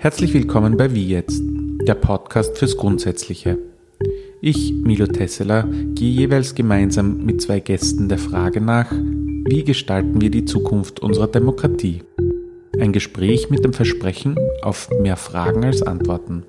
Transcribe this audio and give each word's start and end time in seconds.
Herzlich 0.00 0.32
willkommen 0.32 0.76
bei 0.76 0.94
Wie 0.94 1.08
jetzt, 1.08 1.42
der 1.44 1.96
Podcast 1.96 2.56
fürs 2.56 2.76
Grundsätzliche. 2.76 3.58
Ich, 4.40 4.72
Milo 4.72 5.08
Tesseler, 5.08 5.64
gehe 5.96 6.12
jeweils 6.12 6.54
gemeinsam 6.54 7.24
mit 7.24 7.42
zwei 7.42 7.58
Gästen 7.58 8.08
der 8.08 8.18
Frage 8.18 8.60
nach, 8.60 8.92
wie 8.92 9.64
gestalten 9.64 10.20
wir 10.20 10.30
die 10.30 10.44
Zukunft 10.44 11.00
unserer 11.00 11.26
Demokratie? 11.26 12.04
Ein 12.78 12.92
Gespräch 12.92 13.50
mit 13.50 13.64
dem 13.64 13.72
Versprechen 13.72 14.36
auf 14.62 14.88
mehr 15.00 15.16
Fragen 15.16 15.64
als 15.64 15.82
Antworten. 15.82 16.44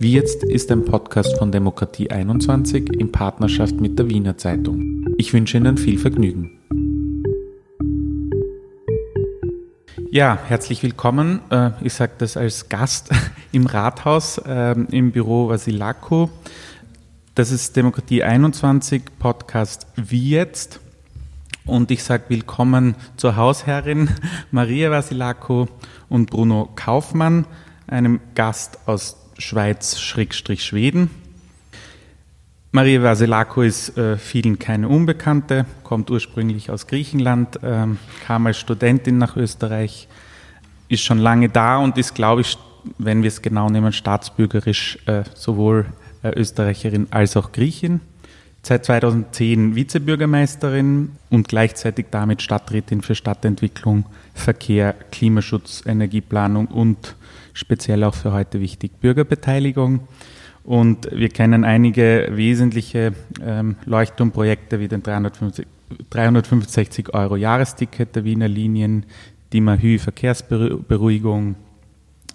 Wie 0.00 0.12
jetzt 0.12 0.42
ist 0.42 0.72
ein 0.72 0.84
Podcast 0.84 1.38
von 1.38 1.52
Demokratie 1.52 2.10
21 2.10 2.94
in 2.98 3.12
Partnerschaft 3.12 3.80
mit 3.80 3.96
der 3.96 4.10
Wiener 4.10 4.36
Zeitung. 4.38 5.06
Ich 5.18 5.32
wünsche 5.32 5.56
Ihnen 5.56 5.76
viel 5.76 5.98
Vergnügen. 5.98 6.59
Ja, 10.12 10.40
herzlich 10.48 10.82
willkommen. 10.82 11.40
Äh, 11.50 11.70
ich 11.82 11.94
sage 11.94 12.14
das 12.18 12.36
als 12.36 12.68
Gast 12.68 13.10
im 13.52 13.66
Rathaus 13.66 14.42
ähm, 14.44 14.88
im 14.90 15.12
Büro 15.12 15.48
Vasilako. 15.48 16.30
Das 17.36 17.52
ist 17.52 17.76
Demokratie 17.76 18.24
21 18.24 19.04
Podcast 19.20 19.86
Wie 19.94 20.30
jetzt. 20.30 20.80
Und 21.64 21.92
ich 21.92 22.02
sage 22.02 22.24
willkommen 22.26 22.96
zur 23.16 23.36
Hausherrin 23.36 24.10
Maria 24.50 24.90
Vasilako 24.90 25.68
und 26.08 26.28
Bruno 26.28 26.70
Kaufmann, 26.74 27.46
einem 27.86 28.18
Gast 28.34 28.80
aus 28.86 29.16
Schweiz-Schweden. 29.38 31.10
Maria 32.72 33.02
Vasilako 33.02 33.62
ist 33.62 33.98
äh, 33.98 34.16
vielen 34.16 34.60
keine 34.60 34.88
Unbekannte, 34.88 35.66
kommt 35.82 36.08
ursprünglich 36.08 36.70
aus 36.70 36.86
Griechenland, 36.86 37.58
ähm, 37.64 37.98
kam 38.24 38.46
als 38.46 38.58
Studentin 38.58 39.18
nach 39.18 39.36
Österreich, 39.36 40.06
ist 40.88 41.02
schon 41.02 41.18
lange 41.18 41.48
da 41.48 41.78
und 41.78 41.98
ist, 41.98 42.14
glaube 42.14 42.42
ich, 42.42 42.56
wenn 42.96 43.22
wir 43.22 43.28
es 43.28 43.42
genau 43.42 43.68
nehmen, 43.68 43.92
staatsbürgerisch 43.92 44.98
äh, 45.06 45.24
sowohl 45.34 45.86
äh, 46.22 46.30
Österreicherin 46.38 47.08
als 47.10 47.36
auch 47.36 47.50
Griechin. 47.50 48.00
Seit 48.62 48.84
2010 48.84 49.74
Vizebürgermeisterin 49.74 51.16
und 51.28 51.48
gleichzeitig 51.48 52.06
damit 52.12 52.40
Stadträtin 52.40 53.02
für 53.02 53.16
Stadtentwicklung, 53.16 54.04
Verkehr, 54.32 54.94
Klimaschutz, 55.10 55.82
Energieplanung 55.86 56.68
und 56.68 57.16
speziell 57.52 58.04
auch 58.04 58.14
für 58.14 58.32
heute 58.32 58.60
wichtig 58.60 58.92
Bürgerbeteiligung. 59.00 60.06
Und 60.64 61.08
wir 61.10 61.30
kennen 61.30 61.64
einige 61.64 62.28
wesentliche 62.30 63.12
ähm, 63.42 63.76
Leuchtturmprojekte 63.86 64.78
wie 64.78 64.88
den 64.88 65.02
350, 65.02 65.66
365 66.10 67.14
Euro 67.14 67.36
Jahresticket 67.36 68.14
der 68.14 68.24
Wiener 68.24 68.48
Linien, 68.48 69.04
die 69.52 69.60
Mahü 69.60 69.98
Verkehrsberuhigung, 69.98 71.56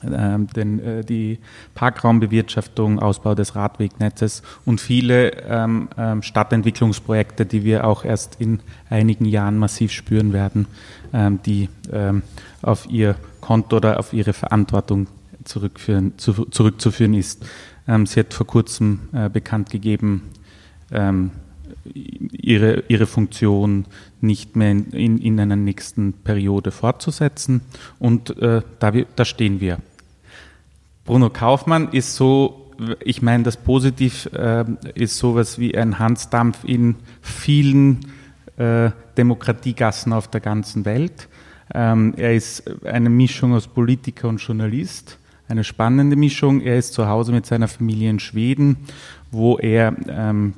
ähm, 0.04 0.48
äh, 0.56 1.04
die 1.04 1.40
Parkraumbewirtschaftung, 1.76 3.00
Ausbau 3.00 3.36
des 3.36 3.56
Radwegnetzes 3.56 4.42
und 4.66 4.82
viele 4.82 5.32
ähm, 5.48 5.88
Stadtentwicklungsprojekte, 6.22 7.46
die 7.46 7.64
wir 7.64 7.86
auch 7.86 8.04
erst 8.04 8.42
in 8.42 8.60
einigen 8.90 9.26
Jahren 9.26 9.58
massiv 9.58 9.92
spüren 9.92 10.34
werden, 10.34 10.68
die 11.46 11.70
auf 12.62 12.90
ihr 12.90 13.16
Konto 13.40 13.78
oder 13.78 14.00
auf 14.00 14.12
ihre 14.12 14.34
Verantwortung 14.34 15.08
zurückzuführen 15.46 17.14
ist. 17.14 17.46
Ähm, 17.88 18.06
sie 18.06 18.20
hat 18.22 18.34
vor 18.34 18.48
kurzem 18.48 19.10
äh, 19.14 19.30
bekannt 19.30 19.70
gegeben, 19.70 20.24
ähm, 20.92 21.32
ihre, 21.94 22.84
ihre 22.88 23.06
Funktion 23.06 23.86
nicht 24.22 24.56
mehr 24.56 24.72
in, 24.72 24.92
in, 24.92 25.18
in 25.20 25.40
einer 25.40 25.56
nächsten 25.56 26.14
Periode 26.14 26.72
fortzusetzen. 26.72 27.62
Und 28.00 28.38
äh, 28.42 28.62
da, 28.80 28.92
da 28.92 29.26
stehen 29.26 29.60
wir. 29.60 29.80
Bruno 31.06 31.30
Kaufmann 31.30 31.90
ist 31.90 32.16
so, 32.16 32.72
ich 33.04 33.22
meine, 33.22 33.44
das 33.44 33.58
positiv 33.58 34.28
äh, 34.34 34.66
ist 34.96 35.18
sowas 35.18 35.60
wie 35.60 35.78
ein 35.78 36.00
Hansdampf 36.00 36.64
in 36.64 36.96
vielen 37.22 38.08
äh, 38.58 38.90
Demokratiegassen 39.18 40.14
auf 40.14 40.28
der 40.28 40.42
ganzen 40.42 40.86
Welt. 40.86 41.28
Ähm, 41.74 42.14
er 42.18 42.36
ist 42.36 42.64
eine 42.86 43.10
Mischung 43.10 43.54
aus 43.54 43.68
Politiker 43.68 44.28
und 44.28 44.38
Journalist 44.38 45.20
eine 45.48 45.64
spannende 45.64 46.16
Mischung. 46.16 46.62
Er 46.62 46.78
ist 46.78 46.94
zu 46.94 47.08
Hause 47.08 47.32
mit 47.32 47.46
seiner 47.46 47.68
Familie 47.68 48.10
in 48.10 48.20
Schweden, 48.20 48.78
wo 49.32 49.58
er 49.58 49.96
ähm, 50.08 50.54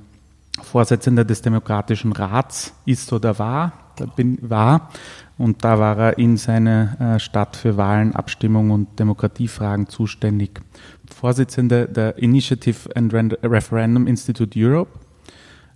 Vorsitzender 0.62 1.24
des 1.24 1.42
Demokratischen 1.42 2.14
Rats 2.14 2.74
ist 2.86 3.14
oder 3.14 3.38
war, 3.38 3.74
bin, 4.16 4.38
war. 4.42 4.90
Und 5.38 5.64
da 5.64 5.78
war 5.78 5.98
er 5.98 6.18
in 6.18 6.38
seiner 6.38 7.00
äh, 7.00 7.20
Stadt 7.20 7.56
für 7.56 7.78
Wahlen, 7.78 8.16
Abstimmung 8.16 8.72
und 8.72 9.00
Demokratiefragen 9.00 9.88
zuständig. 9.88 10.62
Vorsitzender 11.06 11.86
der 11.86 12.18
Initiative 12.18 12.96
and 12.96 13.14
Referendum 13.44 14.08
Institute 14.08 14.60
Europe, 14.60 14.92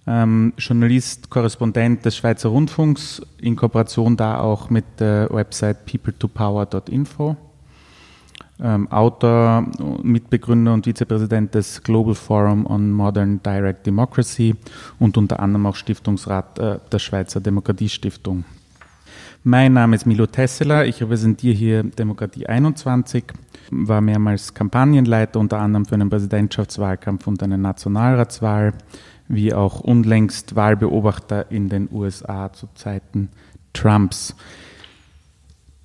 ähm, 0.08 0.54
Journalist, 0.58 1.30
Korrespondent 1.30 2.04
des 2.06 2.18
Schweizer 2.18 2.50
Rundfunks, 2.50 3.22
in 3.40 3.56
Kooperation 3.56 4.18
da 4.18 4.40
auch 4.40 4.72
mit 4.72 4.86
der 5.00 5.30
Website 5.30 5.86
peopletopower.info 5.86 7.38
ähm, 8.62 8.92
Autor, 8.92 9.66
Mitbegründer 10.04 10.74
und 10.74 10.86
Vizepräsident 10.86 11.56
des 11.56 11.82
Global 11.84 12.16
Forum 12.16 12.66
on 12.66 12.92
Modern 12.92 13.42
Direct 13.44 13.86
Democracy 13.86 14.56
und 15.00 15.18
unter 15.18 15.40
anderem 15.40 15.66
auch 15.66 15.76
Stiftungsrat 15.76 16.60
äh, 16.60 16.80
der 16.92 17.00
Schweizer 17.00 17.40
Demokratiestiftung. 17.40 18.44
Mein 19.44 19.74
Name 19.74 19.96
ist 19.96 20.06
Milo 20.06 20.28
Tesseler, 20.28 20.86
ich 20.86 21.02
repräsentiere 21.02 21.56
hier 21.56 21.84
Demokratie 21.84 22.46
21, 22.46 23.24
war 23.72 24.00
mehrmals 24.00 24.54
Kampagnenleiter, 24.54 25.40
unter 25.40 25.58
anderem 25.58 25.86
für 25.86 25.96
einen 25.96 26.12
Präsidentschaftswahlkampf 26.12 27.26
und 27.26 27.42
eine 27.42 27.58
Nationalratswahl, 27.58 28.74
wie 29.28 29.52
auch 29.56 29.80
unlängst 29.80 30.56
Wahlbeobachter 30.56 31.50
in 31.50 31.70
den 31.70 31.90
USA 31.92 32.54
zu 32.54 32.68
Zeiten 32.76 33.30
Trumps. 33.74 34.36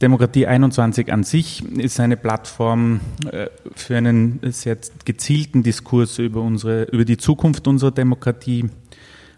Demokratie 0.03 0.47
21 0.47 1.11
an 1.11 1.23
sich 1.23 1.65
ist 1.79 2.01
eine 2.01 2.19
Plattform 2.19 3.01
äh, 3.33 3.47
für 3.75 3.97
einen 3.97 4.41
sehr 4.43 4.77
gezielten 5.07 5.63
Diskurs 5.63 6.19
über, 6.19 6.43
unsere, 6.43 6.85
über 6.85 7.07
die 7.07 7.17
Zukunft 7.17 7.67
unserer 7.67 7.93
Demokratie. 7.93 8.67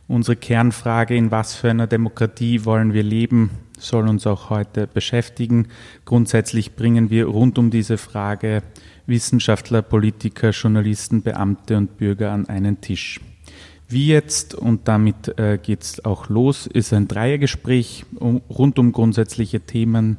Unsere 0.08 0.34
Kernfrage, 0.36 1.14
in 1.14 1.30
was 1.30 1.54
für 1.54 1.70
einer 1.70 1.86
Demokratie 1.86 2.64
wollen 2.64 2.92
wir 2.92 3.04
leben, 3.04 3.50
soll 3.78 4.08
uns 4.08 4.26
auch 4.26 4.50
heute 4.50 4.88
beschäftigen. 4.88 5.68
Grundsätzlich 6.06 6.74
bringen 6.74 7.08
wir 7.08 7.26
rund 7.26 7.58
um 7.58 7.70
diese 7.70 7.96
Frage 7.96 8.62
Wissenschaftler, 9.06 9.82
Politiker, 9.82 10.50
Journalisten, 10.50 11.22
Beamte 11.22 11.76
und 11.76 11.98
Bürger 11.98 12.32
an 12.32 12.48
einen 12.48 12.80
Tisch. 12.80 13.20
Wie 13.88 14.08
jetzt, 14.08 14.54
und 14.54 14.88
damit 14.88 15.38
äh, 15.38 15.58
es 15.66 16.04
auch 16.04 16.28
los, 16.28 16.66
ist 16.66 16.92
ein 16.92 17.06
Dreiergespräch 17.06 18.04
rund 18.20 18.78
um 18.78 18.92
grundsätzliche 18.92 19.60
Themen 19.60 20.18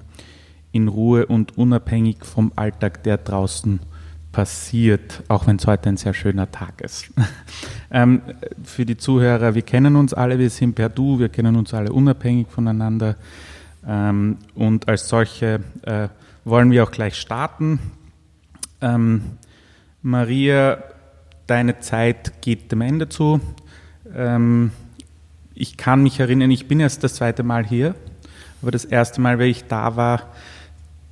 in 0.71 0.87
Ruhe 0.87 1.25
und 1.25 1.57
unabhängig 1.57 2.25
vom 2.25 2.51
Alltag, 2.55 3.03
der 3.03 3.17
draußen 3.17 3.79
passiert, 4.31 5.23
auch 5.27 5.47
wenn 5.47 5.55
es 5.55 5.65
heute 5.65 5.89
ein 5.89 5.97
sehr 5.97 6.13
schöner 6.13 6.51
Tag 6.51 6.81
ist. 6.81 7.09
ähm, 7.91 8.21
für 8.63 8.85
die 8.85 8.97
Zuhörer, 8.97 9.55
wir 9.55 9.63
kennen 9.63 9.95
uns 9.95 10.13
alle, 10.13 10.37
wir 10.37 10.49
sind 10.49 10.75
per 10.75 10.89
Du, 10.89 11.19
wir 11.19 11.29
kennen 11.29 11.55
uns 11.55 11.73
alle 11.73 11.91
unabhängig 11.91 12.47
voneinander 12.47 13.15
ähm, 13.87 14.37
und 14.53 14.87
als 14.87 15.09
solche 15.09 15.61
äh, 15.81 16.09
wollen 16.45 16.71
wir 16.71 16.83
auch 16.83 16.91
gleich 16.91 17.15
starten. 17.15 17.79
Ähm, 18.81 19.21
Maria, 20.01 20.83
deine 21.47 21.79
Zeit 21.79 22.41
geht 22.41 22.71
dem 22.71 22.81
Ende 22.81 23.09
zu. 23.09 23.41
Ähm, 24.15 24.71
ich 25.55 25.75
kann 25.75 26.03
mich 26.03 26.19
erinnern, 26.19 26.51
ich 26.51 26.67
bin 26.67 26.79
erst 26.79 27.03
das 27.03 27.15
zweite 27.15 27.43
Mal 27.43 27.65
hier, 27.65 27.95
aber 28.61 28.71
das 28.71 28.85
erste 28.85 29.19
Mal, 29.21 29.39
wenn 29.39 29.49
ich 29.49 29.65
da 29.65 29.95
war, 29.95 30.33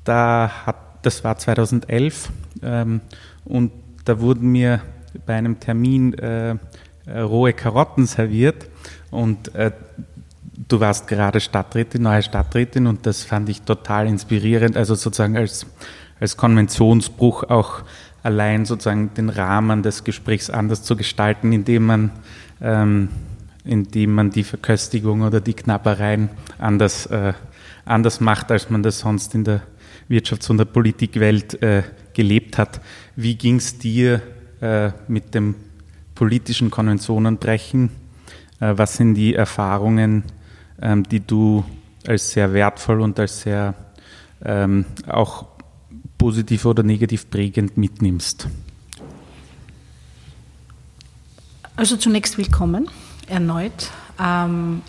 da 0.08 0.52
hat, 0.66 0.76
das 1.02 1.24
war 1.24 1.38
2011 1.38 2.30
ähm, 2.64 3.02
und 3.46 3.72
da 4.06 4.20
wurden 4.20 4.52
mir 4.52 4.82
bei 5.26 5.36
einem 5.36 5.60
Termin 5.60 6.14
äh, 6.14 6.56
äh, 7.08 7.20
rohe 7.20 7.54
Karotten 7.54 8.06
serviert. 8.06 8.68
Und 9.12 9.56
äh, 9.56 9.72
du 10.68 10.80
warst 10.80 11.08
gerade 11.08 11.40
Stadträtin, 11.40 12.02
neue 12.04 12.22
Stadträtin 12.22 12.88
und 12.88 13.06
das 13.06 13.24
fand 13.24 13.50
ich 13.50 13.62
total 13.62 14.08
inspirierend, 14.08 14.76
also 14.76 14.96
sozusagen 14.96 15.38
als, 15.38 15.66
als 16.20 16.36
Konventionsbruch 16.36 17.44
auch 17.44 17.84
allein 18.24 18.66
sozusagen 18.66 19.14
den 19.14 19.30
Rahmen 19.30 19.84
des 19.84 20.04
Gesprächs 20.04 20.50
anders 20.50 20.84
zu 20.84 20.98
gestalten, 20.98 21.54
indem 21.54 21.86
man, 21.86 22.12
ähm, 22.62 23.10
indem 23.64 24.14
man 24.14 24.32
die 24.32 24.44
Verköstigung 24.44 25.22
oder 25.22 25.40
die 25.40 25.54
Knappereien 25.54 26.30
anders, 26.60 27.06
äh, 27.06 27.34
anders 27.86 28.20
macht, 28.20 28.52
als 28.52 28.70
man 28.70 28.84
das 28.84 29.00
sonst 29.00 29.34
in 29.34 29.46
der 29.46 29.62
Wirtschafts- 30.10 30.50
und 30.50 30.58
der 30.58 30.66
Politikwelt 30.66 31.62
äh, 31.62 31.84
gelebt 32.14 32.58
hat. 32.58 32.82
Wie 33.16 33.36
ging 33.36 33.58
es 33.58 33.78
dir 33.78 34.22
äh, 34.62 34.92
mit 35.08 35.36
dem 35.36 35.56
politischen 36.16 36.72
Konventionenbrechen? 36.72 37.90
Äh, 38.60 38.74
was 38.78 38.98
sind 38.98 39.16
die 39.16 39.36
Erfahrungen, 39.36 40.24
ähm, 40.82 41.04
die 41.04 41.20
du 41.20 41.64
als 42.08 42.32
sehr 42.32 42.54
wertvoll 42.54 43.02
und 43.02 43.20
als 43.20 43.42
sehr 43.42 43.74
ähm, 44.44 44.86
auch 45.08 45.46
positiv 46.18 46.66
oder 46.66 46.84
negativ 46.84 47.30
prägend 47.30 47.78
mitnimmst? 47.78 48.48
Also 51.76 51.98
zunächst 51.98 52.38
willkommen 52.38 52.90
erneut. 53.28 53.92
Ähm, 54.20 54.82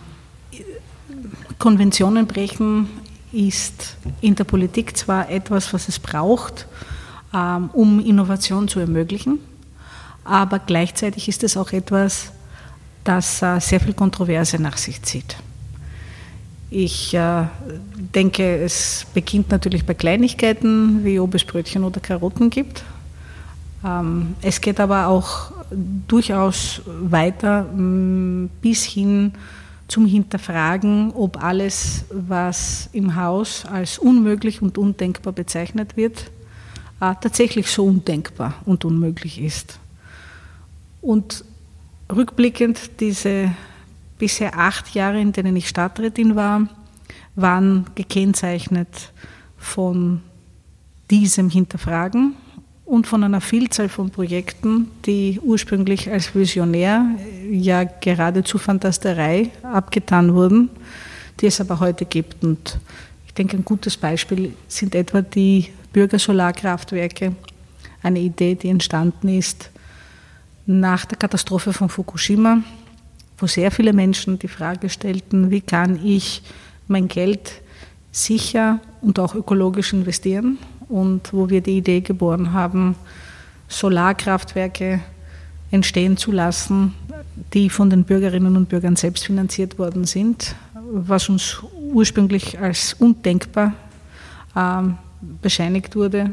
Konventionen 1.59 2.26
brechen 2.26 2.88
ist 3.33 3.97
in 4.21 4.35
der 4.35 4.45
Politik 4.45 4.97
zwar 4.97 5.29
etwas, 5.31 5.73
was 5.73 5.89
es 5.89 5.99
braucht, 5.99 6.67
ähm, 7.35 7.71
um 7.73 8.01
Innovation 8.01 8.69
zu 8.69 8.81
ermöglichen, 8.81 9.39
aber 10.25 10.59
gleichzeitig 10.59 11.29
ist 11.29 11.43
es 11.45 11.57
auch 11.57 11.73
etwas, 11.73 12.33
das 13.05 13.43
äh, 13.43 13.61
sehr 13.61 13.81
viel 13.81 13.95
Kontroverse 13.95 14.61
nach 14.61 14.77
sich 14.77 15.03
zieht. 15.03 15.37
Ich 16.71 17.15
äh, 17.15 17.45
denke, 18.15 18.57
es 18.57 19.07
beginnt 19.15 19.51
natürlich 19.51 19.87
bei 19.87 19.95
Kleinigkeiten, 19.95 21.05
wie 21.05 21.19
ob 21.19 21.35
es 21.35 21.45
Brötchen 21.45 21.85
oder 21.85 22.01
Karotten 22.01 22.51
gibt. 22.51 22.85
Ähm, 23.85 24.35
es 24.43 24.61
geht 24.61 24.79
aber 24.81 25.07
auch 25.07 25.53
durchaus 26.07 26.83
weiter 26.87 27.67
bis 28.63 28.85
hin 28.85 29.33
zum 29.88 30.06
Hinterfragen, 30.06 31.12
ob 31.12 31.43
alles, 31.43 32.05
was 32.11 32.90
im 32.93 33.17
Haus 33.17 33.64
als 33.64 33.99
unmöglich 33.99 34.62
und 34.62 34.79
undenkbar 34.79 35.32
bezeichnet 35.32 35.96
wird, 35.96 36.31
äh, 37.00 37.14
tatsächlich 37.20 37.70
so 37.70 37.87
undenkbar 37.87 38.55
und 38.67 38.85
unmöglich 38.85 39.40
ist. 39.40 39.79
Und 41.00 41.44
rückblickend, 42.14 43.00
diese 43.00 43.50
bisher 44.19 44.58
acht 44.58 44.94
Jahre, 44.94 45.20
in 45.20 45.32
denen 45.32 45.56
ich 45.56 45.69
Stadträtin 45.69 46.37
war, 46.37 46.69
waren 47.34 47.87
gekennzeichnet 47.94 49.12
von 49.56 50.20
diesem 51.11 51.49
Hinterfragen 51.49 52.34
und 52.88 53.06
von 53.06 53.23
einer 53.23 53.43
Vielzahl 53.43 53.90
von 53.90 54.08
Projekten, 54.08 54.90
die 55.05 55.38
ursprünglich 55.43 56.11
als 56.11 56.35
Visionär 56.35 57.05
ja 57.50 57.85
geradezu 57.85 58.56
Fantasterei 58.56 59.50
abgetan 59.62 60.35
wurden, 60.35 60.70
die 61.38 61.46
es 61.46 61.61
aber 61.61 61.81
heute 61.81 62.06
gibt. 62.06 62.43
Und 62.43 62.79
ich 63.26 63.35
denke, 63.35 63.58
ein 63.58 63.64
gutes 63.64 63.99
Beispiel 63.99 64.55
sind 64.69 64.94
etwa 64.94 65.20
die 65.20 65.69
Bürgersolarkraftwerke, 65.93 67.35
eine 68.02 68.20
Idee, 68.20 68.55
die 68.55 68.70
entstanden 68.70 69.29
ist 69.29 69.70
nach 70.64 71.05
der 71.05 71.19
Katastrophe 71.19 71.75
von 71.75 71.91
Fukushima, 71.91 72.62
wo 73.37 73.46
sehr 73.46 73.70
viele 73.70 73.93
Menschen 73.93 74.38
die 74.38 74.49
Frage 74.49 74.88
stellten, 74.88 75.50
wie 75.50 75.61
kann 75.61 76.00
ich 76.02 76.43
mein 76.87 77.06
Geld 77.06 77.52
sicher 78.12 78.81
und 79.02 79.19
auch 79.19 79.34
ökologisch 79.34 79.93
investieren 79.93 80.56
und 80.88 81.32
wo 81.32 81.49
wir 81.49 81.61
die 81.61 81.79
Idee 81.79 82.00
geboren 82.00 82.52
haben, 82.52 82.96
Solarkraftwerke 83.69 85.00
entstehen 85.70 86.17
zu 86.17 86.32
lassen, 86.32 86.94
die 87.52 87.69
von 87.69 87.90
den 87.90 88.05
Bürgerinnen 88.05 88.56
und 88.56 88.69
Bürgern 88.69 88.96
selbst 88.96 89.26
finanziert 89.26 89.79
worden 89.79 90.05
sind, 90.05 90.55
was 90.90 91.29
uns 91.29 91.62
ursprünglich 91.93 92.58
als 92.58 92.94
undenkbar 92.94 93.75
ähm, 94.56 94.96
bescheinigt 95.43 95.94
wurde. 95.94 96.31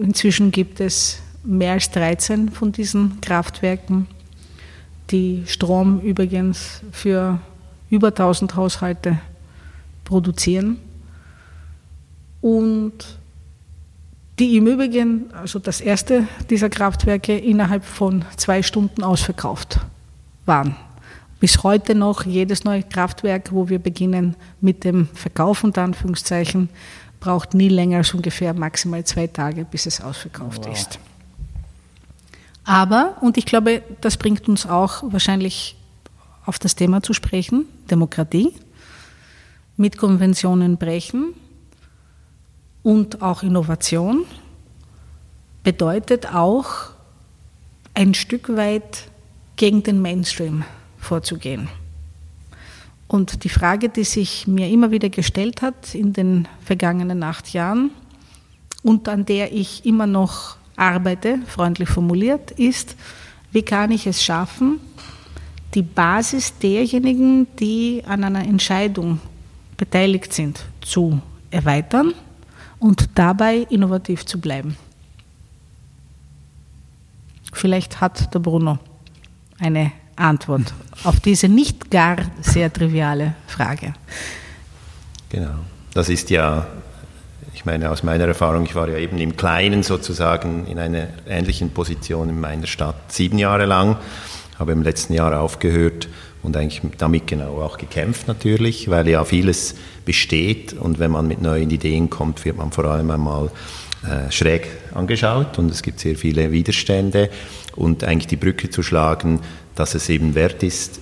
Inzwischen 0.00 0.50
gibt 0.50 0.80
es 0.80 1.20
mehr 1.44 1.72
als 1.72 1.90
13 1.90 2.50
von 2.50 2.72
diesen 2.72 3.20
Kraftwerken, 3.20 4.06
die 5.10 5.42
Strom 5.46 6.00
übrigens 6.00 6.82
für 6.92 7.40
über 7.90 8.08
1000 8.08 8.54
Haushalte 8.54 9.18
produzieren. 10.04 10.78
Und 12.40 13.18
die 14.42 14.56
im 14.56 14.66
Übrigen, 14.66 15.32
also 15.34 15.60
das 15.60 15.80
erste 15.80 16.26
dieser 16.50 16.68
Kraftwerke, 16.68 17.38
innerhalb 17.38 17.84
von 17.84 18.24
zwei 18.36 18.60
Stunden 18.64 19.04
ausverkauft 19.04 19.78
waren. 20.46 20.74
Bis 21.38 21.62
heute 21.62 21.94
noch 21.94 22.26
jedes 22.26 22.64
neue 22.64 22.82
Kraftwerk, 22.82 23.52
wo 23.52 23.68
wir 23.68 23.78
beginnen 23.78 24.34
mit 24.60 24.82
dem 24.82 25.06
Verkauf 25.14 25.62
unter 25.62 25.82
Anführungszeichen, 25.82 26.70
braucht 27.20 27.54
nie 27.54 27.68
länger 27.68 27.98
als 27.98 28.14
ungefähr 28.14 28.52
maximal 28.52 29.04
zwei 29.04 29.28
Tage, 29.28 29.64
bis 29.64 29.86
es 29.86 30.00
ausverkauft 30.00 30.66
wow. 30.66 30.72
ist. 30.72 30.98
Aber, 32.64 33.18
und 33.20 33.38
ich 33.38 33.46
glaube, 33.46 33.82
das 34.00 34.16
bringt 34.16 34.48
uns 34.48 34.66
auch 34.66 35.04
wahrscheinlich 35.04 35.76
auf 36.46 36.58
das 36.58 36.74
Thema 36.74 37.00
zu 37.00 37.12
sprechen, 37.12 37.66
Demokratie, 37.92 38.52
mit 39.76 39.98
Konventionen 39.98 40.78
brechen, 40.78 41.34
und 42.82 43.22
auch 43.22 43.42
Innovation 43.42 44.24
bedeutet 45.62 46.34
auch 46.34 46.90
ein 47.94 48.14
Stück 48.14 48.56
weit 48.56 49.08
gegen 49.56 49.82
den 49.82 50.02
Mainstream 50.02 50.64
vorzugehen. 50.98 51.68
Und 53.06 53.44
die 53.44 53.48
Frage, 53.48 53.88
die 53.90 54.04
sich 54.04 54.46
mir 54.46 54.68
immer 54.68 54.90
wieder 54.90 55.10
gestellt 55.10 55.60
hat 55.60 55.94
in 55.94 56.12
den 56.12 56.48
vergangenen 56.64 57.22
acht 57.22 57.52
Jahren 57.52 57.90
und 58.82 59.08
an 59.08 59.26
der 59.26 59.52
ich 59.52 59.84
immer 59.84 60.06
noch 60.06 60.56
arbeite, 60.76 61.38
freundlich 61.46 61.90
formuliert, 61.90 62.50
ist, 62.52 62.96
wie 63.52 63.62
kann 63.62 63.90
ich 63.90 64.06
es 64.06 64.24
schaffen, 64.24 64.80
die 65.74 65.82
Basis 65.82 66.58
derjenigen, 66.58 67.46
die 67.58 68.02
an 68.06 68.24
einer 68.24 68.46
Entscheidung 68.46 69.20
beteiligt 69.76 70.32
sind, 70.32 70.64
zu 70.80 71.20
erweitern 71.50 72.14
und 72.82 73.10
dabei 73.14 73.66
innovativ 73.70 74.26
zu 74.26 74.40
bleiben. 74.40 74.76
Vielleicht 77.52 78.00
hat 78.00 78.34
der 78.34 78.40
Bruno 78.40 78.78
eine 79.60 79.92
Antwort 80.16 80.74
auf 81.04 81.20
diese 81.20 81.48
nicht 81.48 81.90
gar 81.90 82.16
sehr 82.40 82.72
triviale 82.72 83.34
Frage. 83.46 83.94
Genau. 85.28 85.54
Das 85.94 86.08
ist 86.08 86.30
ja, 86.30 86.66
ich 87.54 87.64
meine, 87.64 87.90
aus 87.90 88.02
meiner 88.02 88.26
Erfahrung, 88.26 88.64
ich 88.64 88.74
war 88.74 88.88
ja 88.88 88.98
eben 88.98 89.18
im 89.18 89.36
Kleinen 89.36 89.82
sozusagen 89.82 90.66
in 90.66 90.78
einer 90.78 91.06
ähnlichen 91.28 91.70
Position 91.70 92.30
in 92.30 92.40
meiner 92.40 92.66
Stadt 92.66 93.12
sieben 93.12 93.38
Jahre 93.38 93.66
lang, 93.66 93.96
habe 94.58 94.72
im 94.72 94.82
letzten 94.82 95.12
Jahr 95.12 95.38
aufgehört 95.40 96.08
und 96.42 96.56
eigentlich 96.56 96.82
damit 96.98 97.26
genau 97.26 97.60
auch 97.62 97.78
gekämpft 97.78 98.26
natürlich, 98.26 98.90
weil 98.90 99.08
ja 99.08 99.24
vieles 99.24 99.76
besteht. 100.04 100.72
Und 100.72 100.98
wenn 100.98 101.10
man 101.10 101.28
mit 101.28 101.40
neuen 101.40 101.70
Ideen 101.70 102.10
kommt, 102.10 102.44
wird 102.44 102.56
man 102.56 102.72
vor 102.72 102.84
allem 102.86 103.10
einmal 103.10 103.50
äh, 104.04 104.30
schräg 104.30 104.68
angeschaut. 104.94 105.58
Und 105.58 105.70
es 105.70 105.82
gibt 105.82 106.00
sehr 106.00 106.16
viele 106.16 106.50
Widerstände. 106.50 107.30
Und 107.76 108.02
eigentlich 108.04 108.26
die 108.26 108.36
Brücke 108.36 108.70
zu 108.70 108.82
schlagen, 108.82 109.40
dass 109.74 109.94
es 109.94 110.08
eben 110.08 110.34
wert 110.34 110.62
ist, 110.62 111.00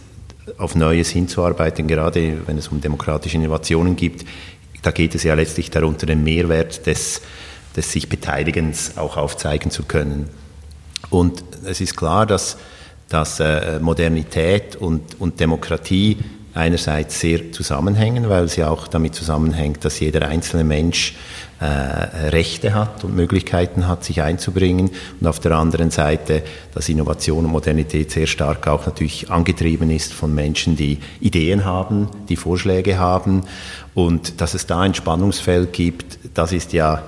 auf 0.59 0.75
Neues 0.75 1.11
hinzuarbeiten, 1.11 1.87
gerade 1.87 2.39
wenn 2.47 2.59
es 2.59 2.69
um 2.69 2.81
demokratische 2.81 3.37
Innovationen 3.37 3.97
geht, 3.97 4.25
da 4.83 4.91
geht 4.91 5.15
es 5.15 5.23
ja 5.23 5.35
letztlich 5.35 5.71
darunter, 5.71 6.07
den 6.07 6.25
Mehrwert 6.25 6.87
des, 6.87 7.23
des 7.77 7.93
sich 7.93 8.09
Beteiligens 8.09 8.97
auch 8.97 9.17
aufzeigen 9.17 9.71
zu 9.71 9.85
können. 9.85 10.29
Und 11.09 11.43
es 11.65 11.81
ist 11.81 11.97
klar, 11.97 12.27
dass 12.27 12.57
dass 13.11 13.41
äh, 13.41 13.79
Modernität 13.81 14.77
und, 14.77 15.21
und 15.21 15.39
Demokratie 15.39 16.17
einerseits 16.55 17.21
sehr 17.21 17.53
zusammenhängen, 17.53 18.29
weil 18.29 18.49
sie 18.49 18.65
auch 18.65 18.89
damit 18.89 19.15
zusammenhängt, 19.15 19.85
dass 19.85 20.01
jeder 20.01 20.27
einzelne 20.27 20.65
Mensch 20.65 21.15
äh, 21.61 21.65
Rechte 21.65 22.75
hat 22.75 23.05
und 23.05 23.15
Möglichkeiten 23.15 23.87
hat, 23.87 24.05
sich 24.05 24.23
einzubringen. 24.23 24.91
Und 25.21 25.27
auf 25.27 25.41
der 25.41 25.53
anderen 25.53 25.91
Seite, 25.91 26.43
dass 26.75 26.89
Innovation 26.89 27.45
und 27.45 27.51
Modernität 27.51 28.11
sehr 28.11 28.27
stark 28.27 28.67
auch 28.67 28.87
natürlich 28.87 29.31
angetrieben 29.31 29.91
ist 29.91 30.13
von 30.13 30.35
Menschen, 30.35 30.77
die 30.77 30.99
Ideen 31.21 31.65
haben, 31.65 32.09
die 32.29 32.37
Vorschläge 32.37 32.99
haben. 32.99 33.43
Und 33.95 34.41
dass 34.41 34.55
es 34.55 34.67
da 34.67 34.81
ein 34.81 34.95
Spannungsfeld 34.95 35.73
gibt, 35.73 36.19
das 36.35 36.53
ist 36.53 36.73
ja 36.73 37.03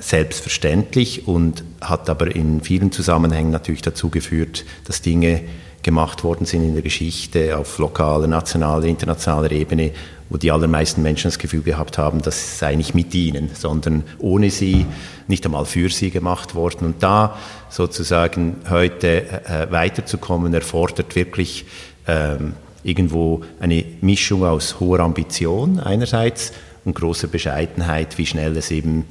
selbstverständlich 0.00 1.26
und 1.26 1.64
hat 1.80 2.08
aber 2.08 2.34
in 2.34 2.60
vielen 2.60 2.92
Zusammenhängen 2.92 3.50
natürlich 3.50 3.82
dazu 3.82 4.10
geführt, 4.10 4.64
dass 4.86 5.02
Dinge 5.02 5.42
gemacht 5.82 6.24
worden 6.24 6.44
sind 6.44 6.64
in 6.64 6.74
der 6.74 6.82
Geschichte 6.82 7.56
auf 7.56 7.78
lokaler, 7.78 8.26
nationaler, 8.26 8.84
internationaler 8.84 9.50
Ebene, 9.52 9.92
wo 10.28 10.36
die 10.36 10.50
allermeisten 10.50 11.02
Menschen 11.02 11.28
das 11.28 11.38
Gefühl 11.38 11.62
gehabt 11.62 11.98
haben, 11.98 12.20
das 12.20 12.58
sei 12.58 12.74
nicht 12.74 12.94
mit 12.94 13.14
ihnen, 13.14 13.50
sondern 13.54 14.04
ohne 14.18 14.50
sie, 14.50 14.86
nicht 15.26 15.44
einmal 15.46 15.64
für 15.64 15.88
sie 15.88 16.10
gemacht 16.10 16.54
worden. 16.54 16.86
Und 16.86 17.02
da 17.02 17.36
sozusagen 17.70 18.56
heute 18.68 19.22
äh, 19.46 19.70
weiterzukommen, 19.70 20.52
erfordert 20.52 21.16
wirklich 21.16 21.64
ähm, 22.06 22.54
irgendwo 22.82 23.42
eine 23.60 23.84
Mischung 24.00 24.44
aus 24.44 24.80
hoher 24.80 25.00
Ambition 25.00 25.80
einerseits 25.80 26.52
und 26.88 26.94
großer 26.94 27.28
Bescheidenheit, 27.28 28.18
wie 28.18 28.26
schnell 28.26 28.56
es 28.56 28.70
eben 28.70 29.04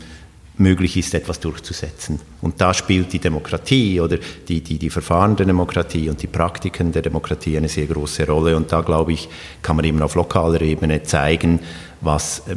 möglich 0.57 0.97
ist, 0.97 1.13
etwas 1.13 1.39
durchzusetzen. 1.39 2.19
Und 2.41 2.59
da 2.59 2.73
spielt 2.73 3.13
die 3.13 3.19
Demokratie 3.19 4.01
oder 4.01 4.17
die, 4.47 4.61
die, 4.61 4.79
die 4.79 4.89
Verfahren 4.89 5.35
der 5.35 5.45
Demokratie 5.45 6.09
und 6.09 6.21
die 6.21 6.27
Praktiken 6.27 6.91
der 6.91 7.03
Demokratie 7.03 7.57
eine 7.57 7.69
sehr 7.69 7.85
große 7.85 8.25
Rolle. 8.25 8.57
Und 8.57 8.71
da, 8.71 8.81
glaube 8.81 9.13
ich, 9.13 9.29
kann 9.61 9.75
man 9.75 9.85
eben 9.85 10.01
auf 10.01 10.15
lokaler 10.15 10.61
Ebene 10.61 11.03
zeigen, 11.03 11.59
was 12.01 12.39
äh, 12.47 12.55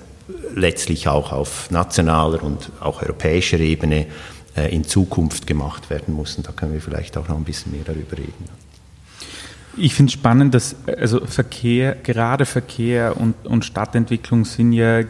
letztlich 0.54 1.08
auch 1.08 1.32
auf 1.32 1.70
nationaler 1.70 2.42
und 2.42 2.70
auch 2.80 3.02
europäischer 3.02 3.60
Ebene 3.60 4.06
äh, 4.56 4.74
in 4.74 4.84
Zukunft 4.84 5.46
gemacht 5.46 5.90
werden 5.90 6.14
muss. 6.14 6.36
Und 6.36 6.48
da 6.48 6.52
können 6.52 6.72
wir 6.72 6.80
vielleicht 6.80 7.18
auch 7.18 7.28
noch 7.28 7.36
ein 7.36 7.44
bisschen 7.44 7.72
mehr 7.72 7.84
darüber 7.84 8.16
reden. 8.16 8.59
Ich 9.76 9.94
finde 9.94 10.10
es 10.10 10.14
spannend, 10.14 10.54
dass 10.54 10.76
also 10.86 11.24
Verkehr, 11.26 11.96
gerade 12.02 12.44
Verkehr 12.44 13.16
und, 13.16 13.34
und 13.44 13.64
Stadtentwicklung 13.64 14.44
sind 14.44 14.72
ja 14.72 15.00
äh, 15.00 15.06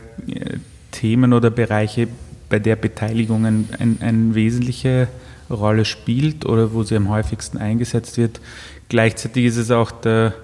Themen 0.90 1.32
oder 1.32 1.50
Bereiche, 1.50 2.08
bei 2.48 2.58
der 2.58 2.76
Beteiligung 2.76 3.46
eine 3.46 3.64
ein 4.00 4.34
wesentliche 4.34 5.08
Rolle 5.48 5.84
spielt 5.84 6.44
oder 6.46 6.72
wo 6.72 6.82
sie 6.82 6.96
am 6.96 7.08
häufigsten 7.08 7.58
eingesetzt 7.58 8.18
wird. 8.18 8.40
Gleichzeitig 8.88 9.44
ist 9.44 9.56
es 9.56 9.70
auch 9.70 9.92
der 9.92 10.34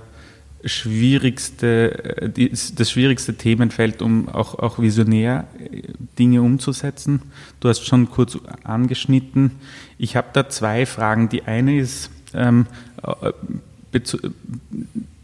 schwierigste, 0.64 2.22
äh, 2.22 2.50
das 2.74 2.90
schwierigste 2.90 3.34
Themenfeld, 3.34 4.02
um 4.02 4.28
auch, 4.28 4.58
auch 4.58 4.78
visionär 4.78 5.46
äh, 5.58 5.82
Dinge 6.18 6.42
umzusetzen. 6.42 7.22
Du 7.60 7.68
hast 7.68 7.86
schon 7.86 8.10
kurz 8.10 8.38
angeschnitten. 8.64 9.52
Ich 9.98 10.16
habe 10.16 10.28
da 10.32 10.48
zwei 10.48 10.86
Fragen. 10.86 11.28
Die 11.28 11.44
eine 11.44 11.78
ist, 11.78 12.10
ähm, 12.34 12.66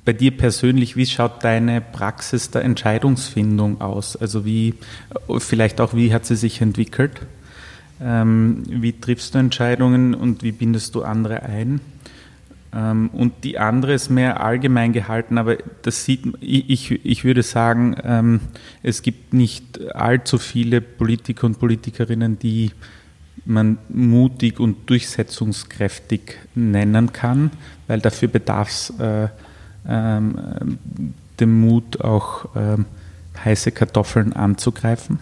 bei 0.05 0.12
dir 0.12 0.33
persönlich, 0.33 0.97
wie 0.97 1.07
schaut 1.07 1.45
deine 1.45 1.81
Praxis 1.81 2.50
der 2.50 2.62
Entscheidungsfindung 2.62 3.81
aus? 3.81 4.17
Also 4.17 4.45
wie, 4.45 4.75
vielleicht 5.38 5.81
auch, 5.81 5.95
wie 5.95 6.12
hat 6.12 6.26
sie 6.26 6.37
sich 6.37 6.61
entwickelt? 6.61 7.23
Ähm, 8.00 8.64
wie 8.67 8.93
triffst 8.93 9.35
du 9.35 9.38
Entscheidungen 9.38 10.14
und 10.14 10.43
wie 10.43 10.52
bindest 10.52 10.97
du 10.97 11.02
andere 11.02 11.43
ein? 11.45 11.81
Ähm, 12.75 13.11
und 13.12 13.45
die 13.45 13.59
andere 13.59 13.93
ist 13.93 14.11
mehr 14.11 14.43
allgemein 14.43 14.93
gehalten, 14.93 15.38
aber 15.38 15.59
das 15.83 16.05
sieht, 16.05 16.25
ich, 16.41 17.05
ich 17.05 17.25
würde 17.25 17.43
sagen, 17.43 17.97
ähm, 18.02 18.41
es 18.83 19.02
gibt 19.02 19.35
nicht 19.35 19.93
allzu 19.95 20.38
viele 20.38 20.81
Politiker 20.81 21.47
und 21.47 21.61
Politikerinnen, 21.61 22.38
die 22.38 22.73
man 23.45 23.79
mutig 23.89 24.61
und 24.61 24.89
durchsetzungskräftig 24.89 26.39
nennen 26.55 27.13
kann, 27.13 27.51
weil 27.87 28.01
dafür 28.01 28.29
bedarf 28.29 28.69
es 28.69 28.91
äh, 28.99 29.29
ähm, 29.89 30.79
dem 31.41 31.61
Mut, 31.61 32.01
auch 32.01 32.47
ähm, 32.55 32.87
heiße 33.45 33.73
Kartoffeln 33.73 34.33
anzugreifen. 34.33 35.19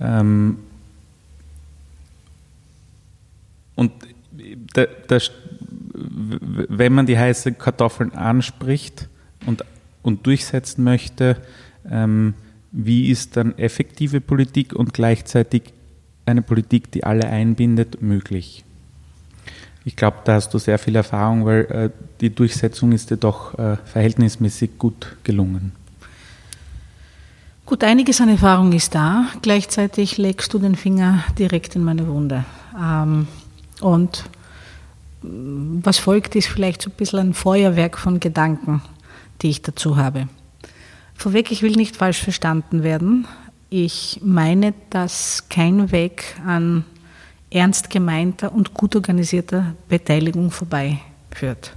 Ähm, 0.00 0.58
und 3.74 3.92
da, 4.72 4.86
da, 5.08 5.18
wenn 5.92 6.92
man 6.92 7.06
die 7.06 7.18
heiße 7.18 7.52
Kartoffeln 7.52 8.12
anspricht 8.14 9.08
und, 9.46 9.64
und 10.02 10.26
durchsetzen 10.26 10.84
möchte, 10.84 11.36
ähm, 11.88 12.34
wie 12.72 13.10
ist 13.10 13.36
dann 13.36 13.58
effektive 13.58 14.20
Politik 14.20 14.72
und 14.72 14.94
gleichzeitig 14.94 15.72
eine 16.30 16.42
Politik, 16.42 16.90
die 16.92 17.04
alle 17.04 17.26
einbindet, 17.26 18.00
möglich? 18.02 18.64
Ich 19.84 19.96
glaube, 19.96 20.18
da 20.24 20.34
hast 20.34 20.52
du 20.52 20.58
sehr 20.58 20.78
viel 20.78 20.96
Erfahrung, 20.96 21.46
weil 21.46 21.64
äh, 21.66 21.90
die 22.20 22.34
Durchsetzung 22.34 22.92
ist 22.92 23.10
dir 23.10 23.16
doch 23.16 23.58
äh, 23.58 23.76
verhältnismäßig 23.76 24.78
gut 24.78 25.16
gelungen. 25.24 25.72
Gut, 27.64 27.84
einiges 27.84 28.20
an 28.20 28.28
Erfahrung 28.28 28.72
ist 28.72 28.94
da. 28.94 29.26
Gleichzeitig 29.42 30.18
legst 30.18 30.52
du 30.52 30.58
den 30.58 30.74
Finger 30.74 31.24
direkt 31.38 31.76
in 31.76 31.84
meine 31.84 32.06
Wunde. 32.08 32.44
Ähm, 32.78 33.28
und 33.80 34.24
was 35.22 35.98
folgt, 35.98 36.34
ist 36.34 36.48
vielleicht 36.48 36.82
so 36.82 36.90
ein 36.90 36.96
bisschen 36.96 37.18
ein 37.18 37.34
Feuerwerk 37.34 37.98
von 37.98 38.20
Gedanken, 38.20 38.82
die 39.42 39.50
ich 39.50 39.62
dazu 39.62 39.96
habe. 39.96 40.28
Vorweg, 41.14 41.52
ich 41.52 41.62
will 41.62 41.72
nicht 41.72 41.96
falsch 41.96 42.22
verstanden 42.22 42.82
werden. 42.82 43.26
Ich 43.72 44.18
meine, 44.20 44.74
dass 44.90 45.44
kein 45.48 45.92
Weg 45.92 46.24
an 46.44 46.84
ernst 47.50 47.88
gemeinter 47.88 48.52
und 48.52 48.74
gut 48.74 48.96
organisierter 48.96 49.76
Beteiligung 49.88 50.50
vorbeiführt. 50.50 51.72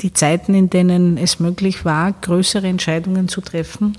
Die 0.00 0.12
Zeiten, 0.12 0.54
in 0.54 0.70
denen 0.70 1.18
es 1.18 1.38
möglich 1.38 1.84
war, 1.84 2.12
größere 2.12 2.66
Entscheidungen 2.66 3.28
zu 3.28 3.40
treffen, 3.40 3.96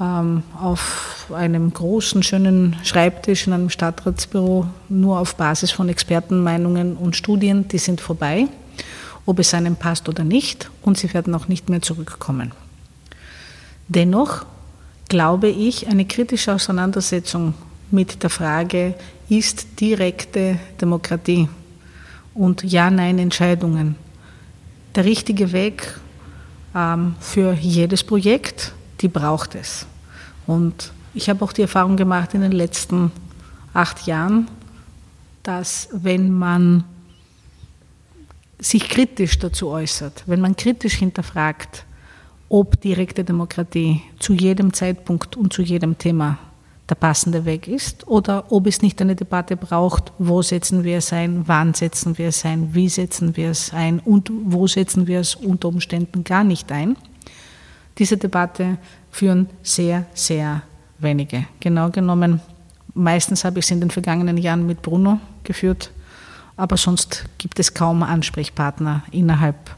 ähm, 0.00 0.42
auf 0.58 1.26
einem 1.34 1.74
großen, 1.74 2.22
schönen 2.22 2.76
Schreibtisch 2.82 3.46
in 3.46 3.52
einem 3.52 3.68
Stadtratsbüro 3.68 4.66
nur 4.88 5.18
auf 5.18 5.36
Basis 5.36 5.70
von 5.70 5.90
Expertenmeinungen 5.90 6.96
und 6.96 7.14
Studien, 7.14 7.68
die 7.68 7.78
sind 7.78 8.00
vorbei, 8.00 8.48
ob 9.26 9.38
es 9.38 9.52
einem 9.52 9.76
passt 9.76 10.08
oder 10.08 10.24
nicht, 10.24 10.70
und 10.80 10.96
sie 10.96 11.12
werden 11.12 11.34
auch 11.34 11.48
nicht 11.48 11.68
mehr 11.68 11.82
zurückkommen. 11.82 12.52
Dennoch 13.88 14.46
glaube 15.08 15.48
ich, 15.48 15.88
eine 15.88 16.04
kritische 16.04 16.52
Auseinandersetzung 16.52 17.54
mit 17.90 18.22
der 18.22 18.30
Frage, 18.30 18.94
ist 19.28 19.80
direkte 19.80 20.58
Demokratie 20.80 21.48
und 22.34 22.62
Ja-Nein-Entscheidungen 22.62 23.96
der 24.94 25.04
richtige 25.04 25.52
Weg 25.52 25.98
ähm, 26.74 27.14
für 27.20 27.52
jedes 27.54 28.02
Projekt, 28.02 28.72
die 29.00 29.08
braucht 29.08 29.54
es. 29.54 29.86
Und 30.46 30.92
ich 31.14 31.28
habe 31.28 31.44
auch 31.44 31.52
die 31.52 31.62
Erfahrung 31.62 31.96
gemacht 31.96 32.34
in 32.34 32.42
den 32.42 32.52
letzten 32.52 33.10
acht 33.74 34.06
Jahren, 34.06 34.48
dass 35.42 35.88
wenn 35.92 36.32
man 36.32 36.84
sich 38.58 38.88
kritisch 38.88 39.38
dazu 39.38 39.68
äußert, 39.68 40.24
wenn 40.26 40.40
man 40.40 40.56
kritisch 40.56 40.94
hinterfragt, 40.94 41.84
ob 42.48 42.80
direkte 42.80 43.24
Demokratie 43.24 44.02
zu 44.18 44.32
jedem 44.32 44.72
Zeitpunkt 44.72 45.36
und 45.36 45.52
zu 45.52 45.62
jedem 45.62 45.98
Thema 45.98 46.38
der 46.88 46.94
passende 46.94 47.44
Weg 47.44 47.66
ist 47.66 48.06
oder 48.06 48.52
ob 48.52 48.66
es 48.66 48.80
nicht 48.80 49.00
eine 49.02 49.16
Debatte 49.16 49.56
braucht, 49.56 50.12
wo 50.18 50.42
setzen 50.42 50.84
wir 50.84 50.98
es 50.98 51.12
ein, 51.12 51.48
wann 51.48 51.74
setzen 51.74 52.16
wir 52.16 52.28
es 52.28 52.44
ein, 52.44 52.74
wie 52.74 52.88
setzen 52.88 53.36
wir 53.36 53.50
es 53.50 53.72
ein 53.72 53.98
und 53.98 54.30
wo 54.44 54.68
setzen 54.68 55.06
wir 55.08 55.20
es 55.20 55.34
unter 55.34 55.68
Umständen 55.68 56.22
gar 56.22 56.44
nicht 56.44 56.70
ein. 56.70 56.96
Diese 57.98 58.16
Debatte 58.16 58.78
führen 59.10 59.48
sehr, 59.62 60.06
sehr 60.14 60.62
wenige. 60.98 61.46
Genau 61.58 61.90
genommen, 61.90 62.40
meistens 62.94 63.44
habe 63.44 63.58
ich 63.58 63.64
es 63.64 63.70
in 63.72 63.80
den 63.80 63.90
vergangenen 63.90 64.38
Jahren 64.38 64.66
mit 64.66 64.82
Bruno 64.82 65.18
geführt, 65.42 65.90
aber 66.56 66.76
sonst 66.76 67.24
gibt 67.38 67.58
es 67.58 67.74
kaum 67.74 68.04
Ansprechpartner 68.04 69.02
innerhalb 69.10 69.74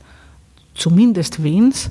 zumindest 0.74 1.42
Wiens 1.42 1.90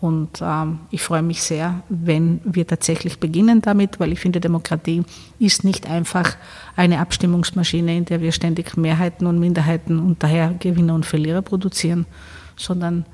und 0.00 0.40
ähm, 0.40 0.80
ich 0.90 1.02
freue 1.02 1.22
mich 1.22 1.42
sehr, 1.42 1.82
wenn 1.88 2.40
wir 2.44 2.66
tatsächlich 2.66 3.18
beginnen 3.18 3.60
damit, 3.62 3.98
weil 3.98 4.12
ich 4.12 4.20
finde, 4.20 4.40
Demokratie 4.40 5.02
ist 5.40 5.64
nicht 5.64 5.90
einfach 5.90 6.36
eine 6.76 7.00
Abstimmungsmaschine, 7.00 7.96
in 7.96 8.04
der 8.04 8.20
wir 8.20 8.30
ständig 8.30 8.76
Mehrheiten 8.76 9.26
und 9.26 9.40
Minderheiten 9.40 9.98
und 9.98 10.22
daher 10.22 10.54
Gewinner 10.60 10.94
und 10.94 11.04
Verlierer 11.04 11.42
produzieren, 11.42 12.06
sondern 12.56 13.06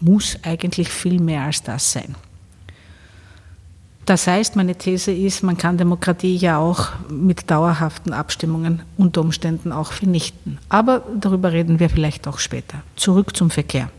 muss 0.00 0.38
eigentlich 0.42 0.88
viel 0.88 1.20
mehr 1.20 1.42
als 1.42 1.62
das 1.62 1.92
sein. 1.92 2.14
Das 4.06 4.26
heißt, 4.26 4.56
meine 4.56 4.74
These 4.74 5.12
ist, 5.12 5.42
man 5.42 5.58
kann 5.58 5.76
Demokratie 5.76 6.36
ja 6.36 6.56
auch 6.56 6.88
mit 7.10 7.50
dauerhaften 7.50 8.14
Abstimmungen 8.14 8.82
unter 8.96 9.20
Umständen 9.20 9.72
auch 9.72 9.92
vernichten. 9.92 10.58
Aber 10.70 11.04
darüber 11.20 11.52
reden 11.52 11.78
wir 11.78 11.90
vielleicht 11.90 12.26
auch 12.26 12.38
später. 12.38 12.82
Zurück 12.96 13.36
zum 13.36 13.50
Verkehr. 13.50 13.90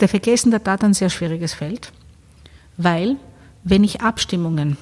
Der 0.00 0.08
in 0.44 0.50
der 0.50 0.62
Tat 0.62 0.84
ein 0.84 0.94
sehr 0.94 1.10
schwieriges 1.10 1.54
Feld, 1.54 1.92
weil 2.76 3.16
wenn 3.64 3.82
ich 3.82 4.00
Abstimmungen 4.00 4.76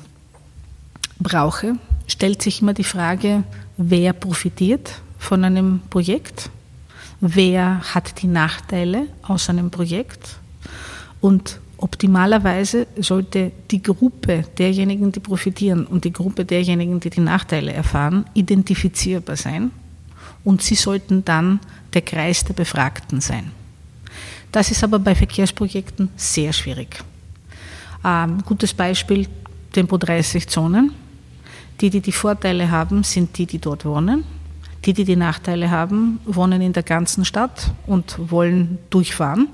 brauche, 1.18 1.76
stellt 2.06 2.42
sich 2.42 2.60
immer 2.60 2.74
die 2.74 2.84
Frage, 2.84 3.42
wer 3.78 4.12
profitiert 4.12 5.00
von 5.18 5.44
einem 5.44 5.80
Projekt, 5.90 6.50
wer 7.20 7.80
hat 7.94 8.22
die 8.22 8.26
Nachteile 8.26 9.06
aus 9.22 9.48
einem 9.48 9.70
Projekt? 9.70 10.36
Und 11.20 11.60
optimalerweise 11.78 12.86
sollte 12.98 13.52
die 13.70 13.82
Gruppe 13.82 14.44
derjenigen, 14.58 15.12
die 15.12 15.20
profitieren 15.20 15.86
und 15.86 16.04
die 16.04 16.12
Gruppe 16.12 16.44
derjenigen, 16.44 17.00
die 17.00 17.10
die 17.10 17.20
Nachteile 17.20 17.72
erfahren, 17.72 18.26
identifizierbar 18.34 19.36
sein. 19.36 19.70
Und 20.44 20.62
sie 20.62 20.74
sollten 20.74 21.24
dann 21.24 21.60
der 21.94 22.02
Kreis 22.02 22.44
der 22.44 22.54
Befragten 22.54 23.20
sein. 23.20 23.50
Das 24.56 24.70
ist 24.70 24.82
aber 24.82 24.98
bei 24.98 25.14
Verkehrsprojekten 25.14 26.08
sehr 26.16 26.50
schwierig. 26.54 27.04
Ähm, 28.02 28.42
gutes 28.42 28.72
Beispiel, 28.72 29.28
Tempo 29.70 29.98
30 29.98 30.48
Zonen. 30.48 30.92
Die, 31.82 31.90
die 31.90 32.00
die 32.00 32.10
Vorteile 32.10 32.70
haben, 32.70 33.04
sind 33.04 33.36
die, 33.36 33.44
die 33.44 33.58
dort 33.58 33.84
wohnen. 33.84 34.24
Die, 34.86 34.94
die 34.94 35.04
die 35.04 35.14
Nachteile 35.14 35.70
haben, 35.70 36.20
wohnen 36.24 36.62
in 36.62 36.72
der 36.72 36.84
ganzen 36.84 37.26
Stadt 37.26 37.70
und 37.86 38.30
wollen 38.30 38.78
durchfahren. 38.88 39.48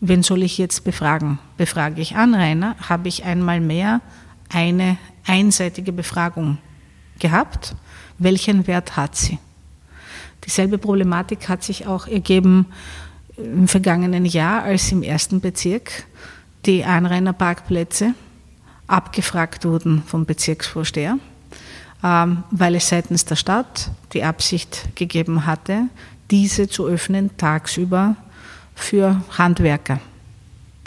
Wen 0.00 0.22
soll 0.22 0.42
ich 0.42 0.56
jetzt 0.56 0.84
befragen? 0.84 1.38
Befrage 1.58 2.00
ich 2.00 2.16
Anrainer, 2.16 2.76
habe 2.88 3.08
ich 3.08 3.24
einmal 3.24 3.60
mehr 3.60 4.00
eine 4.48 4.96
einseitige 5.26 5.92
Befragung 5.92 6.56
gehabt. 7.18 7.76
Welchen 8.16 8.66
Wert 8.66 8.96
hat 8.96 9.16
sie? 9.16 9.38
Dieselbe 10.46 10.78
Problematik 10.78 11.46
hat 11.50 11.62
sich 11.62 11.86
auch 11.86 12.06
ergeben 12.06 12.68
im 13.36 13.68
vergangenen 13.68 14.24
Jahr, 14.24 14.62
als 14.62 14.92
im 14.92 15.02
ersten 15.02 15.40
Bezirk 15.40 16.04
die 16.66 16.84
Anrainerparkplätze 16.84 18.14
abgefragt 18.86 19.64
wurden 19.64 20.02
vom 20.06 20.26
Bezirksvorsteher, 20.26 21.18
ähm, 22.02 22.44
weil 22.50 22.74
es 22.74 22.88
seitens 22.88 23.24
der 23.24 23.36
Stadt 23.36 23.90
die 24.12 24.22
Absicht 24.22 24.88
gegeben 24.94 25.46
hatte, 25.46 25.88
diese 26.30 26.68
zu 26.68 26.86
öffnen 26.86 27.36
tagsüber 27.36 28.16
für 28.74 29.22
Handwerker, 29.36 30.00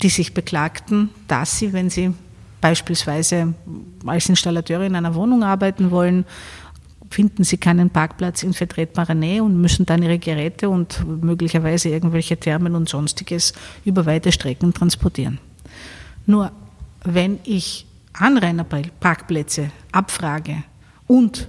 die 0.01 0.10
sich 0.10 0.34
beklagten, 0.34 1.10
dass 1.27 1.60
sie, 1.60 1.74
wenn 1.74 1.89
sie 1.89 2.13
beispielsweise 2.62 3.54
als 4.06 4.30
Installateure 4.30 4.86
in 4.86 4.96
einer 4.96 5.16
Wohnung 5.16 5.44
arbeiten 5.44 5.92
wollen, 5.92 6.25
finden 7.10 7.44
sie 7.44 7.58
keinen 7.58 7.90
Parkplatz 7.90 8.44
in 8.44 8.54
vertretbarer 8.54 9.14
Nähe 9.14 9.44
und 9.44 9.60
müssen 9.60 9.86
dann 9.86 10.04
ihre 10.04 10.20
Geräte 10.20 10.70
und 10.70 11.06
möglicherweise 11.22 11.90
irgendwelche 11.90 12.38
Thermen 12.38 12.76
und 12.76 12.90
sonstiges 12.90 13.54
über 13.86 14.06
weite 14.06 14.32
Strecken 14.32 14.74
transportieren. 14.74 15.40
Nur 16.26 16.52
wenn 17.04 17.40
ich 17.44 17.86
Anrainerparkplätze 18.14 19.72
abfrage 19.92 20.64
und 21.08 21.48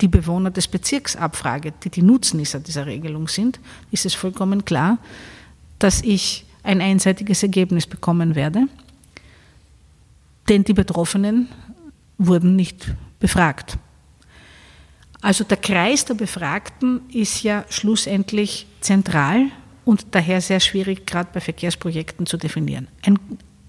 die 0.00 0.08
Bewohner 0.08 0.50
des 0.50 0.68
Bezirks 0.68 1.16
abfrage, 1.16 1.72
die 1.82 1.90
die 1.90 2.02
Nutznießer 2.02 2.60
dieser 2.60 2.86
Regelung 2.86 3.28
sind, 3.28 3.60
ist 3.90 4.04
es 4.04 4.14
vollkommen 4.14 4.64
klar, 4.64 4.98
dass 5.78 6.02
ich 6.02 6.44
ein 6.62 6.80
einseitiges 6.80 7.42
Ergebnis 7.42 7.86
bekommen 7.86 8.34
werde, 8.34 8.66
denn 10.48 10.64
die 10.64 10.74
Betroffenen 10.74 11.48
wurden 12.18 12.56
nicht 12.56 12.94
befragt. 13.20 13.78
Also 15.26 15.42
der 15.42 15.56
Kreis 15.56 16.04
der 16.04 16.14
Befragten 16.14 17.00
ist 17.12 17.42
ja 17.42 17.64
schlussendlich 17.68 18.68
zentral 18.80 19.46
und 19.84 20.06
daher 20.12 20.40
sehr 20.40 20.60
schwierig, 20.60 21.04
gerade 21.04 21.30
bei 21.34 21.40
Verkehrsprojekten 21.40 22.26
zu 22.26 22.36
definieren. 22.36 22.86
Ein, 23.04 23.18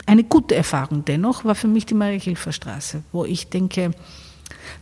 eine 0.06 0.24
gute 0.24 0.54
Erfahrung 0.54 1.04
dennoch 1.04 1.46
war 1.46 1.56
für 1.56 1.68
mich 1.68 1.88
die 1.88 1.96
Marie-Hilfer-Straße, 1.96 3.02
wo 3.12 3.26
ich 3.26 3.50
denke, 3.50 3.90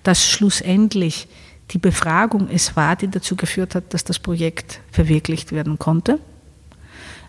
dass 0.03 0.27
schlussendlich 0.27 1.29
die 1.71 1.77
Befragung 1.77 2.49
es 2.49 2.75
war, 2.75 2.97
die 2.97 3.07
dazu 3.07 3.37
geführt 3.37 3.73
hat, 3.73 3.93
dass 3.93 4.03
das 4.03 4.19
Projekt 4.19 4.81
verwirklicht 4.91 5.53
werden 5.53 5.79
konnte. 5.79 6.19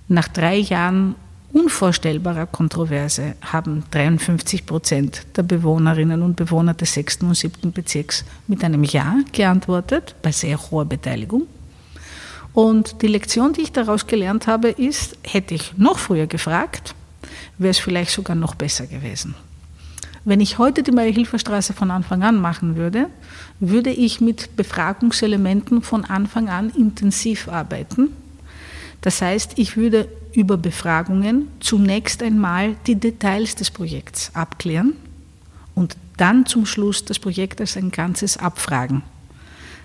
Nach 0.08 0.26
drei 0.26 0.56
Jahren 0.56 1.14
unvorstellbarer 1.56 2.44
Kontroverse 2.44 3.34
haben 3.40 3.84
53 3.90 4.66
Prozent 4.66 5.26
der 5.36 5.42
Bewohnerinnen 5.42 6.20
und 6.20 6.36
Bewohner 6.36 6.75
des 6.75 6.92
sechsten 6.92 7.26
und 7.28 7.34
siebten 7.34 7.72
Bezirks 7.72 8.26
mit 8.46 8.62
einem 8.62 8.84
Ja 8.84 9.16
geantwortet, 9.32 10.14
bei 10.20 10.32
sehr 10.32 10.60
hoher 10.70 10.84
Beteiligung. 10.84 11.46
Und 12.52 13.00
die 13.00 13.06
Lektion, 13.06 13.54
die 13.54 13.62
ich 13.62 13.72
daraus 13.72 14.06
gelernt 14.06 14.46
habe, 14.46 14.68
ist, 14.68 15.16
hätte 15.22 15.54
ich 15.54 15.78
noch 15.78 15.98
früher 15.98 16.26
gefragt, 16.26 16.94
wäre 17.56 17.70
es 17.70 17.78
vielleicht 17.78 18.10
sogar 18.10 18.36
noch 18.36 18.54
besser 18.54 18.86
gewesen. 18.86 19.34
Wenn 20.26 20.40
ich 20.40 20.58
heute 20.58 20.82
die 20.82 20.92
Marie-Hilfer-Straße 20.92 21.72
von 21.72 21.90
Anfang 21.90 22.22
an 22.22 22.36
machen 22.36 22.76
würde, 22.76 23.06
würde 23.60 23.90
ich 23.90 24.20
mit 24.20 24.56
Befragungselementen 24.56 25.80
von 25.80 26.04
Anfang 26.04 26.50
an 26.50 26.68
intensiv 26.70 27.48
arbeiten. 27.48 28.10
Das 29.00 29.22
heißt, 29.22 29.52
ich 29.56 29.76
würde 29.76 30.08
über 30.32 30.56
Befragungen 30.56 31.48
zunächst 31.60 32.22
einmal 32.22 32.76
die 32.86 32.96
Details 32.96 33.54
des 33.54 33.70
Projekts 33.70 34.30
abklären 34.34 34.94
und 35.74 35.96
dann 36.16 36.46
zum 36.46 36.66
Schluss 36.66 37.04
das 37.04 37.18
Projekt 37.18 37.60
als 37.60 37.76
ein 37.76 37.90
Ganzes 37.90 38.36
abfragen. 38.36 39.02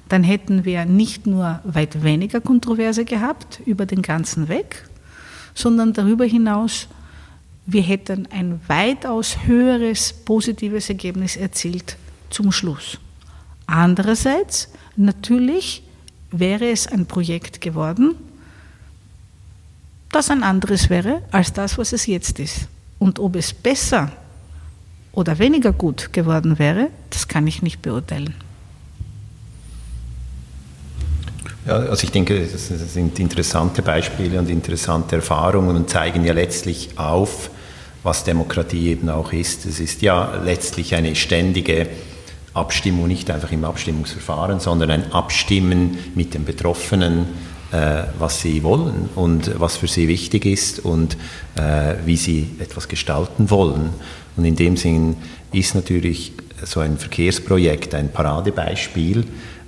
Dann 0.09 0.23
hätten 0.23 0.65
wir 0.65 0.85
nicht 0.85 1.25
nur 1.25 1.61
weit 1.63 2.03
weniger 2.03 2.41
Kontroverse 2.41 3.05
gehabt 3.05 3.61
über 3.65 3.85
den 3.85 4.01
ganzen 4.01 4.49
Weg, 4.49 4.83
sondern 5.53 5.93
darüber 5.93 6.25
hinaus, 6.25 6.87
wir 7.65 7.81
hätten 7.81 8.27
ein 8.31 8.59
weitaus 8.67 9.37
höheres 9.45 10.11
positives 10.11 10.89
Ergebnis 10.89 11.37
erzielt 11.37 11.95
zum 12.29 12.51
Schluss. 12.51 12.97
Andererseits, 13.67 14.69
natürlich 14.97 15.83
wäre 16.31 16.69
es 16.69 16.87
ein 16.87 17.05
Projekt 17.05 17.61
geworden, 17.61 18.15
das 20.11 20.29
ein 20.29 20.43
anderes 20.43 20.89
wäre 20.89 21.21
als 21.31 21.53
das, 21.53 21.77
was 21.77 21.93
es 21.93 22.05
jetzt 22.05 22.39
ist. 22.39 22.67
Und 22.99 23.19
ob 23.19 23.35
es 23.35 23.53
besser 23.53 24.11
oder 25.11 25.39
weniger 25.39 25.73
gut 25.73 26.13
geworden 26.13 26.59
wäre, 26.59 26.89
das 27.09 27.27
kann 27.27 27.47
ich 27.47 27.61
nicht 27.61 27.81
beurteilen. 27.81 28.35
Ja, 31.65 31.77
also 31.77 32.03
ich 32.03 32.11
denke, 32.11 32.47
das 32.47 32.67
sind 32.67 33.19
interessante 33.19 33.81
Beispiele 33.81 34.39
und 34.39 34.49
interessante 34.49 35.17
Erfahrungen 35.17 35.75
und 35.75 35.89
zeigen 35.89 36.25
ja 36.25 36.33
letztlich 36.33 36.97
auf, 36.97 37.51
was 38.03 38.23
Demokratie 38.23 38.89
eben 38.89 39.09
auch 39.09 39.31
ist. 39.31 39.65
Es 39.65 39.79
ist 39.79 40.01
ja 40.01 40.41
letztlich 40.43 40.95
eine 40.95 41.15
ständige 41.15 41.87
Abstimmung, 42.53 43.07
nicht 43.07 43.29
einfach 43.29 43.51
im 43.51 43.63
Abstimmungsverfahren, 43.63 44.59
sondern 44.59 44.89
ein 44.89 45.11
Abstimmen 45.13 45.99
mit 46.15 46.33
den 46.33 46.45
Betroffenen, 46.45 47.27
äh, 47.71 48.03
was 48.19 48.41
sie 48.41 48.63
wollen 48.63 49.09
und 49.15 49.59
was 49.59 49.77
für 49.77 49.87
sie 49.87 50.07
wichtig 50.07 50.45
ist 50.45 50.79
und 50.79 51.15
äh, 51.55 51.95
wie 52.05 52.17
sie 52.17 52.49
etwas 52.59 52.87
gestalten 52.87 53.49
wollen. 53.49 53.91
Und 54.35 54.45
in 54.45 54.57
dem 54.57 54.75
Sinn 54.75 55.15
ist 55.53 55.73
natürlich 55.73 56.33
so 56.65 56.81
ein 56.81 56.97
Verkehrsprojekt 56.97 57.95
ein 57.95 58.11
Paradebeispiel, 58.11 59.21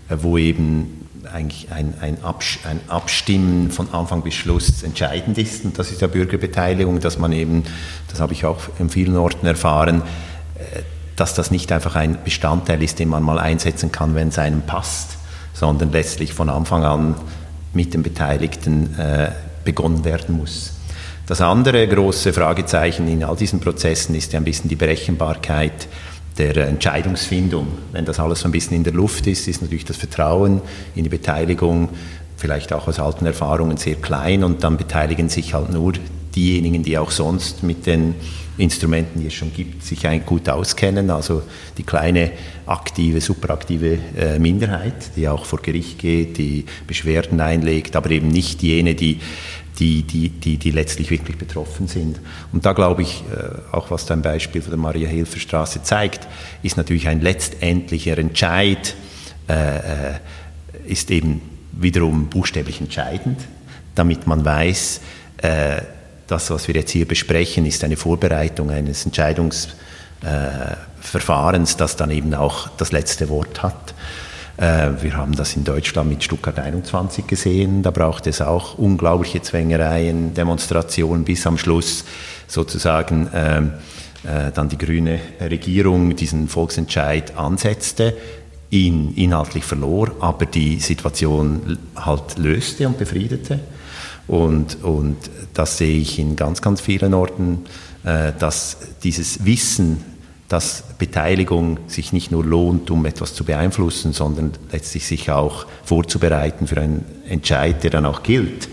äh, 0.09 0.17
wo 0.19 0.37
eben 0.37 1.07
eigentlich 1.31 1.71
ein, 1.71 1.93
ein, 2.01 2.17
ein, 2.21 2.79
Abstimmen 2.89 3.71
von 3.71 3.89
Anfang 3.93 4.21
bis 4.21 4.33
Schluss 4.33 4.83
entscheidend 4.83 5.37
ist. 5.37 5.63
Und 5.63 5.79
das 5.79 5.89
ist 5.89 6.01
ja 6.01 6.07
Bürgerbeteiligung, 6.07 6.99
dass 6.99 7.17
man 7.17 7.31
eben, 7.31 7.63
das 8.09 8.19
habe 8.19 8.33
ich 8.33 8.43
auch 8.43 8.59
in 8.79 8.89
vielen 8.89 9.15
Orten 9.15 9.47
erfahren, 9.47 10.01
dass 11.15 11.33
das 11.33 11.51
nicht 11.51 11.71
einfach 11.71 11.95
ein 11.95 12.17
Bestandteil 12.25 12.83
ist, 12.83 12.99
den 12.99 13.07
man 13.07 13.23
mal 13.23 13.39
einsetzen 13.39 13.91
kann, 13.91 14.15
wenn 14.15 14.27
es 14.27 14.37
einem 14.37 14.63
passt, 14.63 15.17
sondern 15.53 15.93
letztlich 15.93 16.33
von 16.33 16.49
Anfang 16.49 16.83
an 16.83 17.15
mit 17.73 17.93
den 17.93 18.03
Beteiligten 18.03 18.97
äh, 18.97 19.31
begonnen 19.63 20.05
werden 20.05 20.37
muss. 20.37 20.73
Das 21.25 21.39
andere 21.41 21.87
große 21.87 22.33
Fragezeichen 22.33 23.07
in 23.07 23.23
all 23.23 23.35
diesen 23.35 23.59
Prozessen 23.59 24.13
ist 24.15 24.33
ja 24.33 24.39
ein 24.39 24.43
bisschen 24.43 24.69
die 24.69 24.75
Berechenbarkeit 24.75 25.87
der 26.37 26.67
Entscheidungsfindung. 26.67 27.67
Wenn 27.91 28.05
das 28.05 28.19
alles 28.19 28.41
so 28.41 28.47
ein 28.47 28.51
bisschen 28.51 28.75
in 28.75 28.83
der 28.83 28.93
Luft 28.93 29.27
ist, 29.27 29.47
ist 29.47 29.61
natürlich 29.61 29.85
das 29.85 29.97
Vertrauen 29.97 30.61
in 30.95 31.03
die 31.03 31.09
Beteiligung 31.09 31.89
vielleicht 32.35 32.73
auch 32.73 32.87
aus 32.87 32.99
alten 32.99 33.25
Erfahrungen 33.25 33.77
sehr 33.77 33.95
klein 33.95 34.43
und 34.43 34.63
dann 34.63 34.75
beteiligen 34.75 35.29
sich 35.29 35.53
halt 35.53 35.69
nur 35.71 35.93
diejenigen, 36.35 36.83
die 36.83 36.97
auch 36.97 37.11
sonst 37.11 37.63
mit 37.63 37.85
den 37.85 38.15
Instrumenten, 38.57 39.19
die 39.19 39.27
es 39.27 39.33
schon 39.33 39.51
gibt, 39.53 39.83
sich 39.83 40.05
eigentlich 40.05 40.25
gut 40.25 40.47
auskennen. 40.47 41.09
Also 41.09 41.41
die 41.77 41.83
kleine 41.83 42.31
aktive, 42.65 43.19
superaktive 43.19 43.97
äh, 44.15 44.39
Minderheit, 44.39 45.15
die 45.15 45.27
auch 45.27 45.45
vor 45.45 45.59
Gericht 45.59 45.97
geht, 45.97 46.37
die 46.37 46.65
Beschwerden 46.85 47.41
einlegt, 47.41 47.95
aber 47.95 48.11
eben 48.11 48.27
nicht 48.27 48.61
jene, 48.61 48.95
die 48.95 49.19
die, 49.79 50.03
die, 50.03 50.29
die, 50.29 50.57
die 50.57 50.69
letztlich 50.69 51.09
wirklich 51.09 51.37
betroffen 51.37 51.87
sind. 51.87 52.19
Und 52.51 52.65
da 52.65 52.73
glaube 52.73 53.01
ich, 53.01 53.23
äh, 53.31 53.75
auch 53.75 53.89
was 53.89 54.05
dein 54.05 54.21
Beispiel 54.21 54.61
von 54.61 54.69
der 54.69 54.79
Maria-Hilfer-Straße 54.79 55.81
zeigt, 55.81 56.27
ist 56.61 56.77
natürlich 56.77 57.07
ein 57.07 57.21
letztendlicher 57.21 58.17
Entscheid, 58.17 58.95
äh, 59.47 59.77
äh 59.77 60.13
ist 60.85 61.11
eben 61.11 61.41
wiederum 61.71 62.27
buchstäblich 62.27 62.81
entscheidend, 62.81 63.39
damit 63.95 64.27
man 64.27 64.43
weiß, 64.43 65.01
äh, 65.37 65.81
das, 66.27 66.49
was 66.49 66.67
wir 66.67 66.75
jetzt 66.75 66.91
hier 66.91 67.07
besprechen, 67.07 67.65
ist 67.65 67.81
eine 67.83 67.97
Vorbereitung 67.97 68.69
eines 68.71 69.05
Entscheidungsverfahrens, 69.05 71.77
das 71.77 71.95
dann 71.95 72.11
eben 72.11 72.33
auch 72.33 72.67
das 72.77 72.91
letzte 72.91 73.29
Wort 73.29 73.63
hat. 73.63 73.93
Äh, 74.57 74.89
wir 75.01 75.17
haben 75.17 75.35
das 75.35 75.55
in 75.55 75.63
Deutschland 75.63 76.09
mit 76.09 76.23
Stuttgart 76.23 76.59
21 76.59 77.27
gesehen. 77.27 77.83
Da 77.83 77.91
braucht 77.91 78.27
es 78.27 78.41
auch 78.41 78.77
unglaubliche 78.77 79.41
Zwängereien, 79.41 80.33
Demonstrationen, 80.33 81.23
bis 81.23 81.47
am 81.47 81.57
Schluss 81.57 82.05
sozusagen 82.47 83.29
ähm, 83.33 83.73
äh, 84.23 84.51
dann 84.53 84.69
die 84.69 84.77
grüne 84.77 85.19
Regierung 85.41 86.15
diesen 86.15 86.47
Volksentscheid 86.47 87.37
ansetzte, 87.37 88.15
ihn 88.69 89.13
inhaltlich 89.15 89.63
verlor, 89.63 90.11
aber 90.19 90.45
die 90.45 90.79
Situation 90.79 91.77
halt 91.95 92.37
löste 92.37 92.87
und 92.87 92.97
befriedete. 92.97 93.59
Und, 94.27 94.83
und 94.83 95.17
das 95.53 95.77
sehe 95.77 95.99
ich 95.99 96.17
in 96.19 96.35
ganz, 96.35 96.61
ganz 96.61 96.81
vielen 96.81 97.13
Orten, 97.13 97.65
äh, 98.03 98.31
dass 98.37 98.77
dieses 99.03 99.45
Wissen, 99.45 100.03
dass 100.47 100.83
Beteiligung 100.97 101.79
sich 101.87 102.13
nicht 102.13 102.31
nur 102.31 102.45
lohnt, 102.45 102.91
um 102.91 103.05
etwas 103.05 103.33
zu 103.33 103.43
beeinflussen, 103.43 104.13
sondern 104.13 104.51
letztlich 104.71 105.05
sich 105.05 105.31
auch 105.31 105.65
vorzubereiten 105.83 106.67
für 106.67 106.79
einen 106.79 107.05
Entscheid, 107.27 107.83
der 107.83 107.89
dann 107.91 108.05
auch 108.05 108.23
gilt, 108.23 108.69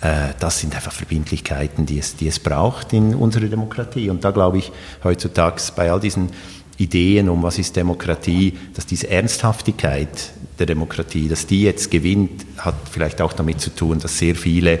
äh, 0.00 0.28
das 0.38 0.60
sind 0.60 0.74
einfach 0.74 0.92
Verbindlichkeiten, 0.92 1.86
die 1.86 1.98
es, 1.98 2.16
die 2.16 2.28
es 2.28 2.38
braucht 2.38 2.92
in 2.92 3.14
unserer 3.14 3.46
Demokratie. 3.46 4.10
Und 4.10 4.24
da 4.24 4.30
glaube 4.30 4.58
ich 4.58 4.72
heutzutage 5.04 5.60
bei 5.74 5.90
all 5.90 6.00
diesen 6.00 6.30
Ideen 6.78 7.28
um 7.28 7.42
was 7.42 7.58
ist 7.58 7.74
Demokratie, 7.74 8.56
dass 8.74 8.86
diese 8.86 9.10
Ernsthaftigkeit 9.10 10.30
der 10.58 10.66
Demokratie, 10.66 11.28
dass 11.28 11.46
die 11.46 11.62
jetzt 11.62 11.90
gewinnt, 11.90 12.44
hat 12.58 12.74
vielleicht 12.90 13.20
auch 13.20 13.32
damit 13.32 13.60
zu 13.60 13.70
tun, 13.70 13.98
dass 13.98 14.18
sehr 14.18 14.34
viele 14.34 14.80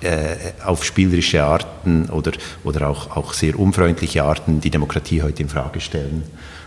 äh, 0.00 0.36
auf 0.64 0.84
spielerische 0.84 1.42
Arten 1.42 2.08
oder, 2.10 2.32
oder 2.64 2.88
auch, 2.88 3.16
auch 3.16 3.32
sehr 3.32 3.58
unfreundliche 3.58 4.22
Arten 4.22 4.60
die 4.60 4.70
Demokratie 4.70 5.22
heute 5.22 5.42
in 5.42 5.48
Frage 5.48 5.80
stellen. 5.80 6.22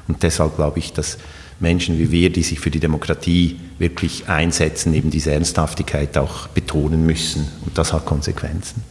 Und 0.08 0.23
deshalb 0.23 0.56
glaube 0.56 0.80
ich, 0.80 0.93
dass 0.93 1.17
Menschen 1.62 1.97
wie 1.99 2.12
wir, 2.12 2.32
die 2.32 2.43
sich 2.43 2.60
für 2.60 2.71
die 2.71 2.80
Demokratie 2.80 3.58
wirklich 3.77 4.27
einsetzen, 4.27 4.93
eben 4.93 5.12
diese 5.12 5.32
Ernsthaftigkeit 5.32 6.17
auch 6.17 6.47
betonen 6.47 7.06
müssen. 7.06 7.47
Und 7.65 7.77
das 7.77 7.93
hat 7.93 8.06
Konsequenzen. 8.06 8.84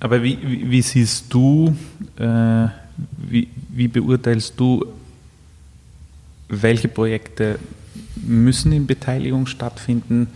Aber 0.00 0.22
wie, 0.22 0.38
wie, 0.42 0.70
wie 0.70 0.82
siehst 0.82 1.26
du, 1.30 1.74
äh, 2.18 2.66
wie, 3.16 3.48
wie 3.70 3.88
beurteilst 3.88 4.54
du, 4.56 4.84
welche 6.48 6.88
Projekte 6.88 7.58
müssen 8.26 8.72
in 8.72 8.86
Beteiligung 8.86 9.46
stattfinden? 9.46 10.28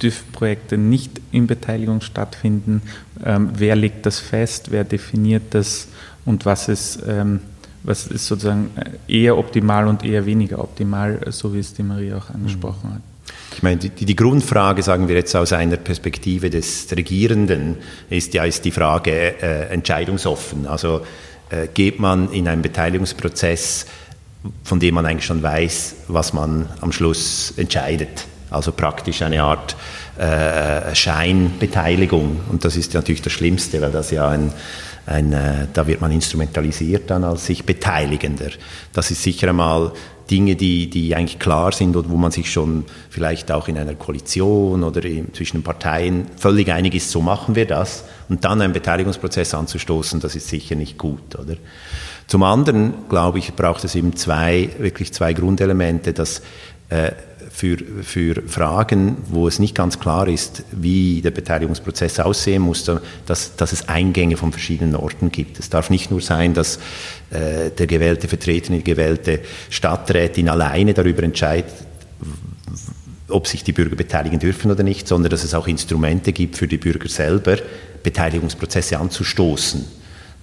dürfen 0.00 0.30
Projekte 0.30 0.78
nicht 0.78 1.20
in 1.32 1.48
Beteiligung 1.48 2.02
stattfinden? 2.02 2.82
Ähm, 3.24 3.50
wer 3.54 3.74
legt 3.74 4.06
das 4.06 4.20
fest? 4.20 4.70
Wer 4.70 4.84
definiert 4.84 5.42
das? 5.50 5.88
Und 6.24 6.46
was 6.46 6.68
ist 6.68 7.00
ähm, 7.04 7.40
was 7.82 8.06
ist 8.06 8.26
sozusagen 8.26 8.70
eher 9.06 9.38
optimal 9.38 9.86
und 9.86 10.04
eher 10.04 10.26
weniger 10.26 10.58
optimal, 10.58 11.20
so 11.30 11.54
wie 11.54 11.58
es 11.58 11.74
die 11.74 11.82
Maria 11.82 12.18
auch 12.18 12.30
angesprochen 12.30 12.94
hat. 12.94 13.00
Ich 13.54 13.62
meine, 13.62 13.78
die, 13.78 13.90
die, 13.90 14.16
Grundfrage, 14.16 14.82
sagen 14.82 15.08
wir 15.08 15.16
jetzt 15.16 15.34
aus 15.34 15.52
einer 15.52 15.76
Perspektive 15.76 16.50
des 16.50 16.86
Regierenden, 16.94 17.76
ist 18.10 18.34
ja 18.34 18.44
ist 18.44 18.64
die 18.64 18.70
Frage 18.70 19.42
äh, 19.42 19.68
entscheidungsoffen. 19.72 20.66
Also 20.66 21.00
äh, 21.50 21.68
geht 21.72 21.98
man 21.98 22.30
in 22.32 22.46
einen 22.46 22.62
Beteiligungsprozess, 22.62 23.86
von 24.64 24.80
dem 24.80 24.94
man 24.94 25.06
eigentlich 25.06 25.26
schon 25.26 25.42
weiß, 25.42 25.94
was 26.08 26.32
man 26.32 26.68
am 26.80 26.92
Schluss 26.92 27.54
entscheidet. 27.56 28.26
Also 28.50 28.72
praktisch 28.72 29.22
eine 29.22 29.42
Art 29.42 29.76
äh, 30.18 30.94
Scheinbeteiligung. 30.94 32.40
Und 32.50 32.64
das 32.64 32.76
ist 32.76 32.94
natürlich 32.94 33.22
das 33.22 33.32
Schlimmste, 33.32 33.80
weil 33.80 33.92
das 33.92 34.10
ja 34.10 34.28
ein 34.28 34.52
ein, 35.08 35.32
äh, 35.32 35.66
da 35.72 35.86
wird 35.86 36.00
man 36.00 36.12
instrumentalisiert 36.12 37.10
dann 37.10 37.24
als 37.24 37.46
sich 37.46 37.64
Beteiligender. 37.64 38.50
Das 38.92 39.10
ist 39.10 39.22
sicher 39.22 39.48
einmal 39.48 39.92
Dinge, 40.30 40.56
die, 40.56 40.90
die 40.90 41.14
eigentlich 41.14 41.38
klar 41.38 41.72
sind 41.72 41.96
und 41.96 42.10
wo 42.10 42.16
man 42.16 42.30
sich 42.30 42.52
schon 42.52 42.84
vielleicht 43.08 43.50
auch 43.50 43.68
in 43.68 43.78
einer 43.78 43.94
Koalition 43.94 44.84
oder 44.84 45.02
in, 45.04 45.32
zwischen 45.32 45.58
den 45.58 45.62
Parteien 45.62 46.26
völlig 46.36 46.70
einig 46.70 46.94
ist, 46.94 47.10
so 47.10 47.22
machen 47.22 47.54
wir 47.54 47.66
das. 47.66 48.04
Und 48.28 48.44
dann 48.44 48.60
einen 48.60 48.74
Beteiligungsprozess 48.74 49.54
anzustoßen, 49.54 50.20
das 50.20 50.36
ist 50.36 50.48
sicher 50.48 50.74
nicht 50.74 50.98
gut, 50.98 51.34
oder? 51.36 51.54
Zum 52.28 52.42
anderen, 52.42 52.92
glaube 53.08 53.38
ich, 53.38 53.54
braucht 53.54 53.82
es 53.84 53.94
eben 53.94 54.14
zwei, 54.14 54.68
wirklich 54.78 55.14
zwei 55.14 55.32
Grundelemente, 55.32 56.12
dass 56.12 56.42
äh, 56.90 57.12
für, 57.50 57.78
für 58.02 58.42
Fragen, 58.46 59.16
wo 59.30 59.48
es 59.48 59.58
nicht 59.58 59.74
ganz 59.74 59.98
klar 59.98 60.28
ist, 60.28 60.62
wie 60.70 61.22
der 61.22 61.30
Beteiligungsprozess 61.30 62.20
aussehen 62.20 62.62
muss, 62.62 62.84
dass, 62.84 63.56
dass 63.56 63.72
es 63.72 63.88
Eingänge 63.88 64.36
von 64.36 64.52
verschiedenen 64.52 64.94
Orten 64.94 65.32
gibt. 65.32 65.58
Es 65.58 65.70
darf 65.70 65.88
nicht 65.88 66.10
nur 66.10 66.20
sein, 66.20 66.52
dass 66.52 66.78
äh, 67.30 67.70
der 67.70 67.86
gewählte 67.86 68.28
Vertreter, 68.28 68.74
die 68.74 68.84
gewählte 68.84 69.40
Stadträtin 69.70 70.50
alleine 70.50 70.92
darüber 70.92 71.22
entscheidet, 71.22 71.72
ob 73.30 73.46
sich 73.46 73.64
die 73.64 73.72
Bürger 73.72 73.96
beteiligen 73.96 74.38
dürfen 74.38 74.70
oder 74.70 74.82
nicht, 74.82 75.08
sondern 75.08 75.30
dass 75.30 75.44
es 75.44 75.54
auch 75.54 75.66
Instrumente 75.66 76.32
gibt 76.32 76.58
für 76.58 76.68
die 76.68 76.78
Bürger 76.78 77.08
selber, 77.08 77.56
Beteiligungsprozesse 78.02 78.98
anzustoßen 78.98 79.97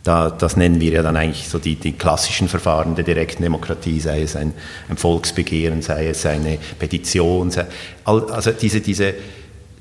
da, 0.06 0.30
das 0.30 0.56
nennen 0.56 0.80
wir 0.80 0.92
ja 0.92 1.02
dann 1.02 1.18
eigentlich 1.18 1.50
so 1.50 1.58
die, 1.58 1.76
die 1.76 1.94
klassischen 1.94 2.48
Verfahren 2.48 2.94
der 2.94 3.04
direkten 3.04 3.42
Demokratie, 3.42 4.00
sei 4.00 4.22
es 4.22 4.36
ein, 4.36 4.54
ein 4.88 4.98
Volksbegehren, 4.98 5.82
sei 5.82 6.08
es 6.08 6.26
eine 6.28 6.60
Petition, 6.78 7.50
sei, 7.50 7.66
also 8.04 8.52
diese, 8.52 8.82
diese, 8.82 9.16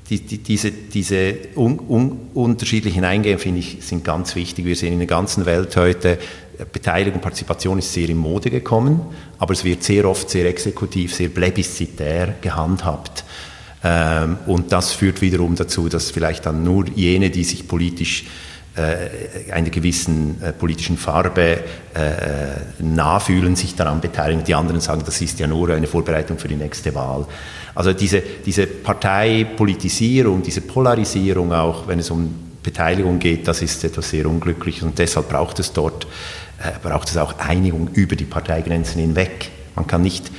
die, 0.09 0.19
die, 0.19 0.39
diese, 0.39 0.71
diese 0.71 1.35
un, 1.55 1.79
un, 1.79 2.29
unterschiedlichen 2.33 3.03
Eingänge, 3.03 3.37
finde 3.37 3.59
ich, 3.59 3.77
sind 3.81 4.03
ganz 4.03 4.35
wichtig. 4.35 4.65
Wir 4.65 4.75
sehen 4.75 4.93
in 4.93 4.99
der 4.99 5.07
ganzen 5.07 5.45
Welt 5.45 5.77
heute, 5.77 6.17
Beteiligung, 6.71 7.21
Partizipation 7.21 7.77
ist 7.77 7.93
sehr 7.93 8.09
in 8.09 8.17
Mode 8.17 8.49
gekommen, 8.49 9.01
aber 9.37 9.53
es 9.53 9.63
wird 9.63 9.83
sehr 9.83 10.09
oft 10.09 10.29
sehr 10.31 10.47
exekutiv, 10.47 11.13
sehr 11.13 11.29
plebiszitär 11.29 12.33
gehandhabt. 12.41 13.23
Ähm, 13.83 14.37
und 14.47 14.71
das 14.71 14.91
führt 14.91 15.21
wiederum 15.21 15.55
dazu, 15.55 15.87
dass 15.87 16.09
vielleicht 16.09 16.47
dann 16.47 16.63
nur 16.63 16.87
jene, 16.95 17.29
die 17.29 17.43
sich 17.43 17.67
politisch 17.67 18.25
äh, 18.75 19.51
einer 19.51 19.69
gewissen 19.69 20.41
äh, 20.41 20.51
politischen 20.51 20.97
Farbe 20.97 21.59
äh, 21.93 22.83
nachfühlen, 22.83 23.55
sich 23.55 23.75
daran 23.75 24.01
beteiligen. 24.01 24.43
Die 24.43 24.53
anderen 24.53 24.81
sagen, 24.81 25.03
das 25.05 25.21
ist 25.21 25.39
ja 25.39 25.47
nur 25.47 25.69
eine 25.69 25.87
Vorbereitung 25.87 26.37
für 26.37 26.47
die 26.47 26.55
nächste 26.55 26.93
Wahl. 26.93 27.25
Also 27.73 27.93
diese, 27.93 28.21
diese 28.45 28.67
Parteipolitisierung, 28.67 30.41
diese 30.41 30.61
Polarisierung 30.61 31.53
auch, 31.53 31.87
wenn 31.87 31.99
es 31.99 32.09
um 32.09 32.33
Beteiligung 32.63 33.19
geht, 33.19 33.47
das 33.47 33.61
ist 33.61 33.83
etwas 33.83 34.09
sehr 34.09 34.25
Unglückliches 34.25 34.83
und 34.83 34.97
deshalb 34.97 35.29
braucht 35.29 35.59
es 35.59 35.71
dort, 35.71 36.05
äh, 36.59 36.71
braucht 36.81 37.09
es 37.09 37.17
auch 37.17 37.37
Einigung 37.39 37.89
über 37.93 38.15
die 38.15 38.25
Parteigrenzen 38.25 38.99
hinweg. 38.99 39.51
Man 39.75 39.87
kann 39.87 40.01
nicht 40.01 40.31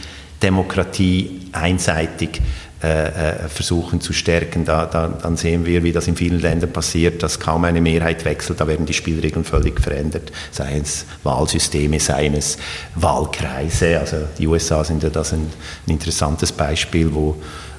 Demokratie 0.42 1.40
einseitig 1.52 2.40
äh, 2.82 3.08
äh, 3.08 3.48
versuchen 3.48 4.02
zu 4.02 4.12
stärken. 4.12 4.66
Da, 4.66 4.84
da, 4.84 5.08
dann 5.08 5.38
sehen 5.38 5.64
wir, 5.64 5.82
wie 5.82 5.92
das 5.92 6.08
in 6.08 6.16
vielen 6.16 6.40
Ländern 6.40 6.72
passiert, 6.72 7.22
dass 7.22 7.40
kaum 7.40 7.64
eine 7.64 7.80
Mehrheit 7.80 8.24
wechselt, 8.26 8.60
da 8.60 8.66
werden 8.66 8.84
die 8.84 8.92
Spielregeln 8.92 9.44
völlig 9.46 9.80
verändert, 9.80 10.30
seien 10.50 10.82
es 10.82 11.06
Wahlsysteme, 11.22 11.98
seien 12.00 12.34
es 12.34 12.58
Wahlkreise. 12.94 13.98
Also 13.98 14.18
die 14.38 14.46
USA 14.46 14.84
sind 14.84 15.02
ja 15.02 15.08
das 15.08 15.32
ein, 15.32 15.50
ein 15.86 15.90
interessantes 15.90 16.52
Beispiel, 16.52 17.14
wo 17.14 17.36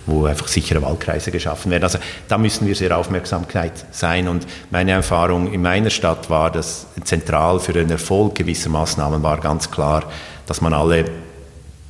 wo 0.08 0.26
einfach 0.26 0.48
sichere 0.48 0.82
Wahlkreise 0.82 1.32
geschaffen 1.32 1.70
werden. 1.70 1.84
Also 1.84 2.00
da 2.28 2.38
müssen 2.38 2.66
wir 2.66 2.76
sehr 2.76 2.98
Aufmerksamkeit 2.98 3.74
sein. 3.92 4.28
Und 4.30 4.48
meine 4.72 4.92
Erfahrung 4.92 5.52
in 5.52 5.62
meiner 5.62 5.90
Stadt 5.90 6.30
war, 6.30 6.50
dass 6.50 6.88
zentral 7.04 7.60
für 7.60 7.74
den 7.74 7.92
Erfolg 7.92 8.36
gewisser 8.36 8.70
Maßnahmen 8.70 9.22
war 9.22 9.40
ganz 9.40 9.70
klar, 9.70 10.06
dass 10.46 10.62
man 10.62 10.74
alle 10.74 11.06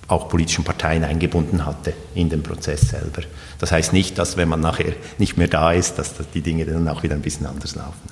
auch 0.08 0.30
politischen 0.30 0.64
Parteien 0.64 1.04
eingebunden 1.04 1.66
hatte 1.66 1.94
in 2.16 2.30
den 2.30 2.44
Prozess 2.44 2.90
selber. 2.90 3.24
Das 3.60 3.72
heißt 3.72 3.94
nicht, 3.94 4.18
dass 4.18 4.38
wenn 4.38 4.48
man 4.48 4.62
nachher 4.62 4.94
nicht 5.18 5.38
mehr 5.38 5.48
da 5.48 5.72
ist, 5.72 5.96
dass 6.00 6.14
die 6.34 6.42
Dinge 6.42 6.66
dann 6.66 6.88
auch 6.88 7.04
wieder 7.04 7.16
ein 7.16 7.22
bisschen 7.22 7.46
anders 7.46 7.76
laufen. 7.76 8.10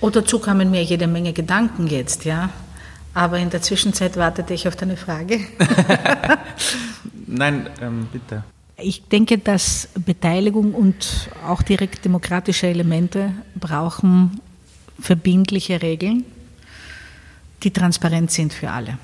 Und 0.00 0.16
dazu 0.16 0.38
kamen 0.38 0.70
mir 0.70 0.82
jede 0.82 1.06
Menge 1.06 1.32
Gedanken 1.32 1.86
jetzt, 1.86 2.24
ja. 2.24 2.50
Aber 3.14 3.38
in 3.38 3.48
der 3.48 3.62
Zwischenzeit 3.62 4.16
wartete 4.16 4.52
ich 4.52 4.66
auf 4.66 4.74
deine 4.74 4.96
Frage. 4.96 5.38
Nein, 7.26 7.70
ähm, 7.80 8.08
bitte. 8.12 8.42
Ich 8.76 9.04
denke, 9.04 9.38
dass 9.38 9.88
Beteiligung 9.94 10.74
und 10.74 11.30
auch 11.46 11.62
direkt 11.62 12.04
demokratische 12.04 12.66
Elemente 12.66 13.30
brauchen 13.54 14.40
verbindliche 15.00 15.80
Regeln, 15.80 16.24
die 17.62 17.70
transparent 17.70 18.30
sind 18.30 18.52
für 18.52 18.70
alle. 18.70 18.98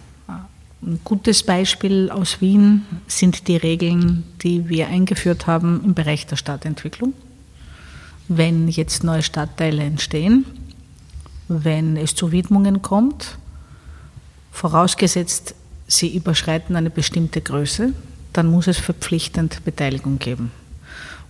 Ein 0.83 0.99
gutes 1.05 1.43
Beispiel 1.43 2.11
aus 2.11 2.41
Wien 2.41 2.87
sind 3.07 3.49
die 3.49 3.59
Regeln, 3.59 4.25
die 4.43 4.69
wir 4.71 4.89
eingeführt 4.89 5.47
haben 5.47 5.83
im 5.85 5.93
Bereich 5.93 6.27
der 6.27 6.37
Stadtentwicklung. 6.37 7.13
Wenn 8.29 8.67
jetzt 8.67 9.05
neue 9.05 9.23
Stadtteile 9.23 9.83
entstehen, 9.83 10.47
wenn 11.49 11.99
es 11.99 12.15
zu 12.15 12.33
Widmungen 12.33 12.81
kommt, 12.81 13.37
vorausgesetzt, 14.53 15.55
sie 15.87 16.17
überschreiten 16.17 16.77
eine 16.77 16.91
bestimmte 16.91 17.43
Größe, 17.43 17.93
dann 18.33 18.51
muss 18.51 18.67
es 18.67 18.79
verpflichtend 18.79 19.63
Beteiligung 19.67 20.19
geben. 20.19 20.51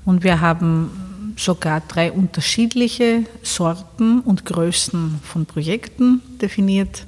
Und 0.05 0.23
wir 0.23 0.41
haben 0.41 1.35
sogar 1.37 1.81
drei 1.81 2.13
unterschiedliche 2.13 3.25
Sorten 3.43 4.21
und 4.21 4.45
Größen 4.45 5.19
von 5.25 5.47
Projekten 5.47 6.21
definiert 6.41 7.07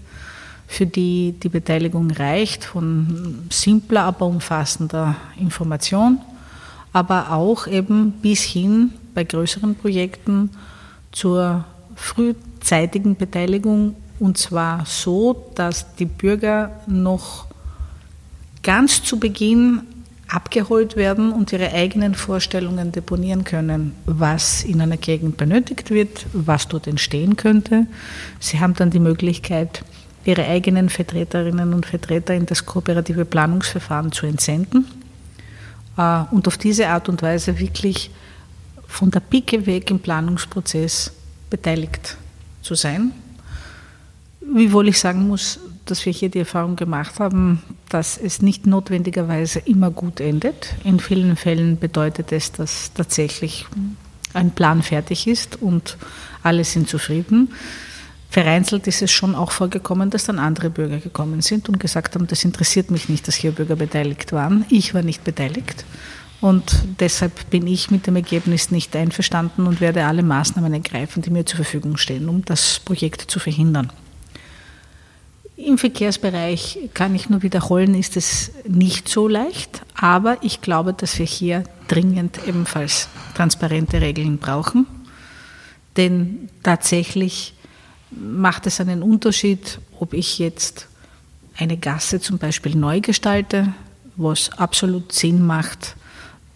für 0.72 0.86
die 0.86 1.34
die 1.42 1.50
Beteiligung 1.50 2.10
reicht, 2.10 2.64
von 2.64 3.44
simpler, 3.50 4.04
aber 4.04 4.24
umfassender 4.24 5.16
Information, 5.38 6.18
aber 6.94 7.30
auch 7.32 7.66
eben 7.66 8.12
bis 8.22 8.40
hin 8.40 8.92
bei 9.14 9.24
größeren 9.24 9.74
Projekten 9.74 10.48
zur 11.12 11.66
frühzeitigen 11.94 13.16
Beteiligung 13.16 13.96
und 14.18 14.38
zwar 14.38 14.86
so, 14.86 15.50
dass 15.54 15.94
die 15.96 16.06
Bürger 16.06 16.80
noch 16.86 17.46
ganz 18.62 19.02
zu 19.02 19.20
Beginn 19.20 19.82
abgeholt 20.26 20.96
werden 20.96 21.32
und 21.32 21.52
ihre 21.52 21.70
eigenen 21.72 22.14
Vorstellungen 22.14 22.92
deponieren 22.92 23.44
können, 23.44 23.94
was 24.06 24.64
in 24.64 24.80
einer 24.80 24.96
Gegend 24.96 25.36
benötigt 25.36 25.90
wird, 25.90 26.24
was 26.32 26.68
dort 26.68 26.86
entstehen 26.86 27.36
könnte. 27.36 27.86
Sie 28.40 28.58
haben 28.58 28.72
dann 28.72 28.88
die 28.88 29.00
Möglichkeit, 29.00 29.84
ihre 30.24 30.46
eigenen 30.46 30.88
Vertreterinnen 30.88 31.74
und 31.74 31.86
Vertreter 31.86 32.34
in 32.34 32.46
das 32.46 32.64
kooperative 32.66 33.24
Planungsverfahren 33.24 34.12
zu 34.12 34.26
entsenden 34.26 34.86
äh, 35.96 36.22
und 36.30 36.46
auf 36.46 36.58
diese 36.58 36.88
Art 36.88 37.08
und 37.08 37.22
Weise 37.22 37.58
wirklich 37.58 38.10
von 38.86 39.10
der 39.10 39.20
Pike 39.20 39.66
weg 39.66 39.90
im 39.90 40.00
Planungsprozess 40.00 41.12
beteiligt 41.50 42.16
zu 42.60 42.74
sein. 42.74 43.12
Wiewohl 44.40 44.88
ich 44.88 44.98
sagen 44.98 45.28
muss, 45.28 45.60
dass 45.86 46.04
wir 46.04 46.12
hier 46.12 46.28
die 46.28 46.40
Erfahrung 46.40 46.76
gemacht 46.76 47.18
haben, 47.18 47.62
dass 47.88 48.16
es 48.16 48.42
nicht 48.42 48.66
notwendigerweise 48.66 49.58
immer 49.60 49.90
gut 49.90 50.20
endet. 50.20 50.74
In 50.84 51.00
vielen 51.00 51.36
Fällen 51.36 51.78
bedeutet 51.78 52.32
es, 52.32 52.52
dass 52.52 52.92
tatsächlich 52.94 53.66
ein 54.34 54.50
Plan 54.52 54.82
fertig 54.82 55.26
ist 55.26 55.60
und 55.60 55.96
alle 56.42 56.64
sind 56.64 56.88
zufrieden. 56.88 57.52
Vereinzelt 58.32 58.86
ist 58.86 59.02
es 59.02 59.10
schon 59.10 59.34
auch 59.34 59.50
vorgekommen, 59.50 60.08
dass 60.08 60.24
dann 60.24 60.38
andere 60.38 60.70
Bürger 60.70 60.96
gekommen 60.96 61.42
sind 61.42 61.68
und 61.68 61.78
gesagt 61.78 62.14
haben, 62.14 62.26
das 62.26 62.44
interessiert 62.44 62.90
mich 62.90 63.10
nicht, 63.10 63.28
dass 63.28 63.34
hier 63.34 63.52
Bürger 63.52 63.76
beteiligt 63.76 64.32
waren. 64.32 64.64
Ich 64.70 64.94
war 64.94 65.02
nicht 65.02 65.22
beteiligt. 65.22 65.84
Und 66.40 66.82
deshalb 66.98 67.50
bin 67.50 67.66
ich 67.66 67.90
mit 67.90 68.06
dem 68.06 68.16
Ergebnis 68.16 68.70
nicht 68.70 68.96
einverstanden 68.96 69.66
und 69.66 69.82
werde 69.82 70.06
alle 70.06 70.22
Maßnahmen 70.22 70.72
ergreifen, 70.72 71.20
die 71.20 71.28
mir 71.28 71.44
zur 71.44 71.58
Verfügung 71.58 71.98
stehen, 71.98 72.26
um 72.26 72.42
das 72.42 72.80
Projekt 72.80 73.30
zu 73.30 73.38
verhindern. 73.38 73.92
Im 75.58 75.76
Verkehrsbereich 75.76 76.88
kann 76.94 77.14
ich 77.14 77.28
nur 77.28 77.42
wiederholen, 77.42 77.94
ist 77.94 78.16
es 78.16 78.50
nicht 78.66 79.10
so 79.10 79.28
leicht, 79.28 79.82
aber 79.94 80.38
ich 80.40 80.62
glaube, 80.62 80.94
dass 80.94 81.18
wir 81.18 81.26
hier 81.26 81.64
dringend 81.86 82.40
ebenfalls 82.48 83.08
transparente 83.34 84.00
Regeln 84.00 84.38
brauchen, 84.38 84.86
denn 85.98 86.48
tatsächlich 86.62 87.52
macht 88.20 88.66
es 88.66 88.80
einen 88.80 89.02
Unterschied, 89.02 89.78
ob 89.98 90.14
ich 90.14 90.38
jetzt 90.38 90.88
eine 91.56 91.76
Gasse 91.76 92.20
zum 92.20 92.38
Beispiel 92.38 92.74
neu 92.76 93.00
gestalte, 93.00 93.74
wo 94.16 94.32
es 94.32 94.50
absolut 94.52 95.12
Sinn 95.12 95.44
macht, 95.44 95.96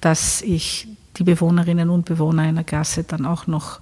dass 0.00 0.42
ich 0.42 0.88
die 1.16 1.24
Bewohnerinnen 1.24 1.90
und 1.90 2.04
Bewohner 2.04 2.42
einer 2.42 2.64
Gasse 2.64 3.04
dann 3.04 3.26
auch 3.26 3.46
noch 3.46 3.80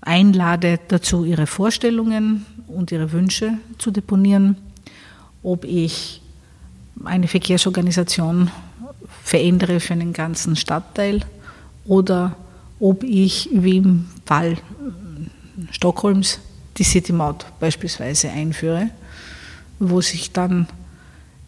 einlade, 0.00 0.80
dazu 0.88 1.24
ihre 1.24 1.46
Vorstellungen 1.46 2.46
und 2.68 2.92
ihre 2.92 3.12
Wünsche 3.12 3.58
zu 3.78 3.90
deponieren, 3.90 4.56
ob 5.42 5.64
ich 5.64 6.22
eine 7.04 7.28
Verkehrsorganisation 7.28 8.50
verändere 9.22 9.80
für 9.80 9.94
einen 9.94 10.12
ganzen 10.12 10.56
Stadtteil 10.56 11.24
oder 11.84 12.36
ob 12.78 13.02
ich, 13.02 13.48
wie 13.52 13.78
im 13.78 14.08
Fall 14.24 14.56
Stockholms, 15.70 16.40
die 16.76 16.84
City 16.84 17.12
Maut 17.12 17.46
beispielsweise 17.58 18.30
einführe, 18.30 18.90
wo 19.78 20.00
sich 20.00 20.32
dann 20.32 20.66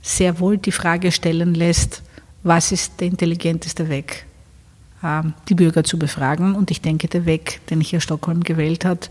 sehr 0.03 0.41
wohl 0.41 0.59
die 0.59 0.73
Frage 0.73 1.13
stellen 1.13 1.55
lässt, 1.55 2.03
was 2.43 2.73
ist 2.73 3.01
der 3.01 3.07
intelligenteste 3.07 3.89
Weg, 3.89 4.27
ähm, 5.03 5.33
die 5.49 5.55
Bürger 5.55 5.85
zu 5.85 5.99
befragen. 5.99 6.55
Und 6.55 6.71
ich 6.71 6.81
denke, 6.81 7.09
der 7.09 7.25
Weg, 7.25 7.61
den 7.69 7.81
hier 7.81 8.01
Stockholm 8.01 8.43
gewählt 8.43 8.85
hat, 8.85 9.11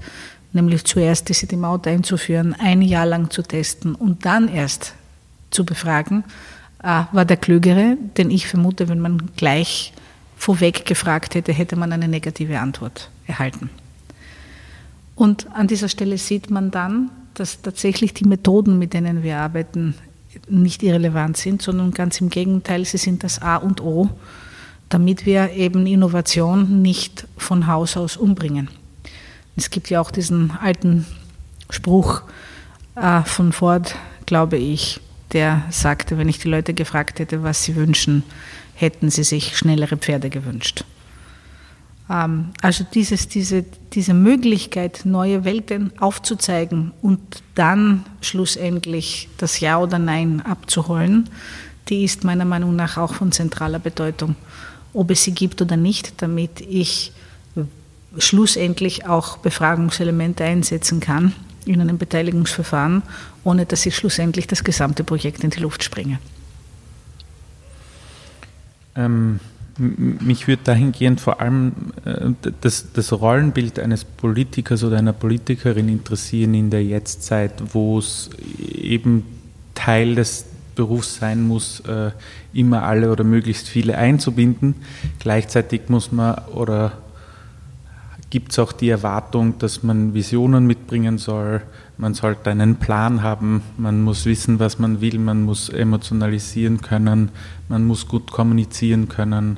nämlich 0.54 0.84
zuerst 0.84 1.30
die 1.30 1.34
City 1.34 1.56
Maut 1.56 1.88
einzuführen, 1.88 2.56
ein 2.60 2.82
Jahr 2.82 3.06
lang 3.06 3.30
zu 3.30 3.42
testen 3.42 3.96
und 3.96 4.26
dann 4.26 4.50
erst 4.50 4.94
zu 5.50 5.66
befragen, 5.66 6.24
äh, 6.84 7.04
war 7.12 7.26
der 7.26 7.38
klügere, 7.38 7.98
denn 8.18 8.30
ich 8.30 8.48
vermute, 8.48 8.90
wenn 8.90 9.00
man 9.00 9.32
gleich 9.38 9.94
vorweg 10.36 10.86
gefragt 10.86 11.36
hätte, 11.36 11.54
hätte 11.54 11.76
man 11.76 11.94
eine 11.94 12.08
negative 12.08 12.60
Antwort 12.60 13.10
erhalten. 13.28 13.70
Und 15.22 15.46
an 15.54 15.68
dieser 15.68 15.88
Stelle 15.88 16.18
sieht 16.18 16.50
man 16.50 16.72
dann, 16.72 17.12
dass 17.36 17.62
tatsächlich 17.62 18.16
die 18.16 18.26
Methoden, 18.26 18.80
mit 18.80 18.96
denen 18.96 19.22
wir 19.22 19.38
arbeiten, 19.38 19.94
nicht 20.50 20.82
irrelevant 20.82 21.38
sind, 21.38 21.62
sondern 21.62 21.92
ganz 21.92 22.20
im 22.22 22.32
Gegenteil, 22.32 22.86
sie 22.86 22.98
sind 22.98 23.24
das 23.24 23.40
A 23.40 23.58
und 23.58 23.82
O, 23.82 24.10
damit 24.90 25.28
wir 25.28 25.52
eben 25.52 25.86
Innovation 25.86 26.82
nicht 26.82 27.28
von 27.38 27.68
Haus 27.68 27.98
aus 27.98 28.18
umbringen. 28.18 28.68
Es 29.56 29.70
gibt 29.70 29.92
ja 29.92 30.02
auch 30.02 30.10
diesen 30.10 30.58
alten 30.60 31.06
Spruch 31.70 32.24
äh, 32.96 33.22
von 33.22 33.52
Ford, 33.52 33.96
glaube 34.26 34.58
ich, 34.58 35.02
der 35.34 35.62
sagte, 35.70 36.18
wenn 36.18 36.30
ich 36.30 36.40
die 36.40 36.50
Leute 36.50 36.74
gefragt 36.74 37.20
hätte, 37.20 37.44
was 37.44 37.64
sie 37.64 37.76
wünschen, 37.76 38.24
hätten 38.74 39.12
sie 39.12 39.24
sich 39.24 39.56
schnellere 39.56 39.98
Pferde 39.98 40.32
gewünscht. 40.32 40.84
Ähm, 42.12 42.50
also 42.62 42.84
dieses, 42.84 43.28
diese, 43.28 43.64
diese 43.94 44.14
Möglichkeit, 44.14 45.02
neue 45.06 45.46
Welten 45.46 45.94
aufzuzeigen 46.00 46.92
und 47.02 47.20
dann 47.56 48.06
schlussendlich 48.22 49.30
das 49.38 49.60
Ja 49.60 49.80
oder 49.80 49.98
Nein 49.98 50.42
abzuholen, 50.42 51.30
die 51.88 52.04
ist 52.04 52.24
meiner 52.24 52.46
Meinung 52.46 52.76
nach 52.76 52.98
auch 52.98 53.14
von 53.14 53.32
zentraler 53.32 53.80
Bedeutung, 53.80 54.36
ob 54.94 55.10
es 55.12 55.24
sie 55.24 55.34
gibt 55.34 55.62
oder 55.62 55.78
nicht, 55.78 56.22
damit 56.22 56.62
ich 56.62 57.14
schlussendlich 58.18 59.08
auch 59.08 59.38
Befragungselemente 59.38 60.44
einsetzen 60.44 61.00
kann 61.00 61.34
in 61.66 61.80
einem 61.80 61.98
Beteiligungsverfahren, 61.98 63.04
ohne 63.44 63.66
dass 63.66 63.86
ich 63.86 63.96
schlussendlich 63.96 64.48
das 64.48 64.64
gesamte 64.64 65.04
Projekt 65.04 65.44
in 65.44 65.50
die 65.50 65.60
Luft 65.60 65.84
springe. 65.84 66.20
Ähm, 68.96 69.40
mich 69.82 70.48
würde 70.48 70.62
dahingehend 70.64 71.20
vor 71.20 71.42
allem 71.42 71.74
äh, 72.06 72.30
das, 72.62 72.94
das, 72.94 73.12
Rollenbild 73.12 73.80
eines 73.80 74.06
Politikers 74.06 74.84
oder 74.84 74.98
einer 74.98 75.14
Politikerin 75.14 75.90
interessieren 75.90 76.54
in 76.54 76.70
der 76.70 76.84
Jetztzeit, 76.84 77.54
wo 77.74 77.98
es 77.98 78.30
eben 78.60 79.26
Teil 79.74 80.16
des 80.16 80.46
Berufs 80.76 81.18
sein 81.18 81.48
muss, 81.48 81.80
äh, 81.82 82.12
immer 82.54 82.84
alle 82.84 83.12
oder 83.12 83.24
möglichst 83.24 83.68
viele 83.68 83.98
einzubinden. 83.98 84.76
Gleichzeitig 85.20 85.90
muss 85.90 86.12
man 86.12 86.36
oder 86.54 86.94
gibt 88.32 88.54
es 88.54 88.60
auch 88.60 88.72
die 88.72 88.90
Erwartung, 88.90 89.60
dass 89.60 89.84
man 89.84 90.16
Visionen 90.16 90.66
mitbringen 90.66 91.20
soll, 91.20 91.62
man 91.98 92.16
sollte 92.16 92.50
einen 92.50 92.78
Plan 92.78 93.22
haben, 93.22 93.62
man 93.78 94.02
muss 94.02 94.26
wissen, 94.26 94.60
was 94.60 94.80
man 94.80 95.02
will, 95.02 95.20
man 95.20 95.44
muss 95.44 95.70
emotionalisieren 95.70 96.82
können, 96.82 97.30
man 97.70 97.86
muss 97.86 98.08
gut 98.08 98.32
kommunizieren 98.32 99.08
können. 99.08 99.58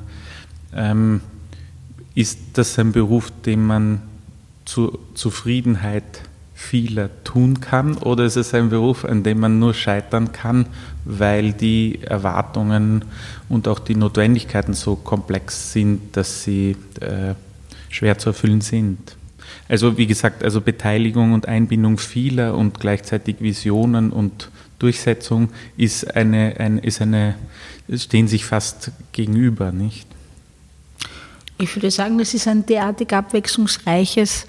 Ähm, 0.74 1.22
ist 2.14 2.38
das 2.54 2.78
ein 2.78 2.92
Beruf, 2.92 3.32
den 3.46 3.64
man 3.64 4.02
zur 4.64 4.98
Zufriedenheit 5.14 6.22
vieler 6.54 7.10
tun 7.24 7.60
kann? 7.60 7.96
Oder 7.96 8.24
ist 8.24 8.36
es 8.36 8.54
ein 8.54 8.70
Beruf, 8.70 9.04
an 9.04 9.22
dem 9.22 9.40
man 9.40 9.58
nur 9.58 9.72
scheitern 9.72 10.32
kann, 10.32 10.66
weil 11.04 11.52
die 11.52 12.00
Erwartungen 12.02 13.04
und 13.48 13.68
auch 13.68 13.78
die 13.78 13.94
Notwendigkeiten 13.94 14.74
so 14.74 14.96
komplex 14.96 15.72
sind, 15.72 16.16
dass 16.16 16.42
sie 16.42 16.76
äh, 17.00 17.34
schwer 17.94 18.18
zu 18.18 18.30
erfüllen 18.30 18.60
sind? 18.60 18.98
Also 19.68 19.96
wie 19.96 20.06
gesagt, 20.06 20.42
also 20.42 20.60
Beteiligung 20.60 21.32
und 21.32 21.46
Einbindung 21.46 21.98
vieler 21.98 22.56
und 22.56 22.80
gleichzeitig 22.80 23.36
Visionen 23.40 24.10
und 24.10 24.50
Durchsetzung 24.78 25.50
ist 25.76 26.14
eine, 26.16 26.56
ein, 26.58 26.78
ist 26.78 27.00
eine, 27.00 27.36
stehen 27.94 28.26
sich 28.28 28.44
fast 28.44 28.90
gegenüber, 29.12 29.70
nicht? 29.70 30.06
Ich 31.58 31.74
würde 31.76 31.90
sagen, 31.90 32.18
das 32.18 32.34
ist 32.34 32.48
ein 32.48 32.66
derartig 32.66 33.12
abwechslungsreiches 33.12 34.46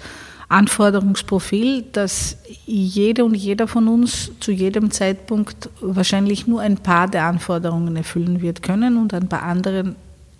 Anforderungsprofil, 0.48 1.84
dass 1.92 2.38
jede 2.66 3.24
und 3.24 3.34
jeder 3.34 3.68
von 3.68 3.86
uns 3.86 4.32
zu 4.40 4.50
jedem 4.50 4.90
Zeitpunkt 4.90 5.70
wahrscheinlich 5.80 6.46
nur 6.48 6.60
ein 6.60 6.78
paar 6.78 7.08
der 7.08 7.24
Anforderungen 7.24 7.96
erfüllen 7.96 8.42
wird 8.42 8.62
können 8.62 8.96
und 8.96 9.14
ein 9.14 9.28
paar 9.28 9.44
andere 9.44 9.94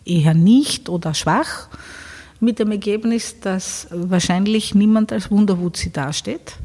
eher 0.05 0.35
nicht 0.35 0.89
oder 0.89 1.15
schwach 1.15 1.69
mit 2.41 2.59
dem 2.59 2.71
Ergebnis, 2.71 3.41
dass 3.41 3.89
wahrscheinlich 3.91 4.75
niemand 4.75 5.13
als 5.13 5.31
Wunderwutzi 5.31 5.91
dasteht. 5.91 6.57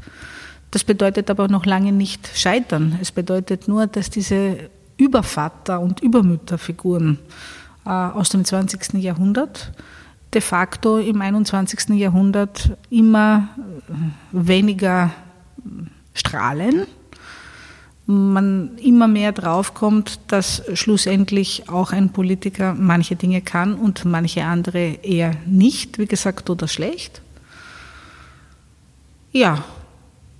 Das 0.70 0.84
bedeutet 0.84 1.30
aber 1.30 1.48
noch 1.48 1.66
lange 1.66 1.92
nicht 1.92 2.30
Scheitern. 2.34 2.98
Es 3.00 3.12
bedeutet 3.12 3.68
nur, 3.68 3.86
dass 3.86 4.10
diese 4.10 4.70
Übervater- 4.96 5.80
und 5.80 6.00
Übermütterfiguren 6.00 7.18
äh, 7.84 7.90
aus 7.90 8.30
dem 8.30 8.44
20. 8.44 8.94
Jahrhundert 8.94 9.72
de 10.32 10.40
facto 10.40 10.98
im 10.98 11.20
21. 11.20 11.90
Jahrhundert 11.90 12.70
immer 12.88 13.48
weniger 14.32 15.10
strahlen 16.14 16.86
man 18.06 18.76
immer 18.78 19.06
mehr 19.06 19.32
draufkommt, 19.32 20.18
dass 20.28 20.62
schlussendlich 20.74 21.68
auch 21.68 21.92
ein 21.92 22.10
Politiker 22.10 22.74
manche 22.74 23.16
Dinge 23.16 23.40
kann 23.40 23.74
und 23.74 24.04
manche 24.04 24.44
andere 24.44 24.98
eher 25.02 25.36
nicht, 25.46 25.98
wie 25.98 26.06
gesagt, 26.06 26.50
oder 26.50 26.66
schlecht. 26.66 27.22
Ja, 29.32 29.64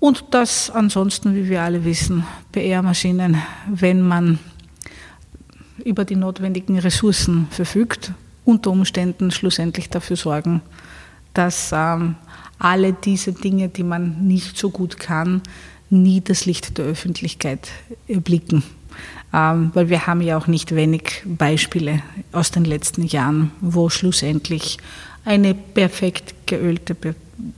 und 0.01 0.25
das 0.33 0.69
ansonsten, 0.71 1.35
wie 1.35 1.49
wir 1.49 1.63
alle 1.63 1.85
wissen, 1.85 2.25
PR-Maschinen, 2.51 3.41
wenn 3.69 4.03
man 4.03 4.41
über 5.85 6.05
die 6.05 6.17
notwendigen 6.17 6.79
Ressourcen 6.79 7.47
verfügt, 7.51 8.13
unter 8.45 8.71
Umständen 8.71 9.31
schlussendlich 9.31 9.89
dafür 9.89 10.17
sorgen, 10.17 10.61
dass 11.35 11.71
ähm, 11.73 12.17
alle 12.59 12.93
diese 12.93 13.33
Dinge, 13.33 13.69
die 13.69 13.83
man 13.83 14.27
nicht 14.27 14.59
so 14.59 14.71
gut 14.71 14.99
kann, 14.99 15.43
nie 15.93 16.21
das 16.21 16.47
Licht 16.47 16.79
der 16.79 16.87
Öffentlichkeit 16.87 17.69
erblicken. 18.09 18.63
Ähm, 19.33 19.71
weil 19.75 19.89
wir 19.89 20.07
haben 20.07 20.21
ja 20.21 20.37
auch 20.37 20.47
nicht 20.47 20.75
wenig 20.75 21.23
Beispiele 21.25 22.03
aus 22.33 22.51
den 22.51 22.65
letzten 22.65 23.05
Jahren, 23.05 23.51
wo 23.61 23.89
schlussendlich 23.89 24.79
eine 25.25 25.55
perfekt 25.55 26.35
geölte 26.47 26.97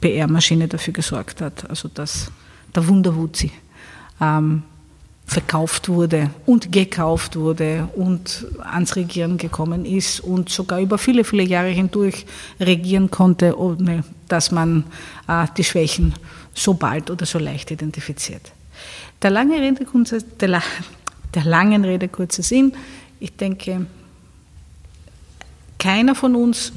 PR-Maschine 0.01 0.69
dafür 0.69 0.93
gesorgt 0.93 1.41
hat. 1.41 1.69
Also 1.69 1.89
das, 1.93 2.31
der 2.75 2.87
Wunderwuzi. 2.87 3.51
Ähm, 4.21 4.63
verkauft 5.27 5.89
wurde 5.89 6.31
und 6.47 6.71
gekauft 6.71 7.37
wurde 7.37 7.89
und 7.97 8.47
ans 8.63 8.95
Regieren 8.95 9.39
gekommen 9.39 9.85
ist 9.85 10.21
und 10.21 10.49
sogar 10.49 10.81
über 10.81 10.99
viele, 10.99 11.25
viele 11.25 11.43
Jahre 11.43 11.69
hindurch 11.69 12.27
regieren 12.61 13.11
konnte, 13.11 13.59
ohne 13.59 14.05
dass 14.29 14.51
man 14.53 14.85
äh, 15.27 15.47
die 15.57 15.65
Schwächen 15.65 16.15
so 16.55 16.75
bald 16.75 17.11
oder 17.11 17.27
so 17.27 17.39
leicht 17.39 17.71
identifiziert. 17.71 18.53
Der, 19.23 19.31
lange 19.31 19.61
Rede, 19.61 19.85
der, 20.41 20.63
der 21.35 21.45
langen 21.45 21.85
Rede 21.85 22.09
kurzer 22.09 22.43
Sinn, 22.43 22.73
ich 23.21 23.37
denke, 23.37 23.87
keiner 25.79 26.15
von 26.15 26.35
uns 26.35 26.73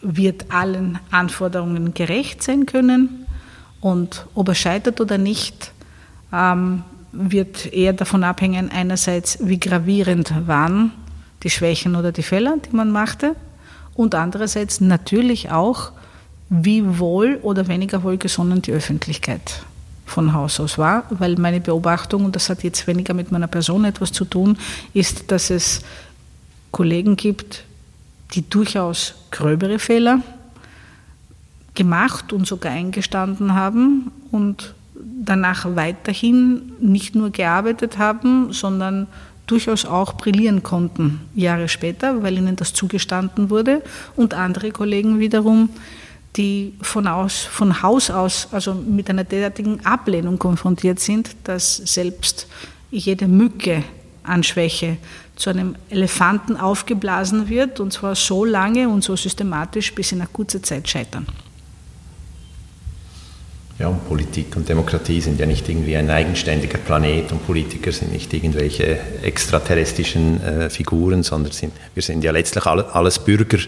wird 0.00 0.50
allen 0.50 0.98
Anforderungen 1.10 1.94
gerecht 1.94 2.42
sein 2.42 2.66
können 2.66 3.26
und 3.80 4.26
ob 4.34 4.48
er 4.48 4.54
scheitert 4.54 5.00
oder 5.00 5.18
nicht, 5.18 5.72
ähm, 6.32 6.82
wird 7.12 7.72
eher 7.72 7.92
davon 7.92 8.24
abhängen, 8.24 8.70
einerseits, 8.70 9.38
wie 9.40 9.60
gravierend 9.60 10.32
waren 10.46 10.92
die 11.42 11.50
Schwächen 11.50 11.96
oder 11.96 12.12
die 12.12 12.22
Fehler, 12.22 12.56
die 12.64 12.74
man 12.74 12.90
machte, 12.90 13.36
und 13.94 14.14
andererseits 14.14 14.80
natürlich 14.80 15.50
auch, 15.50 15.92
wie 16.54 16.98
wohl 16.98 17.38
oder 17.42 17.66
weniger 17.66 18.02
wohlgesonnen 18.02 18.60
die 18.60 18.72
Öffentlichkeit 18.72 19.64
von 20.04 20.34
Haus 20.34 20.60
aus 20.60 20.76
war, 20.76 21.04
weil 21.08 21.36
meine 21.36 21.60
Beobachtung, 21.60 22.26
und 22.26 22.36
das 22.36 22.50
hat 22.50 22.62
jetzt 22.62 22.86
weniger 22.86 23.14
mit 23.14 23.32
meiner 23.32 23.46
Person 23.46 23.86
etwas 23.86 24.12
zu 24.12 24.26
tun, 24.26 24.58
ist, 24.92 25.32
dass 25.32 25.48
es 25.48 25.80
Kollegen 26.70 27.16
gibt, 27.16 27.64
die 28.32 28.48
durchaus 28.48 29.14
gröbere 29.30 29.78
Fehler 29.78 30.20
gemacht 31.74 32.34
und 32.34 32.46
sogar 32.46 32.72
eingestanden 32.72 33.54
haben 33.54 34.12
und 34.30 34.74
danach 35.24 35.74
weiterhin 35.74 36.72
nicht 36.80 37.14
nur 37.14 37.30
gearbeitet 37.30 37.96
haben, 37.96 38.52
sondern 38.52 39.06
durchaus 39.46 39.86
auch 39.86 40.14
brillieren 40.14 40.62
konnten 40.62 41.20
Jahre 41.34 41.68
später, 41.68 42.22
weil 42.22 42.36
ihnen 42.36 42.56
das 42.56 42.74
zugestanden 42.74 43.48
wurde. 43.48 43.82
Und 44.16 44.34
andere 44.34 44.70
Kollegen 44.70 45.18
wiederum, 45.18 45.70
die 46.36 46.74
von, 46.80 47.06
aus, 47.06 47.42
von 47.42 47.82
Haus 47.82 48.10
aus 48.10 48.48
also 48.52 48.74
mit 48.74 49.10
einer 49.10 49.24
derartigen 49.24 49.84
Ablehnung 49.84 50.38
konfrontiert 50.38 50.98
sind, 50.98 51.36
dass 51.44 51.76
selbst 51.76 52.46
jede 52.90 53.28
Mücke 53.28 53.84
an 54.22 54.42
Schwäche 54.42 54.96
zu 55.36 55.50
einem 55.50 55.76
Elefanten 55.90 56.56
aufgeblasen 56.56 57.48
wird, 57.48 57.80
und 57.80 57.92
zwar 57.92 58.14
so 58.14 58.44
lange 58.44 58.88
und 58.88 59.02
so 59.02 59.16
systematisch, 59.16 59.94
bis 59.94 60.10
sie 60.10 60.16
nach 60.16 60.32
kurzer 60.32 60.62
Zeit 60.62 60.88
scheitern. 60.88 61.26
Ja, 63.78 63.88
und 63.88 64.06
Politik 64.06 64.54
und 64.56 64.68
Demokratie 64.68 65.20
sind 65.20 65.40
ja 65.40 65.46
nicht 65.46 65.68
irgendwie 65.68 65.96
ein 65.96 66.10
eigenständiger 66.10 66.78
Planet 66.78 67.32
und 67.32 67.44
Politiker 67.46 67.90
sind 67.90 68.12
nicht 68.12 68.32
irgendwelche 68.32 68.98
extraterrestrischen 69.22 70.42
äh, 70.42 70.70
Figuren, 70.70 71.22
sondern 71.22 71.52
sind, 71.52 71.72
wir 71.94 72.02
sind 72.02 72.22
ja 72.22 72.32
letztlich 72.32 72.66
alle, 72.66 72.94
alles 72.94 73.18
Bürger, 73.18 73.58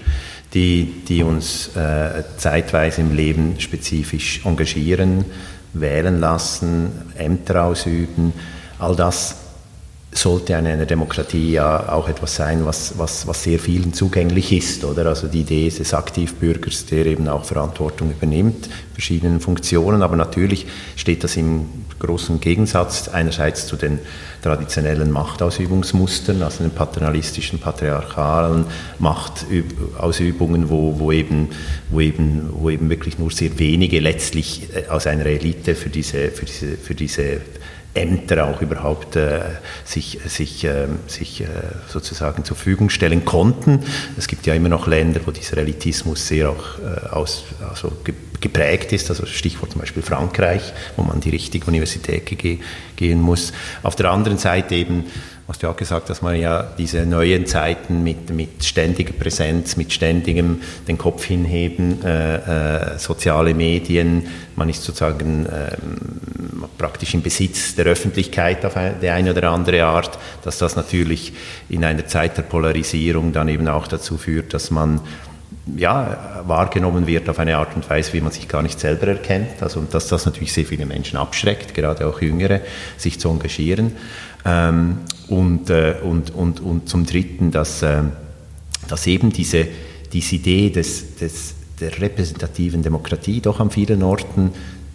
die, 0.53 1.03
die 1.09 1.23
uns 1.23 1.75
äh, 1.75 2.23
zeitweise 2.37 3.01
im 3.01 3.17
Leben 3.17 3.59
spezifisch 3.59 4.43
engagieren, 4.45 5.25
wählen 5.73 6.21
lassen, 6.21 6.93
Ämter 7.17 7.65
ausüben. 7.65 8.33
All 8.79 8.95
das 8.95 9.44
sollte 10.17 10.57
eine, 10.57 10.71
eine 10.71 10.87
Demokratie 10.87 11.53
ja 11.53 11.93
auch 11.93 12.09
etwas 12.09 12.37
sein, 12.37 12.65
was, 12.65 12.97
was, 12.99 13.27
was 13.27 13.43
sehr 13.43 13.59
vielen 13.59 13.93
zugänglich 13.93 14.53
ist, 14.53 14.85
oder? 14.85 15.07
Also 15.07 15.27
die 15.27 15.41
Idee 15.41 15.69
des 15.69 15.93
Aktivbürgers, 15.93 16.87
der 16.87 17.07
eben 17.07 17.29
auch 17.29 17.45
Verantwortung 17.45 18.13
übernimmt, 18.13 18.69
verschiedenen 18.93 19.41
Funktionen, 19.41 20.03
aber 20.03 20.17
natürlich 20.17 20.67
steht 20.97 21.25
das 21.25 21.37
im 21.37 21.67
großen 21.99 22.41
Gegensatz 22.41 23.09
einerseits 23.09 23.67
zu 23.67 23.77
den 23.77 23.99
traditionellen 24.43 25.11
Machtausübungsmustern, 25.11 26.43
also 26.43 26.63
den 26.63 26.71
paternalistischen, 26.71 27.59
patriarchalen 27.59 28.67
Machtausübungen, 28.99 30.71
wo, 30.71 30.99
wo, 30.99 31.13
eben, 31.13 31.49
wo, 31.91 32.01
eben, 32.01 32.51
wo 32.53 32.71
eben 32.71 32.89
wirklich 32.89 33.19
nur 33.19 33.31
sehr 33.31 33.59
wenige 33.59 34.01
letztlich 34.01 34.69
äh, 34.75 34.89
aus 34.89 35.07
einer 35.07 35.27
Elite 35.27 35.75
für 35.75 35.89
diese, 35.89 36.29
für 36.29 36.45
diese, 36.45 36.77
für 36.77 36.95
diese 36.95 37.41
Ämter 37.95 38.47
auch 38.49 38.61
überhaupt 38.61 39.17
äh, 39.17 39.41
sich, 39.85 40.19
sich, 40.27 40.65
äh, 40.65 40.87
sich 41.07 41.43
äh, 41.43 41.47
sozusagen 41.89 42.45
zur 42.45 42.57
Verfügung 42.57 42.91
stellen 42.91 43.25
konnten. 43.25 43.81
Es 44.17 44.27
gibt 44.27 44.47
ja 44.47 44.55
immer 44.55 44.69
noch 44.69 44.87
Länder, 44.87 45.21
wo 45.25 45.31
dieser 45.31 45.59
Elitismus 45.59 46.27
sehr 46.27 46.51
auch 46.51 46.79
äh, 46.79 47.09
aus, 47.11 47.45
also 47.69 47.93
geprägt 48.41 48.93
ist, 48.93 49.11
also 49.11 49.27
Stichwort 49.27 49.73
zum 49.73 49.81
Beispiel 49.81 50.03
Frankreich, 50.03 50.73
wo 50.97 51.03
man 51.03 51.21
die 51.21 51.31
richtige 51.31 51.67
Universität 51.67 52.27
ge 52.27 52.59
gehen 52.97 53.21
muss. 53.21 53.53
Auf 53.83 53.97
der 53.97 54.11
anderen 54.11 54.39
Seite 54.39 54.75
eben 54.75 55.05
hast 55.47 55.63
du 55.63 55.69
auch 55.69 55.77
gesagt, 55.77 56.09
dass 56.09 56.23
man 56.23 56.37
ja 56.37 56.63
diese 56.79 57.05
neuen 57.05 57.47
Zeiten 57.47 58.03
mit, 58.03 58.31
mit 58.31 58.65
ständiger 58.65 59.13
Präsenz, 59.13 59.77
mit 59.77 59.93
ständigem 59.93 60.63
den 60.89 60.97
Kopf 60.97 61.25
hinheben, 61.25 62.03
äh, 62.03 62.95
äh, 62.95 62.99
soziale 62.99 63.53
Medien, 63.55 64.27
man 64.57 64.69
ist 64.69 64.83
sozusagen 64.83 65.47
äh, 65.47 65.77
praktisch 66.79 67.15
im 67.15 67.23
Besitz 67.23 67.75
der 67.75 67.87
Öffentlichkeit 67.87 68.65
auf 68.65 68.77
eine, 68.77 68.95
die 69.01 69.11
eine 69.11 69.33
oder 69.33 69.51
andere 69.51 69.85
Art, 69.85 70.19
dass 70.43 70.59
das 70.59 70.77
natürlich 70.77 71.33
in 71.69 71.85
einer 71.85 72.07
Zeit 72.07 72.39
der 72.39 72.43
Polarisierung 72.43 73.33
dann 73.33 73.49
eben 73.49 73.69
auch 73.69 73.87
dazu 73.87 74.17
führt, 74.17 74.55
dass 74.55 74.71
man 74.71 75.01
ja, 75.77 76.43
wahrgenommen 76.47 77.07
wird 77.07 77.29
auf 77.29 77.39
eine 77.39 77.57
Art 77.57 77.75
und 77.75 77.89
Weise, 77.89 78.13
wie 78.13 78.21
man 78.21 78.33
sich 78.33 78.49
gar 78.49 78.63
nicht 78.63 78.79
selber 78.79 79.09
erkennt. 79.09 79.63
Also, 79.63 79.81
dass 79.81 80.09
das 80.09 80.27
natürlich 80.27 80.53
sehr 80.53 80.67
viele 80.67 80.85
Menschen 80.85 81.17
abschreckt, 81.17 81.75
gerade 81.75 82.07
auch 82.07 82.21
Jüngere, 82.21 82.61
sich 82.99 83.19
zu 83.19 83.31
engagieren. 83.31 83.93
Ähm, 84.45 84.99
und, 85.29 85.71
äh, 85.71 85.97
und, 86.03 86.35
und, 86.35 86.61
und 86.61 86.89
zum 86.89 87.07
Dritten, 87.07 87.51
dass, 87.51 87.83
äh, 87.83 88.03
dass 88.89 89.07
eben 89.07 89.33
diese, 89.33 89.67
diese 90.13 90.37
Idee 90.37 90.71
des, 90.71 91.17
des, 91.17 91.55
der 91.81 92.01
repräsentativen 92.01 92.83
Demokratie 92.83 93.41
doch 93.41 93.61
an 93.61 93.71
vielen 93.71 94.03
Orten 94.03 94.53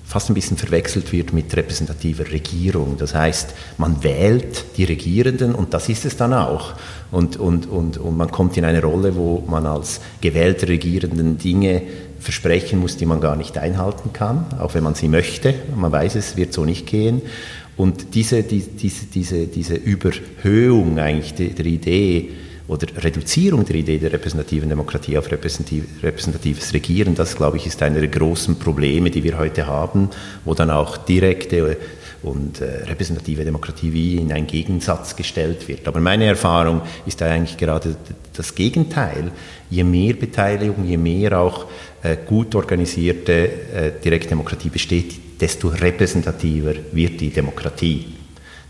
fast 0.10 0.30
ein 0.30 0.34
bisschen 0.34 0.58
verwechselt 0.58 1.12
wird 1.12 1.34
mit 1.34 1.56
repräsentativer 1.56 2.32
Regierung. 2.32 2.98
Das 2.98 3.14
heißt, 3.14 3.54
man 3.78 4.04
wählt 4.04 4.66
die 4.76 4.84
Regierenden 4.84 5.54
und 5.54 5.76
das 5.76 5.88
ist 5.88 6.04
es 6.04 6.18
dann 6.18 6.34
auch. 6.34 6.74
Und, 7.12 7.38
und, 7.38 7.68
und, 7.68 8.00
und 8.00 8.18
man 8.18 8.32
kommt 8.32 8.58
in 8.58 8.66
eine 8.66 8.82
Rolle, 8.82 9.16
wo 9.16 9.44
man 9.48 9.68
als 9.68 10.02
gewählter 10.20 10.68
Regierenden 10.68 11.38
Dinge 11.38 11.84
versprechen 12.20 12.80
muss, 12.80 12.98
die 12.98 13.06
man 13.06 13.22
gar 13.22 13.36
nicht 13.36 13.60
einhalten 13.60 14.12
kann, 14.12 14.46
auch 14.60 14.74
wenn 14.74 14.84
man 14.84 14.96
sie 14.96 15.08
möchte. 15.08 15.54
Man 15.76 15.92
weiß, 15.92 16.16
es 16.16 16.36
wird 16.36 16.54
so 16.54 16.66
nicht 16.66 16.88
gehen. 16.88 17.22
Und 17.80 18.14
diese, 18.14 18.44
die, 18.44 18.60
diese, 18.60 19.06
diese, 19.06 19.48
diese 19.48 19.76
Überhöhung 19.76 21.00
eigentlich 21.00 21.34
der, 21.34 21.52
der 21.52 21.66
Idee 21.66 22.32
oder 22.68 22.88
Reduzierung 23.02 23.64
der 23.64 23.78
Idee 23.78 24.00
der 24.00 24.12
repräsentativen 24.12 24.68
Demokratie 24.68 25.18
auf 25.18 25.32
repräsentativ, 25.32 25.86
repräsentatives 26.04 26.74
Regieren, 26.74 27.16
das, 27.16 27.38
glaube 27.38 27.56
ich, 27.56 27.66
ist 27.66 27.82
einer 27.82 28.02
der 28.02 28.10
großen 28.10 28.60
Probleme, 28.60 29.10
die 29.12 29.24
wir 29.24 29.38
heute 29.38 29.66
haben, 29.66 30.10
wo 30.44 30.54
dann 30.54 30.72
auch 30.72 30.98
direkte 30.98 31.78
und 32.22 32.60
äh, 32.60 32.84
repräsentative 32.84 33.46
Demokratie 33.46 33.94
wie 33.94 34.18
in 34.18 34.34
einen 34.34 34.46
Gegensatz 34.46 35.16
gestellt 35.16 35.70
wird. 35.70 35.88
Aber 35.88 36.02
meine 36.02 36.26
Erfahrung 36.26 36.82
ist 37.06 37.22
da 37.22 37.28
eigentlich 37.28 37.56
gerade 37.56 37.96
das 38.36 38.56
Gegenteil. 38.56 39.32
Je 39.70 39.86
mehr 39.86 40.16
Beteiligung, 40.16 40.86
je 40.86 40.98
mehr 40.98 41.40
auch 41.40 41.66
äh, 42.04 42.18
gut 42.28 42.56
organisierte 42.56 43.32
äh, 43.34 43.92
Direktdemokratie 44.04 44.68
besteht, 44.68 45.29
desto 45.40 45.70
repräsentativer 45.70 46.74
wird 46.92 47.22
die 47.22 47.30
Demokratie, 47.30 48.08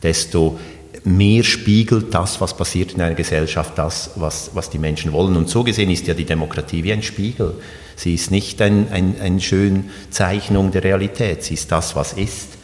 desto 0.01 0.59
mehr 1.03 1.43
spiegelt 1.43 2.13
das, 2.13 2.41
was 2.41 2.55
passiert 2.55 2.93
in 2.93 3.01
einer 3.01 3.15
Gesellschaft, 3.15 3.77
das, 3.77 4.11
was, 4.15 4.51
was 4.53 4.69
die 4.69 4.79
Menschen 4.79 5.13
wollen. 5.13 5.37
Und 5.37 5.49
so 5.49 5.63
gesehen 5.63 5.89
ist 5.89 6.07
ja 6.07 6.13
die 6.13 6.25
Demokratie 6.25 6.83
wie 6.83 6.93
ein 6.93 7.03
Spiegel. 7.03 7.55
Sie 7.95 8.15
ist 8.15 8.31
nicht 8.31 8.61
eine 8.61 8.87
ein, 8.91 9.15
ein 9.21 9.39
schöne 9.39 9.85
Zeichnung 10.09 10.71
der 10.71 10.83
Realität, 10.83 11.43
sie 11.43 11.55
ist 11.55 11.71
das, 11.71 11.95
was 11.95 12.13
ist. 12.13 12.58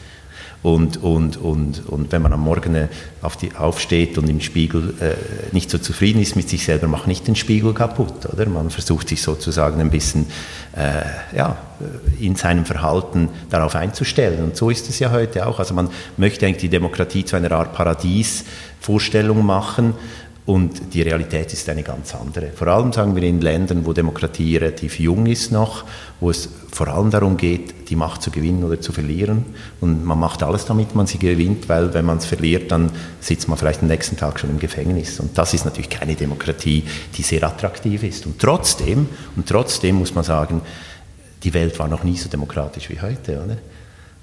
Und, 0.66 0.98
und, 1.04 1.38
und, 1.38 1.88
und 1.90 2.12
wenn 2.12 2.24
man 2.24 2.34
am 2.34 2.42
Morgen 2.42 2.74
äh, 2.74 2.88
auf 3.22 3.38
die, 3.38 3.54
aufsteht 3.56 4.18
und 4.18 4.28
im 4.28 4.42
Spiegel 4.42 4.96
äh, 5.00 5.14
nicht 5.52 5.70
so 5.70 5.78
zufrieden 5.78 6.20
ist 6.20 6.36
mit 6.36 6.50
sich 6.50 6.66
selber, 6.66 6.88
macht 6.88 7.06
nicht 7.06 7.28
den 7.28 7.36
Spiegel 7.36 7.72
kaputt, 7.76 8.26
oder? 8.34 8.50
Man 8.50 8.72
versucht 8.72 9.10
sich 9.10 9.22
sozusagen 9.22 9.80
ein 9.80 9.92
bisschen 9.92 10.26
äh, 10.76 11.38
ja, 11.38 11.56
in 12.20 12.36
seinem 12.36 12.66
Verhalten 12.66 13.30
darauf 13.52 13.76
einzustellen. 13.76 14.44
Und 14.44 14.58
so 14.58 14.72
ist 14.72 14.90
es 14.90 14.98
ja 14.98 15.12
heute 15.12 15.46
auch. 15.46 15.60
Also 15.60 15.76
man 15.76 15.88
möchte 16.18 16.48
eigentlich 16.48 16.62
die 16.62 16.70
Demokratie 16.70 17.24
zu 17.24 17.36
einer 17.36 17.52
Art 17.52 17.72
Paradiesvorstellung 17.74 19.46
machen, 19.46 19.94
und 20.46 20.94
die 20.94 21.02
Realität 21.02 21.52
ist 21.54 21.68
eine 21.70 21.82
ganz 21.82 22.14
andere. 22.14 22.52
Vor 22.52 22.68
allem 22.68 22.94
sagen 22.94 23.16
wir 23.16 23.24
in 23.24 23.42
Ländern, 23.42 23.84
wo 23.84 23.94
Demokratie 23.94 24.58
relativ 24.58 25.00
jung 25.00 25.26
ist 25.26 25.52
noch, 25.52 25.86
wo 26.20 26.30
es 26.30 26.48
vor 26.72 26.88
allem 26.88 27.10
darum 27.10 27.36
geht, 27.36 27.90
die 27.90 27.96
Macht 27.96 28.22
zu 28.22 28.30
gewinnen 28.30 28.64
oder 28.64 28.80
zu 28.80 28.92
verlieren. 28.92 29.44
Und 29.82 30.06
man 30.06 30.20
macht 30.20 30.44
alles, 30.44 30.66
damit 30.66 30.94
man 30.94 31.08
sie 31.08 31.18
gewinnt, 31.18 31.68
weil 31.68 31.96
wenn 31.96 32.06
man 32.06 32.20
es 32.20 32.26
verliert, 32.26 32.72
dann 32.72 32.92
sitzt 33.22 33.48
man 33.48 33.58
vielleicht 33.58 33.82
am 33.82 33.88
nächsten 33.88 34.18
Tag 34.18 34.40
schon 34.40 34.52
im 34.52 34.60
Gefängnis. 34.60 35.20
Und 35.20 35.36
das 35.36 35.56
ist 35.56 35.66
natürlich 35.66 35.90
keine 35.90 36.14
Demokratie, 36.14 36.84
die 37.18 37.24
sehr 37.24 37.44
attraktiv 37.44 38.04
ist. 38.04 38.28
Und 38.28 38.38
trotzdem, 38.38 39.10
und 39.36 39.48
trotzdem 39.48 39.96
muss 39.96 40.14
man 40.14 40.24
sagen, 40.24 40.62
die 41.44 41.54
Welt 41.56 41.80
war 41.80 41.88
noch 41.88 42.04
nie 42.04 42.18
so 42.18 42.30
demokratisch 42.30 42.90
wie 42.92 43.02
heute, 43.02 43.44
oder? 43.44 43.58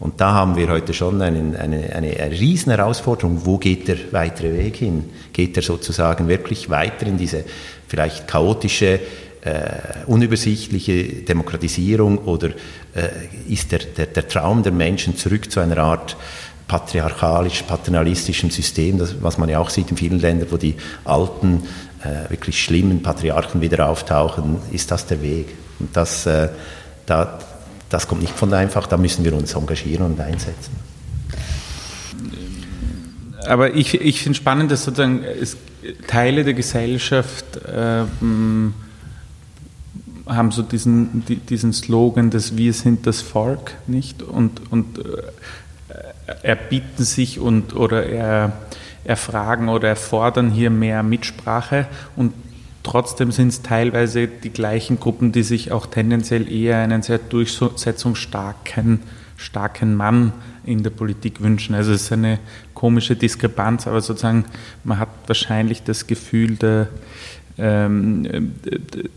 Und 0.02 0.20
da 0.20 0.32
haben 0.32 0.56
wir 0.56 0.68
heute 0.68 0.92
schon 0.94 1.22
eine, 1.22 1.56
eine, 1.56 1.94
eine 1.94 2.30
riesen 2.32 2.72
Herausforderung. 2.72 3.46
Wo 3.46 3.56
geht 3.56 3.86
der 3.86 3.98
weitere 4.10 4.58
Weg 4.58 4.78
hin? 4.78 5.04
Geht 5.32 5.56
er 5.56 5.62
sozusagen 5.62 6.26
wirklich 6.26 6.68
weiter 6.68 7.06
in 7.06 7.18
diese 7.18 7.44
vielleicht 7.86 8.26
chaotische, 8.26 8.98
äh, 9.42 9.60
unübersichtliche 10.08 11.04
Demokratisierung 11.22 12.18
oder 12.18 12.48
äh, 12.48 13.10
ist 13.48 13.70
der, 13.70 13.78
der, 13.78 14.06
der 14.06 14.26
Traum 14.26 14.64
der 14.64 14.72
Menschen 14.72 15.16
zurück 15.16 15.48
zu 15.52 15.60
einer 15.60 15.78
Art 15.78 16.16
patriarchalisch, 16.66 17.62
paternalistischem 17.62 18.50
System, 18.50 18.98
das, 18.98 19.22
was 19.22 19.38
man 19.38 19.48
ja 19.48 19.60
auch 19.60 19.70
sieht 19.70 19.92
in 19.92 19.96
vielen 19.96 20.18
Ländern, 20.18 20.48
wo 20.50 20.56
die 20.56 20.74
alten, 21.04 21.62
äh, 22.02 22.28
wirklich 22.28 22.60
schlimmen 22.60 23.04
Patriarchen 23.04 23.60
wieder 23.60 23.88
auftauchen, 23.88 24.56
ist 24.72 24.90
das 24.90 25.06
der 25.06 25.22
Weg. 25.22 25.54
Und 25.78 25.96
das, 25.96 26.26
äh, 26.26 26.48
da, 27.06 27.38
das 27.92 28.08
kommt 28.08 28.22
nicht 28.22 28.34
von 28.34 28.52
einfach, 28.54 28.86
da 28.86 28.96
müssen 28.96 29.24
wir 29.24 29.34
uns 29.34 29.54
engagieren 29.54 30.06
und 30.06 30.20
einsetzen. 30.20 30.72
Aber 33.46 33.74
ich, 33.74 34.00
ich 34.00 34.22
finde 34.22 34.36
spannend, 34.36 34.70
dass 34.70 34.84
sozusagen 34.84 35.24
es, 35.24 35.56
Teile 36.06 36.44
der 36.44 36.54
Gesellschaft 36.54 37.44
ähm, 37.72 38.72
haben 40.26 40.52
so 40.52 40.62
diesen, 40.62 41.24
diesen 41.48 41.72
Slogan, 41.72 42.30
dass 42.30 42.56
wir 42.56 42.72
sind 42.72 43.06
das 43.06 43.20
Volk, 43.20 43.72
nicht? 43.88 44.22
Und, 44.22 44.70
und 44.70 44.98
äh, 44.98 45.02
erbieten 46.42 47.04
sich 47.04 47.40
und 47.40 47.74
oder 47.74 48.06
er, 48.06 48.52
erfragen 49.04 49.68
oder 49.68 49.88
erfordern 49.88 50.50
hier 50.50 50.70
mehr 50.70 51.02
Mitsprache 51.02 51.88
und 52.14 52.32
trotzdem 52.82 53.32
sind 53.32 53.48
es 53.48 53.62
teilweise 53.62 54.28
die 54.28 54.50
gleichen 54.50 55.00
Gruppen, 55.00 55.32
die 55.32 55.42
sich 55.42 55.72
auch 55.72 55.86
tendenziell 55.86 56.50
eher 56.50 56.78
einen 56.78 57.02
sehr 57.02 57.18
durchsetzungsstarken 57.18 59.00
starken 59.42 59.94
Mann 59.94 60.32
in 60.64 60.82
der 60.82 60.90
Politik 60.90 61.40
wünschen. 61.42 61.74
Also 61.74 61.92
es 61.92 62.02
ist 62.02 62.12
eine 62.12 62.38
komische 62.74 63.16
Diskrepanz, 63.16 63.86
aber 63.86 64.00
sozusagen 64.00 64.44
man 64.84 64.98
hat 64.98 65.08
wahrscheinlich 65.26 65.82
das 65.82 66.06
Gefühl 66.06 66.56
der, 66.56 66.88
ähm, 67.58 68.54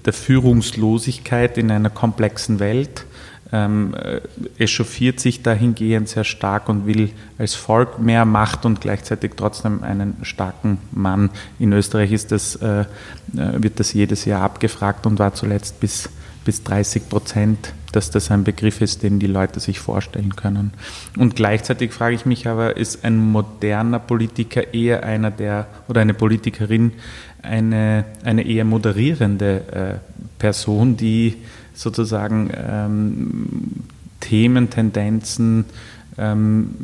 der 0.05 0.13
Führungslosigkeit 0.13 1.57
in 1.57 1.71
einer 1.71 1.89
komplexen 1.89 2.59
Welt 2.59 3.05
ähm, 3.51 3.93
äh, 3.93 4.21
echauffiert 4.57 5.19
sich 5.19 5.43
dahingehend 5.43 6.09
sehr 6.09 6.23
stark 6.23 6.67
und 6.67 6.87
will 6.87 7.11
als 7.37 7.53
Volk 7.53 7.99
mehr 7.99 8.25
Macht 8.25 8.65
und 8.65 8.81
gleichzeitig 8.81 9.33
trotzdem 9.37 9.83
einen 9.83 10.17
starken 10.23 10.79
Mann. 10.91 11.29
In 11.59 11.71
Österreich 11.73 12.11
ist 12.11 12.31
das, 12.31 12.55
äh, 12.57 12.81
äh 12.81 12.85
wird 13.33 13.79
das 13.79 13.93
jedes 13.93 14.25
Jahr 14.25 14.41
abgefragt 14.41 15.05
und 15.05 15.19
war 15.19 15.33
zuletzt 15.33 15.79
bis, 15.79 16.09
bis 16.43 16.63
30 16.63 17.07
Prozent, 17.07 17.73
dass 17.91 18.11
das 18.11 18.31
ein 18.31 18.43
Begriff 18.43 18.81
ist, 18.81 19.03
den 19.03 19.19
die 19.19 19.27
Leute 19.27 19.59
sich 19.59 19.79
vorstellen 19.79 20.35
können. 20.35 20.73
Und 21.17 21.35
gleichzeitig 21.35 21.93
frage 21.93 22.15
ich 22.15 22.25
mich 22.25 22.47
aber, 22.47 22.75
ist 22.77 23.05
ein 23.05 23.17
moderner 23.17 23.99
Politiker 23.99 24.73
eher 24.73 25.03
einer 25.03 25.31
der 25.31 25.67
oder 25.87 26.01
eine 26.01 26.13
Politikerin 26.13 26.93
eine, 27.45 28.05
eine 28.23 28.45
eher 28.45 28.65
moderierende 28.65 30.01
äh, 30.01 30.39
Person, 30.39 30.97
die 30.97 31.37
sozusagen 31.75 32.49
ähm, 32.55 33.47
Themen, 34.19 34.69
Tendenzen 34.69 35.65
ähm, 36.17 36.75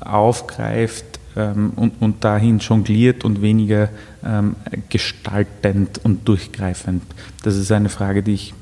aufgreift 0.00 1.20
ähm, 1.36 1.72
und, 1.76 2.00
und 2.00 2.24
dahin 2.24 2.58
jongliert 2.58 3.24
und 3.24 3.42
weniger 3.42 3.88
ähm, 4.24 4.56
gestaltend 4.88 6.00
und 6.04 6.26
durchgreifend. 6.28 7.02
Das 7.42 7.56
ist 7.56 7.70
eine 7.70 7.88
Frage, 7.88 8.22
die 8.22 8.34
ich, 8.34 8.54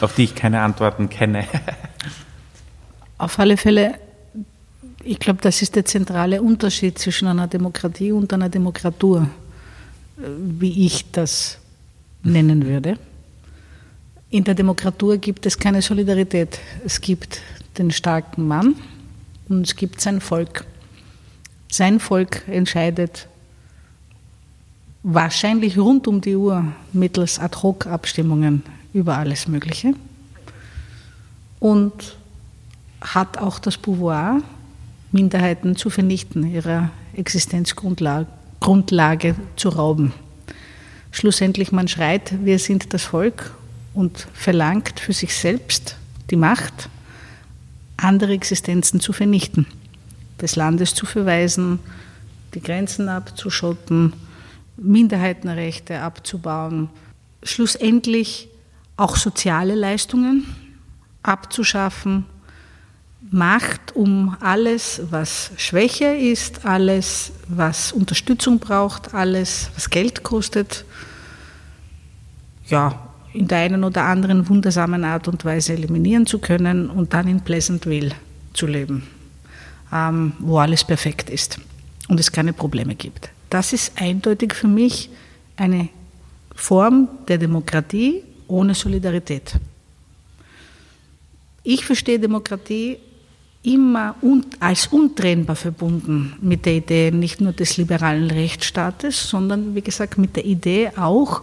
auf 0.00 0.14
die 0.14 0.24
ich 0.24 0.34
keine 0.34 0.60
Antworten 0.60 1.08
kenne. 1.08 1.44
Auf 3.16 3.38
alle 3.38 3.56
Fälle, 3.56 3.94
ich 5.04 5.20
glaube, 5.20 5.40
das 5.40 5.62
ist 5.62 5.76
der 5.76 5.84
zentrale 5.84 6.42
Unterschied 6.42 6.98
zwischen 6.98 7.28
einer 7.28 7.46
Demokratie 7.46 8.10
und 8.10 8.32
einer 8.32 8.48
Demokratur, 8.48 9.28
wie 10.16 10.84
ich 10.84 11.12
das 11.12 11.58
nennen 12.24 12.66
würde. 12.66 12.98
In 14.30 14.42
der 14.42 14.54
Demokratur 14.54 15.18
gibt 15.18 15.46
es 15.46 15.58
keine 15.58 15.80
Solidarität. 15.80 16.58
Es 16.84 17.00
gibt 17.00 17.40
den 17.78 17.90
starken 17.92 18.48
Mann 18.48 18.74
und 19.48 19.66
es 19.66 19.76
gibt 19.76 20.00
sein 20.00 20.20
Volk. 20.20 20.64
Sein 21.70 22.00
Volk 22.00 22.42
entscheidet 22.48 23.28
wahrscheinlich 25.02 25.78
rund 25.78 26.08
um 26.08 26.20
die 26.20 26.34
Uhr 26.34 26.64
mittels 26.92 27.38
Ad-hoc-Abstimmungen 27.38 28.62
über 28.92 29.18
alles 29.18 29.46
Mögliche 29.46 29.94
und 31.60 32.16
hat 33.00 33.38
auch 33.38 33.58
das 33.58 33.76
Pouvoir, 33.76 34.40
Minderheiten 35.12 35.76
zu 35.76 35.90
vernichten, 35.90 36.50
ihrer 36.50 36.90
Existenzgrundlage 37.14 38.26
Grundlage 38.60 39.36
zu 39.56 39.68
rauben 39.68 40.14
schlussendlich 41.14 41.70
man 41.70 41.86
schreit, 41.86 42.44
wir 42.44 42.58
sind 42.58 42.92
das 42.92 43.04
Volk 43.04 43.54
und 43.94 44.26
verlangt 44.34 44.98
für 44.98 45.12
sich 45.12 45.34
selbst 45.34 45.96
die 46.30 46.36
Macht, 46.36 46.88
andere 47.96 48.32
Existenzen 48.32 48.98
zu 48.98 49.12
vernichten, 49.12 49.66
des 50.40 50.56
Landes 50.56 50.94
zu 50.94 51.06
verweisen, 51.06 51.78
die 52.54 52.60
Grenzen 52.60 53.08
abzuschotten, 53.08 54.12
Minderheitenrechte 54.76 56.00
abzubauen, 56.00 56.90
schlussendlich 57.44 58.48
auch 58.96 59.16
soziale 59.16 59.76
Leistungen 59.76 60.44
abzuschaffen, 61.22 62.26
Macht, 63.34 63.96
um 63.96 64.36
alles, 64.38 65.02
was 65.10 65.50
schwächer 65.56 66.16
ist, 66.16 66.64
alles, 66.64 67.32
was 67.48 67.90
Unterstützung 67.90 68.60
braucht, 68.60 69.12
alles, 69.12 69.70
was 69.74 69.90
Geld 69.90 70.22
kostet, 70.22 70.84
ja, 72.68 73.08
in 73.32 73.48
der 73.48 73.58
einen 73.58 73.82
oder 73.82 74.04
anderen 74.04 74.48
wundersamen 74.48 75.02
Art 75.02 75.26
und 75.26 75.44
Weise 75.44 75.72
eliminieren 75.72 76.26
zu 76.26 76.38
können 76.38 76.88
und 76.88 77.12
dann 77.12 77.26
in 77.26 77.40
Pleasantville 77.40 78.12
zu 78.52 78.68
leben, 78.68 79.02
ähm, 79.92 80.34
wo 80.38 80.58
alles 80.58 80.84
perfekt 80.84 81.28
ist 81.28 81.58
und 82.06 82.20
es 82.20 82.30
keine 82.30 82.52
Probleme 82.52 82.94
gibt. 82.94 83.30
Das 83.50 83.72
ist 83.72 84.00
eindeutig 84.00 84.54
für 84.54 84.68
mich 84.68 85.10
eine 85.56 85.88
Form 86.54 87.08
der 87.26 87.38
Demokratie 87.38 88.22
ohne 88.46 88.74
Solidarität. 88.74 89.54
Ich 91.64 91.84
verstehe 91.84 92.20
Demokratie 92.20 92.98
immer 93.64 94.14
als 94.60 94.86
untrennbar 94.88 95.56
verbunden 95.56 96.34
mit 96.40 96.66
der 96.66 96.74
Idee 96.74 97.10
nicht 97.10 97.40
nur 97.40 97.52
des 97.52 97.78
liberalen 97.78 98.30
Rechtsstaates, 98.30 99.28
sondern 99.28 99.74
wie 99.74 99.80
gesagt 99.80 100.18
mit 100.18 100.36
der 100.36 100.44
Idee 100.44 100.90
auch 100.96 101.42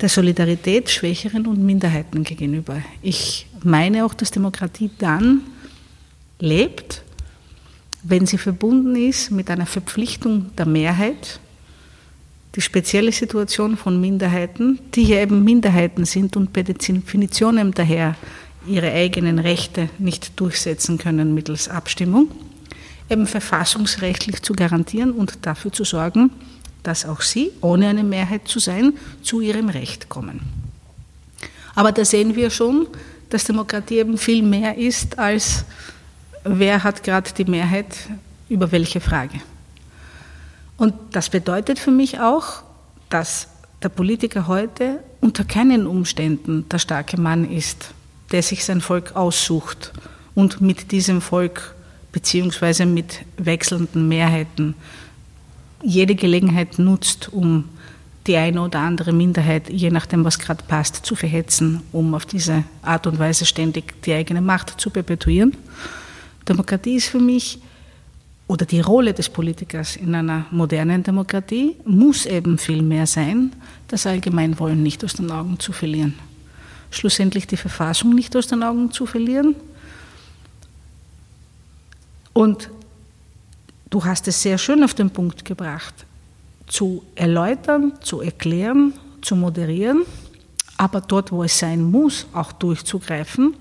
der 0.00 0.08
Solidarität 0.08 0.90
Schwächeren 0.90 1.46
und 1.46 1.64
Minderheiten 1.64 2.24
gegenüber. 2.24 2.82
Ich 3.02 3.46
meine 3.62 4.04
auch, 4.04 4.14
dass 4.14 4.30
Demokratie 4.30 4.90
dann 4.98 5.42
lebt, 6.40 7.02
wenn 8.02 8.26
sie 8.26 8.38
verbunden 8.38 8.96
ist 8.96 9.30
mit 9.30 9.50
einer 9.50 9.66
Verpflichtung 9.66 10.54
der 10.56 10.66
Mehrheit, 10.66 11.40
die 12.54 12.60
spezielle 12.60 13.12
Situation 13.12 13.76
von 13.76 14.00
Minderheiten, 14.00 14.78
die 14.94 15.04
ja 15.04 15.20
eben 15.20 15.44
Minderheiten 15.44 16.04
sind 16.04 16.36
und 16.36 16.52
per 16.52 16.62
Definition 16.62 17.72
daher 17.72 18.14
ihre 18.66 18.92
eigenen 18.92 19.38
Rechte 19.38 19.88
nicht 19.98 20.38
durchsetzen 20.40 20.98
können 20.98 21.34
mittels 21.34 21.68
Abstimmung, 21.68 22.30
eben 23.10 23.26
verfassungsrechtlich 23.26 24.42
zu 24.42 24.54
garantieren 24.54 25.12
und 25.12 25.38
dafür 25.42 25.72
zu 25.72 25.84
sorgen, 25.84 26.30
dass 26.82 27.06
auch 27.06 27.20
sie, 27.20 27.50
ohne 27.60 27.88
eine 27.88 28.04
Mehrheit 28.04 28.48
zu 28.48 28.58
sein, 28.58 28.94
zu 29.22 29.40
ihrem 29.40 29.68
Recht 29.68 30.08
kommen. 30.08 30.40
Aber 31.74 31.92
da 31.92 32.04
sehen 32.04 32.36
wir 32.36 32.50
schon, 32.50 32.86
dass 33.30 33.44
Demokratie 33.44 33.98
eben 33.98 34.16
viel 34.16 34.42
mehr 34.42 34.76
ist 34.76 35.18
als 35.18 35.64
wer 36.44 36.84
hat 36.84 37.02
gerade 37.02 37.32
die 37.32 37.46
Mehrheit 37.46 37.96
über 38.48 38.70
welche 38.70 39.00
Frage. 39.00 39.40
Und 40.76 40.94
das 41.12 41.30
bedeutet 41.30 41.78
für 41.78 41.90
mich 41.90 42.20
auch, 42.20 42.62
dass 43.08 43.48
der 43.82 43.88
Politiker 43.88 44.46
heute 44.46 45.00
unter 45.20 45.44
keinen 45.44 45.86
Umständen 45.86 46.68
der 46.68 46.78
starke 46.78 47.20
Mann 47.20 47.50
ist, 47.50 47.94
der 48.34 48.42
sich 48.42 48.64
sein 48.64 48.80
Volk 48.80 49.14
aussucht 49.14 49.92
und 50.34 50.60
mit 50.60 50.90
diesem 50.90 51.20
Volk 51.20 51.72
beziehungsweise 52.10 52.84
mit 52.84 53.20
wechselnden 53.36 54.08
Mehrheiten 54.08 54.74
jede 55.84 56.16
Gelegenheit 56.16 56.80
nutzt, 56.80 57.32
um 57.32 57.68
die 58.26 58.36
eine 58.36 58.62
oder 58.62 58.80
andere 58.80 59.12
Minderheit, 59.12 59.70
je 59.70 59.88
nachdem, 59.88 60.24
was 60.24 60.40
gerade 60.40 60.64
passt, 60.66 61.06
zu 61.06 61.14
verhetzen, 61.14 61.82
um 61.92 62.12
auf 62.12 62.26
diese 62.26 62.64
Art 62.82 63.06
und 63.06 63.20
Weise 63.20 63.46
ständig 63.46 64.02
die 64.02 64.14
eigene 64.14 64.40
Macht 64.40 64.80
zu 64.80 64.90
perpetuieren. 64.90 65.56
Demokratie 66.48 66.96
ist 66.96 67.06
für 67.06 67.20
mich, 67.20 67.60
oder 68.48 68.66
die 68.66 68.80
Rolle 68.80 69.14
des 69.14 69.28
Politikers 69.28 69.94
in 69.94 70.12
einer 70.12 70.46
modernen 70.50 71.04
Demokratie 71.04 71.76
muss 71.84 72.26
eben 72.26 72.58
viel 72.58 72.82
mehr 72.82 73.06
sein, 73.06 73.52
das 73.86 74.08
Allgemeinwollen 74.08 74.82
nicht 74.82 75.04
aus 75.04 75.12
den 75.12 75.30
Augen 75.30 75.60
zu 75.60 75.70
verlieren. 75.70 76.14
Schlussendlich 76.94 77.46
die 77.46 77.56
Verfassung 77.56 78.14
nicht 78.14 78.34
aus 78.36 78.46
den 78.46 78.62
Augen 78.62 78.90
zu 78.90 79.06
verlieren. 79.06 79.54
Und 82.32 82.70
du 83.90 84.04
hast 84.04 84.28
es 84.28 84.42
sehr 84.42 84.58
schön 84.58 84.82
auf 84.82 84.94
den 84.94 85.10
Punkt 85.10 85.44
gebracht, 85.44 85.94
zu 86.66 87.04
erläutern, 87.14 87.92
zu 88.00 88.20
erklären, 88.20 88.92
zu 89.22 89.36
moderieren, 89.36 90.02
aber 90.76 91.00
dort, 91.00 91.30
wo 91.30 91.44
es 91.44 91.58
sein 91.58 91.82
muss, 91.82 92.26
auch 92.32 92.52
durchzugreifen, 92.52 93.54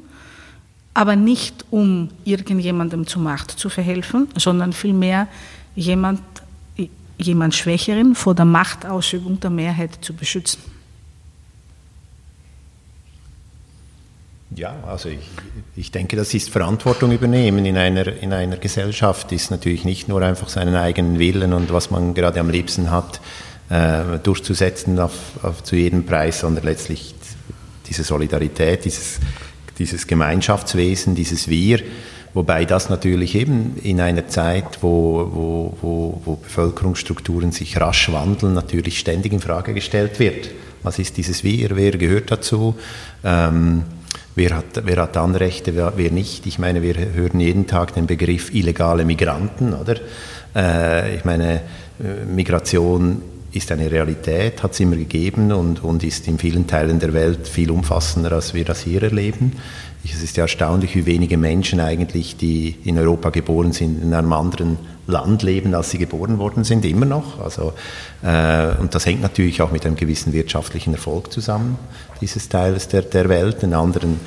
aber 0.94 1.16
nicht 1.16 1.66
um 1.70 2.10
irgendjemandem 2.24 3.06
zur 3.08 3.22
Macht 3.22 3.52
zu 3.52 3.70
verhelfen, 3.70 4.28
sondern 4.36 4.74
vielmehr 4.74 5.28
jemand, 5.76 6.22
jemand 7.18 7.56
Schwächeren 7.56 8.16
vor 8.16 8.36
der 8.36 8.46
Machtausübung 8.46 9.40
der 9.40 9.50
Mehrheit 9.50 10.00
zu 10.02 10.14
beschützen. 10.14 10.73
Ja, 14.56 14.76
also 14.86 15.10
ich, 15.10 15.30
ich 15.76 15.92
denke, 15.92 16.16
das 16.16 16.34
ist 16.34 16.50
Verantwortung 16.50 17.12
übernehmen 17.12 17.66
in 17.66 17.78
einer, 17.78 18.08
in 18.22 18.34
einer 18.34 18.58
Gesellschaft, 18.58 19.32
ist 19.32 19.52
natürlich 19.52 19.84
nicht 19.84 20.08
nur 20.08 20.22
einfach 20.22 20.50
seinen 20.50 20.76
eigenen 20.76 21.18
Willen 21.18 21.54
und 21.54 21.72
was 21.74 21.92
man 21.92 22.14
gerade 22.14 22.40
am 22.40 22.50
liebsten 22.50 22.92
hat, 22.92 23.20
äh, 23.70 24.20
durchzusetzen 24.22 25.00
auf, 25.00 25.14
auf, 25.42 25.64
zu 25.64 25.76
jedem 25.76 26.06
Preis, 26.06 26.42
sondern 26.42 26.66
letztlich 26.66 27.16
diese 27.88 28.04
Solidarität, 28.04 28.86
dieses, 28.86 29.20
dieses 29.80 30.08
Gemeinschaftswesen, 30.08 31.16
dieses 31.16 31.48
Wir, 31.48 31.80
wobei 32.34 32.66
das 32.66 32.90
natürlich 32.90 33.36
eben 33.36 33.78
in 33.82 34.02
einer 34.02 34.28
Zeit, 34.28 34.80
wo, 34.82 35.30
wo, 35.34 35.78
wo, 35.82 36.22
wo 36.26 36.36
Bevölkerungsstrukturen 36.36 37.52
sich 37.52 37.80
rasch 37.80 38.12
wandeln, 38.12 38.54
natürlich 38.54 39.00
ständig 39.00 39.34
in 39.34 39.40
Frage 39.40 39.74
gestellt 39.74 40.20
wird. 40.20 40.50
Was 40.84 41.00
ist 41.00 41.18
dieses 41.18 41.44
Wir? 41.44 41.76
Wer 41.76 41.92
gehört 41.92 42.30
dazu? 42.30 42.76
Ähm, 43.24 43.84
Wer 44.36 44.56
hat, 44.56 44.82
wer 44.84 44.98
hat 44.98 45.16
Anrechte, 45.16 45.76
wer, 45.76 45.94
wer, 45.96 46.12
nicht? 46.12 46.48
Ich 46.48 46.58
meine, 46.58 46.82
wir 46.82 46.96
hören 46.96 47.40
jeden 47.40 47.68
Tag 47.68 47.94
den 47.94 48.08
Begriff 48.08 48.54
illegale 48.54 49.06
Migranten, 49.06 49.74
oder? 49.74 49.96
Äh, 50.56 51.16
ich 51.16 51.24
meine, 51.24 51.62
äh, 52.00 52.26
Migration 52.26 53.22
ist 53.52 53.72
eine 53.72 53.92
Realität, 53.92 54.64
hat 54.64 54.72
es 54.72 54.80
immer 54.80 54.96
gegeben 54.96 55.52
und, 55.52 55.84
und 55.84 56.04
ist 56.04 56.28
in 56.28 56.40
vielen 56.40 56.66
Teilen 56.66 57.00
der 57.00 57.14
Welt 57.14 57.48
viel 57.48 57.70
umfassender, 57.70 58.32
als 58.32 58.56
wir 58.56 58.66
das 58.66 58.82
hier 58.82 59.04
erleben. 59.04 59.54
Es 60.04 60.22
ist 60.22 60.36
ja 60.36 60.44
erstaunlich, 60.44 60.96
wie 60.96 61.06
wenige 61.06 61.38
Menschen 61.38 61.80
eigentlich, 61.80 62.36
die 62.36 62.76
in 62.84 62.98
Europa 62.98 63.30
geboren 63.30 63.72
sind, 63.72 64.02
in 64.02 64.14
einem 64.14 64.34
anderen 64.34 64.78
Land 65.06 65.44
leben, 65.44 65.76
als 65.76 65.92
sie 65.92 65.98
geboren 65.98 66.40
worden 66.40 66.64
sind, 66.64 66.84
immer 66.86 67.06
noch. 67.06 67.40
Also, 67.40 67.74
äh, 68.24 68.76
und 68.80 68.96
das 68.96 69.06
hängt 69.06 69.22
natürlich 69.22 69.62
auch 69.62 69.72
mit 69.72 69.86
einem 69.86 69.96
gewissen 69.96 70.34
wirtschaftlichen 70.34 70.94
Erfolg 70.94 71.32
zusammen, 71.32 71.78
dieses 72.24 72.48
Teils 72.48 72.88
der, 72.88 73.02
der 73.02 73.28
Welt. 73.28 73.64
In 73.64 73.74
anderen 73.74 74.20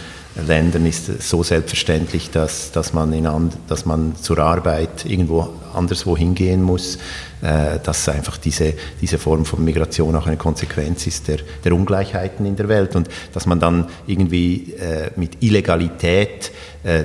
Ländern 0.47 0.85
ist 0.85 1.09
es 1.09 1.31
so 1.31 1.43
selbstverständlich, 1.43 2.31
dass, 2.31 2.71
dass, 2.71 2.93
man 2.93 3.11
in, 3.15 3.27
dass 3.69 3.87
man 3.87 4.15
zur 4.17 4.39
Arbeit 4.39 5.07
irgendwo 5.07 5.49
anderswo 5.73 6.15
hingehen 6.15 6.63
muss, 6.63 6.99
äh, 7.41 7.79
dass 7.83 8.07
einfach 8.11 8.37
diese, 8.37 8.75
diese 9.01 9.17
Form 9.17 9.47
von 9.47 9.65
Migration 9.65 10.15
auch 10.15 10.27
eine 10.27 10.37
Konsequenz 10.37 11.07
ist 11.07 11.27
der, 11.29 11.39
der 11.65 11.73
Ungleichheiten 11.73 12.45
in 12.45 12.55
der 12.55 12.69
Welt 12.69 12.97
und 12.97 13.09
dass 13.33 13.47
man 13.47 13.61
dann 13.61 13.87
irgendwie 14.07 14.75
äh, 14.75 15.11
mit 15.17 15.43
Illegalität 15.43 16.53
äh, 16.83 17.05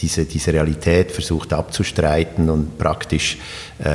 diese, 0.00 0.24
diese 0.24 0.52
Realität 0.52 1.12
versucht 1.12 1.52
abzustreiten 1.52 2.50
und 2.50 2.78
praktisch 2.78 3.38
äh, 3.78 3.88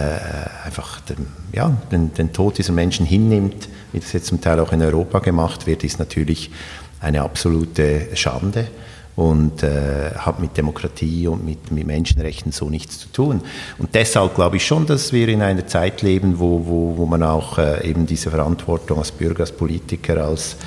einfach 0.65 1.01
den, 1.01 1.27
ja, 1.51 1.75
den, 1.91 2.13
den 2.13 2.31
Tod 2.31 2.57
dieser 2.57 2.73
Menschen 2.73 3.05
hinnimmt, 3.05 3.67
wie 3.97 4.01
das 4.01 4.13
jetzt 4.13 4.27
zum 4.27 4.39
Teil 4.39 4.59
auch 4.59 4.71
in 4.71 4.81
Europa 4.83 5.19
gemacht 5.19 5.65
wird, 5.65 5.83
ist 5.83 5.97
natürlich 5.97 6.51
eine 6.99 7.23
absolute 7.23 8.15
Schande 8.15 8.67
und 9.15 9.63
äh, 9.63 10.11
hat 10.15 10.39
mit 10.39 10.55
Demokratie 10.55 11.27
und 11.27 11.43
mit, 11.43 11.71
mit, 11.71 11.87
Menschenrechten 11.87 12.51
so 12.51 12.69
nichts 12.69 12.99
zu 12.99 13.11
tun. 13.11 13.41
Und 13.79 13.95
deshalb 13.95 14.35
glaube 14.35 14.57
ich 14.57 14.65
schon, 14.67 14.85
dass 14.85 15.11
wir 15.13 15.27
in 15.29 15.41
einer 15.41 15.65
Zeit 15.65 16.03
leben, 16.03 16.37
wo, 16.37 16.67
wo, 16.67 16.97
wo 16.97 17.05
man 17.07 17.23
auch 17.23 17.57
äh, 17.57 17.89
eben 17.89 18.05
diese 18.05 18.29
Verantwortung 18.29 18.99
als 18.99 19.11
Bürger, 19.11 19.41
als 19.41 19.51
Politiker, 19.51 20.23
als 20.23 20.57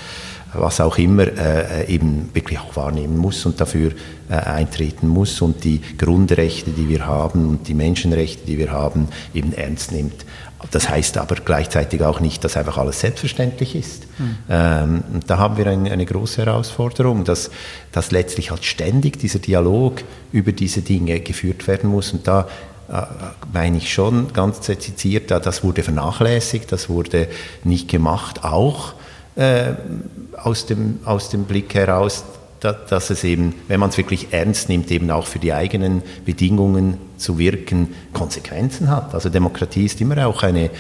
was 0.52 0.80
auch 0.80 0.98
immer 0.98 1.28
äh, 1.28 1.86
eben 1.86 2.30
wirklich 2.32 2.58
auch 2.58 2.74
wahrnehmen 2.74 3.16
muss 3.16 3.46
und 3.46 3.60
dafür 3.60 3.92
äh, 4.28 4.34
eintreten 4.34 5.06
muss 5.06 5.40
und 5.40 5.62
die 5.62 5.80
Grundrechte, 5.96 6.72
die 6.72 6.88
wir 6.88 7.06
haben 7.06 7.48
und 7.48 7.68
die 7.68 7.74
Menschenrechte, 7.74 8.46
die 8.46 8.58
wir 8.58 8.72
haben, 8.72 9.06
eben 9.32 9.52
ernst 9.52 9.92
nimmt. 9.92 10.24
Das 10.70 10.88
heißt 10.88 11.16
aber 11.18 11.36
gleichzeitig 11.36 12.02
auch 12.02 12.20
nicht, 12.20 12.44
dass 12.44 12.56
einfach 12.56 12.76
alles 12.76 13.00
selbstverständlich 13.00 13.74
ist. 13.74 14.04
Mhm. 14.18 14.36
Ähm, 14.48 15.04
da 15.26 15.38
haben 15.38 15.56
wir 15.56 15.66
eine, 15.66 15.90
eine, 15.90 16.04
große 16.04 16.44
Herausforderung, 16.44 17.24
dass, 17.24 17.50
dass 17.92 18.10
letztlich 18.10 18.50
halt 18.50 18.64
ständig 18.64 19.18
dieser 19.18 19.38
Dialog 19.38 20.02
über 20.32 20.52
diese 20.52 20.82
Dinge 20.82 21.20
geführt 21.20 21.66
werden 21.66 21.90
muss. 21.90 22.12
Und 22.12 22.26
da 22.26 22.46
äh, 22.90 23.02
meine 23.52 23.78
ich 23.78 23.92
schon 23.92 24.32
ganz 24.32 24.60
zitiert, 24.60 25.30
das 25.30 25.64
wurde 25.64 25.82
vernachlässigt, 25.82 26.70
das 26.72 26.88
wurde 26.88 27.28
nicht 27.64 27.88
gemacht, 27.88 28.44
auch 28.44 28.94
äh, 29.36 29.72
aus, 30.36 30.66
dem, 30.66 31.00
aus 31.04 31.30
dem 31.30 31.44
Blick 31.44 31.74
heraus, 31.74 32.24
dass 32.60 33.10
es 33.10 33.24
eben, 33.24 33.54
wenn 33.68 33.80
man 33.80 33.90
es 33.90 33.96
wirklich 33.96 34.28
ernst 34.32 34.68
nimmt, 34.68 34.90
eben 34.90 35.10
auch 35.10 35.26
für 35.26 35.38
die 35.38 35.52
eigenen 35.52 36.02
Bedingungen 36.24 36.98
zu 37.16 37.38
wirken, 37.38 37.94
Konsequenzen 38.12 38.90
hat. 38.90 39.14
Also 39.14 39.30
Demokratie 39.30 39.86
ist 39.86 40.00
immer 40.00 40.26
auch 40.26 40.42
eine 40.42 40.70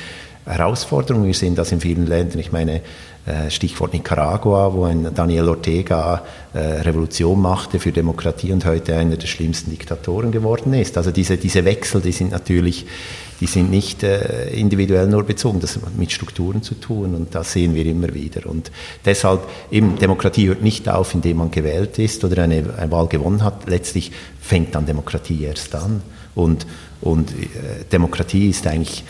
Herausforderung. 0.44 1.24
Wir 1.24 1.34
sehen 1.34 1.54
das 1.54 1.72
in 1.72 1.80
vielen 1.80 2.06
Ländern. 2.06 2.38
Ich 2.38 2.52
meine, 2.52 2.82
äh, 3.26 3.50
Stichwort 3.50 3.92
Nicaragua, 3.92 4.72
wo 4.72 4.84
ein 4.84 5.14
Daniel 5.14 5.48
Ortega 5.48 6.22
äh, 6.54 6.58
Revolution 6.58 7.40
machte 7.40 7.78
für 7.78 7.92
Demokratie 7.92 8.52
und 8.52 8.64
heute 8.64 8.96
einer 8.96 9.16
der 9.16 9.26
schlimmsten 9.26 9.70
Diktatoren 9.70 10.32
geworden 10.32 10.72
ist. 10.72 10.96
Also 10.96 11.10
diese, 11.10 11.36
diese 11.36 11.64
Wechsel, 11.64 12.00
die 12.00 12.12
sind 12.12 12.32
natürlich, 12.32 12.86
die 13.40 13.46
sind 13.46 13.70
nicht 13.70 14.02
äh, 14.02 14.50
individuell 14.50 15.08
nur 15.08 15.24
bezogen, 15.24 15.60
das 15.60 15.76
hat 15.76 15.96
mit 15.96 16.12
Strukturen 16.12 16.62
zu 16.62 16.74
tun 16.74 17.14
und 17.14 17.34
das 17.34 17.52
sehen 17.52 17.74
wir 17.74 17.86
immer 17.86 18.12
wieder. 18.14 18.46
Und 18.46 18.70
deshalb 19.04 19.40
eben 19.70 19.98
Demokratie 19.98 20.48
hört 20.48 20.62
nicht 20.62 20.88
auf, 20.88 21.14
indem 21.14 21.38
man 21.38 21.50
gewählt 21.50 21.98
ist 21.98 22.22
oder 22.22 22.42
eine, 22.42 22.74
eine 22.76 22.90
Wahl 22.90 23.08
gewonnen 23.08 23.42
hat. 23.42 23.68
Letztlich 23.68 24.12
fängt 24.40 24.74
dann 24.74 24.86
Demokratie 24.86 25.44
erst 25.44 25.74
an. 25.74 26.02
Und, 26.34 26.66
und 27.00 27.32
Demokratie 27.92 28.50
ist 28.50 28.66
eigentlich 28.66 29.04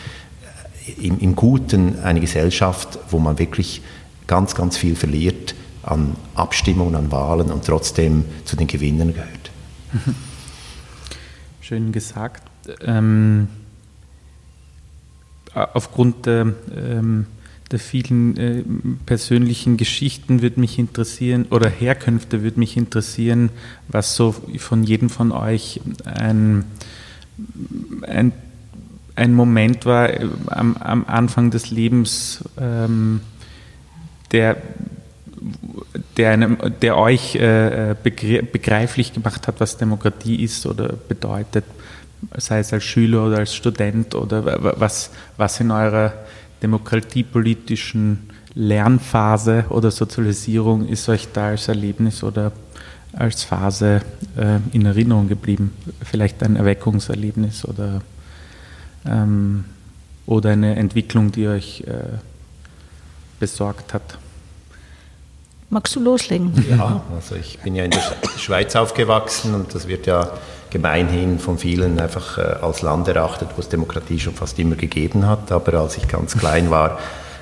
im, 1.01 1.19
im 1.19 1.35
Guten 1.35 1.99
eine 1.99 2.19
Gesellschaft, 2.19 2.99
wo 3.09 3.19
man 3.19 3.37
wirklich 3.37 3.81
ganz, 4.27 4.55
ganz 4.55 4.77
viel 4.77 4.95
verliert 4.95 5.55
an 5.83 6.15
Abstimmungen, 6.35 6.95
an 6.95 7.11
Wahlen 7.11 7.51
und 7.51 7.65
trotzdem 7.65 8.25
zu 8.45 8.55
den 8.55 8.67
Gewinnern 8.67 9.13
gehört. 9.13 9.51
Schön 11.61 11.91
gesagt. 11.91 12.43
Ähm, 12.85 13.47
aufgrund 15.53 16.25
der, 16.25 16.53
ähm, 16.75 17.25
der 17.71 17.79
vielen 17.79 18.37
äh, 18.37 18.63
persönlichen 19.05 19.77
Geschichten 19.77 20.41
würde 20.41 20.59
mich 20.59 20.77
interessieren, 20.77 21.45
oder 21.49 21.69
Herkünfte 21.69 22.43
würde 22.43 22.59
mich 22.59 22.77
interessieren, 22.77 23.49
was 23.87 24.15
so 24.15 24.35
von 24.57 24.83
jedem 24.83 25.09
von 25.09 25.31
euch 25.31 25.81
ein, 26.05 26.65
ein, 28.01 28.33
ein 29.15 29.33
Moment 29.33 29.85
war 29.85 30.09
äh, 30.09 30.27
am, 30.47 30.77
am 30.77 31.05
Anfang 31.05 31.51
des 31.51 31.71
Lebens, 31.71 32.43
ähm, 32.59 33.21
der, 34.31 34.57
der, 36.17 36.31
einem, 36.31 36.57
der 36.81 36.97
euch 36.97 37.35
äh, 37.35 37.95
begreiflich 38.03 39.13
gemacht 39.13 39.47
hat, 39.47 39.59
was 39.59 39.77
Demokratie 39.77 40.43
ist 40.43 40.65
oder 40.65 40.93
bedeutet, 40.93 41.65
sei 42.37 42.59
es 42.59 42.73
als 42.73 42.83
Schüler 42.83 43.25
oder 43.25 43.37
als 43.39 43.55
Student 43.55 44.15
oder 44.15 44.79
was, 44.79 45.11
was 45.37 45.59
in 45.59 45.71
eurer 45.71 46.13
demokratiepolitischen 46.61 48.29
Lernphase 48.53 49.65
oder 49.69 49.91
Sozialisierung 49.91 50.87
ist 50.87 51.07
euch 51.09 51.27
da 51.31 51.47
als 51.47 51.67
Erlebnis 51.67 52.23
oder 52.23 52.51
als 53.13 53.43
Phase 53.43 54.01
äh, 54.37 54.59
in 54.71 54.85
Erinnerung 54.85 55.27
geblieben? 55.27 55.73
Vielleicht 56.03 56.43
ein 56.43 56.55
Erweckungserlebnis 56.55 57.65
oder, 57.65 58.01
ähm, 59.05 59.65
oder 60.25 60.51
eine 60.51 60.75
Entwicklung, 60.75 61.31
die 61.31 61.47
euch 61.47 61.81
äh, 61.81 62.17
besorgt 63.39 63.93
hat. 63.93 64.17
Magst 65.69 65.95
du 65.95 66.01
loslegen? 66.01 66.51
Ja, 66.69 67.01
also 67.15 67.35
ich 67.35 67.57
bin 67.59 67.75
ja 67.75 67.85
in 67.85 67.91
der 67.91 68.01
Schweiz 68.37 68.75
aufgewachsen 68.75 69.55
und 69.55 69.73
das 69.73 69.87
wird 69.87 70.05
ja 70.05 70.29
gemeinhin 70.71 71.37
von 71.37 71.59
vielen 71.59 71.99
einfach 71.99 72.39
äh, 72.39 72.41
als 72.61 72.81
Land 72.81 73.07
erachtet, 73.07 73.49
wo 73.55 73.61
es 73.61 73.69
Demokratie 73.69 74.19
schon 74.19 74.33
fast 74.33 74.57
immer 74.57 74.75
gegeben 74.75 75.27
hat. 75.27 75.51
Aber 75.51 75.73
als 75.75 75.97
ich 75.97 76.07
ganz 76.07 76.35
klein 76.35 76.71
war, 76.71 76.97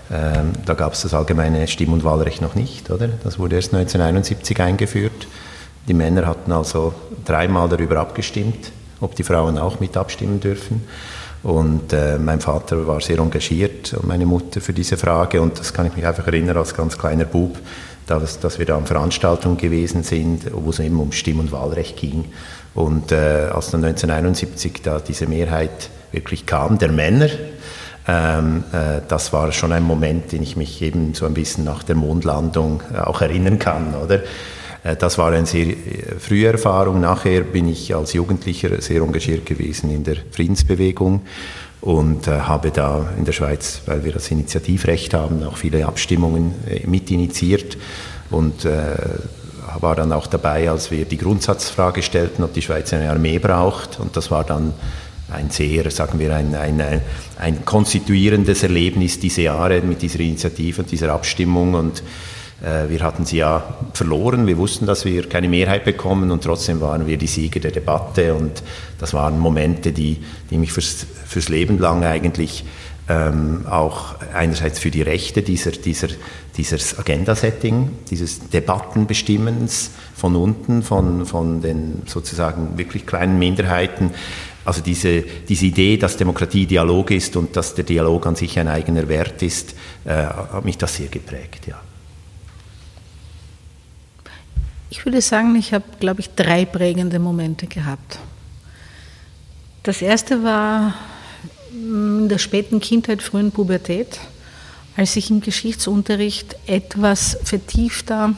äh, 0.09 0.39
da 0.65 0.73
gab 0.73 0.93
es 0.93 1.03
das 1.03 1.13
allgemeine 1.13 1.67
Stimm- 1.67 1.93
und 1.93 2.03
Wahlrecht 2.03 2.41
noch 2.41 2.55
nicht, 2.55 2.89
oder? 2.91 3.07
Das 3.23 3.39
wurde 3.39 3.55
erst 3.55 3.73
1971 3.73 4.59
eingeführt. 4.59 5.27
Die 5.87 5.93
Männer 5.93 6.25
hatten 6.25 6.51
also 6.51 6.93
dreimal 7.23 7.69
darüber 7.69 7.99
abgestimmt, 7.99 8.71
ob 8.99 9.15
die 9.15 9.23
Frauen 9.23 9.57
auch 9.57 9.79
mit 9.79 9.95
abstimmen 9.95 10.39
dürfen. 10.39 10.83
Und 11.41 11.93
äh, 11.93 12.17
mein 12.17 12.41
Vater 12.41 12.85
war 12.85 12.99
sehr 12.99 13.19
engagiert 13.19 13.93
und 13.93 14.07
meine 14.07 14.25
Mutter 14.25 14.59
für 14.59 14.73
diese 14.73 14.97
Frage. 14.97 15.41
Und 15.41 15.57
das 15.59 15.73
kann 15.73 15.85
ich 15.85 15.95
mich 15.95 16.05
einfach 16.05 16.27
erinnern 16.27 16.57
als 16.57 16.75
ganz 16.75 16.97
kleiner 16.97 17.25
Bub, 17.25 17.57
dass, 18.07 18.39
dass 18.39 18.59
wir 18.59 18.65
da 18.65 18.75
an 18.75 18.85
Veranstaltungen 18.85 19.55
gewesen 19.55 20.03
sind, 20.03 20.51
wo 20.51 20.71
es 20.71 20.79
eben 20.79 20.99
um 20.99 21.11
Stimm- 21.11 21.39
und 21.39 21.51
Wahlrecht 21.51 21.95
ging. 21.95 22.25
Und 22.73 23.11
äh, 23.11 23.49
als 23.51 23.71
dann 23.71 23.83
1971 23.83 24.81
da 24.83 24.99
diese 24.99 25.27
Mehrheit 25.27 25.89
wirklich 26.11 26.45
kam, 26.45 26.77
der 26.77 26.91
Männer, 26.91 27.29
ähm, 28.07 28.63
äh, 28.71 29.01
das 29.07 29.33
war 29.33 29.51
schon 29.51 29.71
ein 29.71 29.83
Moment, 29.83 30.31
den 30.31 30.41
ich 30.41 30.55
mich 30.55 30.81
eben 30.81 31.13
so 31.13 31.25
ein 31.25 31.33
bisschen 31.33 31.63
nach 31.63 31.83
der 31.83 31.95
Mondlandung 31.95 32.81
äh, 32.93 32.99
auch 32.99 33.21
erinnern 33.21 33.59
kann, 33.59 33.93
oder? 33.93 34.21
Äh, 34.83 34.95
das 34.95 35.17
war 35.17 35.31
eine 35.31 35.45
sehr 35.45 35.67
äh, 35.67 35.75
frühe 36.19 36.47
Erfahrung. 36.47 37.01
Nachher 37.01 37.41
bin 37.41 37.67
ich 37.67 37.93
als 37.95 38.13
Jugendlicher 38.13 38.81
sehr 38.81 39.01
engagiert 39.01 39.45
gewesen 39.45 39.91
in 39.91 40.03
der 40.03 40.17
Friedensbewegung 40.31 41.21
und 41.81 42.27
habe 42.27 42.71
da 42.71 43.07
in 43.17 43.23
der 43.23 43.31
Schweiz, 43.31 43.81
weil 43.85 44.03
wir 44.03 44.11
das 44.11 44.29
Initiativrecht 44.31 45.13
haben, 45.13 45.43
auch 45.43 45.55
viele 45.55 45.85
Abstimmungen 45.85 46.55
äh, 46.67 46.85
mitinitiiert 46.87 47.77
und 48.31 48.67
war 49.79 49.95
dann 49.95 50.11
auch 50.11 50.27
dabei, 50.27 50.69
als 50.69 50.91
wir 50.91 51.05
die 51.05 51.17
Grundsatzfrage 51.17 52.01
stellten, 52.01 52.43
ob 52.43 52.53
die 52.53 52.61
Schweiz 52.61 52.93
eine 52.93 53.09
Armee 53.09 53.39
braucht. 53.39 53.99
Und 53.99 54.15
das 54.15 54.31
war 54.31 54.43
dann 54.43 54.73
ein 55.31 55.49
sehr, 55.49 55.89
sagen 55.91 56.19
wir, 56.19 56.35
ein, 56.35 56.55
ein, 56.55 57.01
ein 57.37 57.65
konstituierendes 57.65 58.63
Erlebnis 58.63 59.19
diese 59.19 59.43
Jahre 59.43 59.81
mit 59.81 60.01
dieser 60.01 60.19
Initiative 60.21 60.81
und 60.81 60.91
dieser 60.91 61.13
Abstimmung. 61.13 61.75
Und 61.75 62.03
äh, 62.63 62.89
wir 62.89 63.01
hatten 63.01 63.25
sie 63.25 63.37
ja 63.37 63.63
verloren, 63.93 64.47
wir 64.47 64.57
wussten, 64.57 64.85
dass 64.85 65.05
wir 65.05 65.27
keine 65.29 65.47
Mehrheit 65.47 65.85
bekommen. 65.85 66.31
Und 66.31 66.43
trotzdem 66.43 66.81
waren 66.81 67.05
wir 67.05 67.17
die 67.17 67.27
Sieger 67.27 67.59
der 67.59 67.71
Debatte. 67.71 68.33
Und 68.33 68.63
das 68.97 69.13
waren 69.13 69.39
Momente, 69.39 69.91
die, 69.91 70.17
die 70.49 70.57
mich 70.57 70.71
fürs, 70.71 71.05
fürs 71.25 71.49
Leben 71.49 71.77
lang 71.79 72.03
eigentlich 72.03 72.65
ähm, 73.09 73.65
auch 73.67 74.15
einerseits 74.33 74.79
für 74.79 74.91
die 74.91 75.01
Rechte 75.01 75.41
dieser, 75.41 75.71
dieser, 75.71 76.09
dieses 76.55 76.97
Agenda-Setting, 76.97 77.89
dieses 78.09 78.49
Debattenbestimmens 78.49 79.91
von 80.15 80.35
unten, 80.35 80.83
von, 80.83 81.25
von 81.25 81.61
den 81.61 82.03
sozusagen 82.05 82.77
wirklich 82.77 83.05
kleinen 83.05 83.39
Minderheiten, 83.39 84.11
also 84.63 84.81
diese, 84.81 85.23
diese 85.23 85.65
Idee, 85.65 85.97
dass 85.97 86.17
Demokratie 86.17 86.67
Dialog 86.67 87.09
ist 87.09 87.35
und 87.35 87.55
dass 87.55 87.73
der 87.73 87.85
Dialog 87.85 88.27
an 88.27 88.35
sich 88.35 88.59
ein 88.59 88.67
eigener 88.67 89.07
Wert 89.09 89.41
ist, 89.41 89.73
äh, 90.05 90.11
hat 90.11 90.63
mich 90.63 90.77
das 90.77 90.95
sehr 90.95 91.07
geprägt, 91.07 91.65
ja. 91.67 91.79
Ich 94.91 95.05
würde 95.05 95.21
sagen, 95.21 95.55
ich 95.55 95.73
habe, 95.73 95.85
glaube 95.99 96.19
ich, 96.21 96.29
drei 96.35 96.65
prägende 96.65 97.19
Momente 97.19 97.67
gehabt. 97.67 98.19
Das 99.83 100.01
erste 100.01 100.43
war 100.43 100.93
in 101.71 102.29
der 102.29 102.37
späten 102.37 102.79
Kindheit, 102.79 103.21
frühen 103.21 103.51
Pubertät, 103.51 104.19
als 104.95 105.15
ich 105.15 105.29
im 105.29 105.41
Geschichtsunterricht 105.41 106.55
etwas 106.65 107.37
vertiefter 107.43 108.33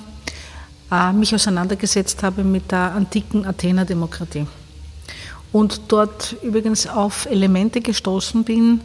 äh, 0.91 1.13
mich 1.13 1.33
auseinandergesetzt 1.33 2.23
habe 2.23 2.43
mit 2.43 2.71
der 2.71 2.93
antiken 2.93 3.45
Athener 3.45 3.85
Demokratie. 3.85 4.47
Und 5.51 5.81
dort 5.89 6.35
übrigens 6.43 6.87
auf 6.87 7.25
Elemente 7.25 7.81
gestoßen 7.81 8.43
bin, 8.43 8.81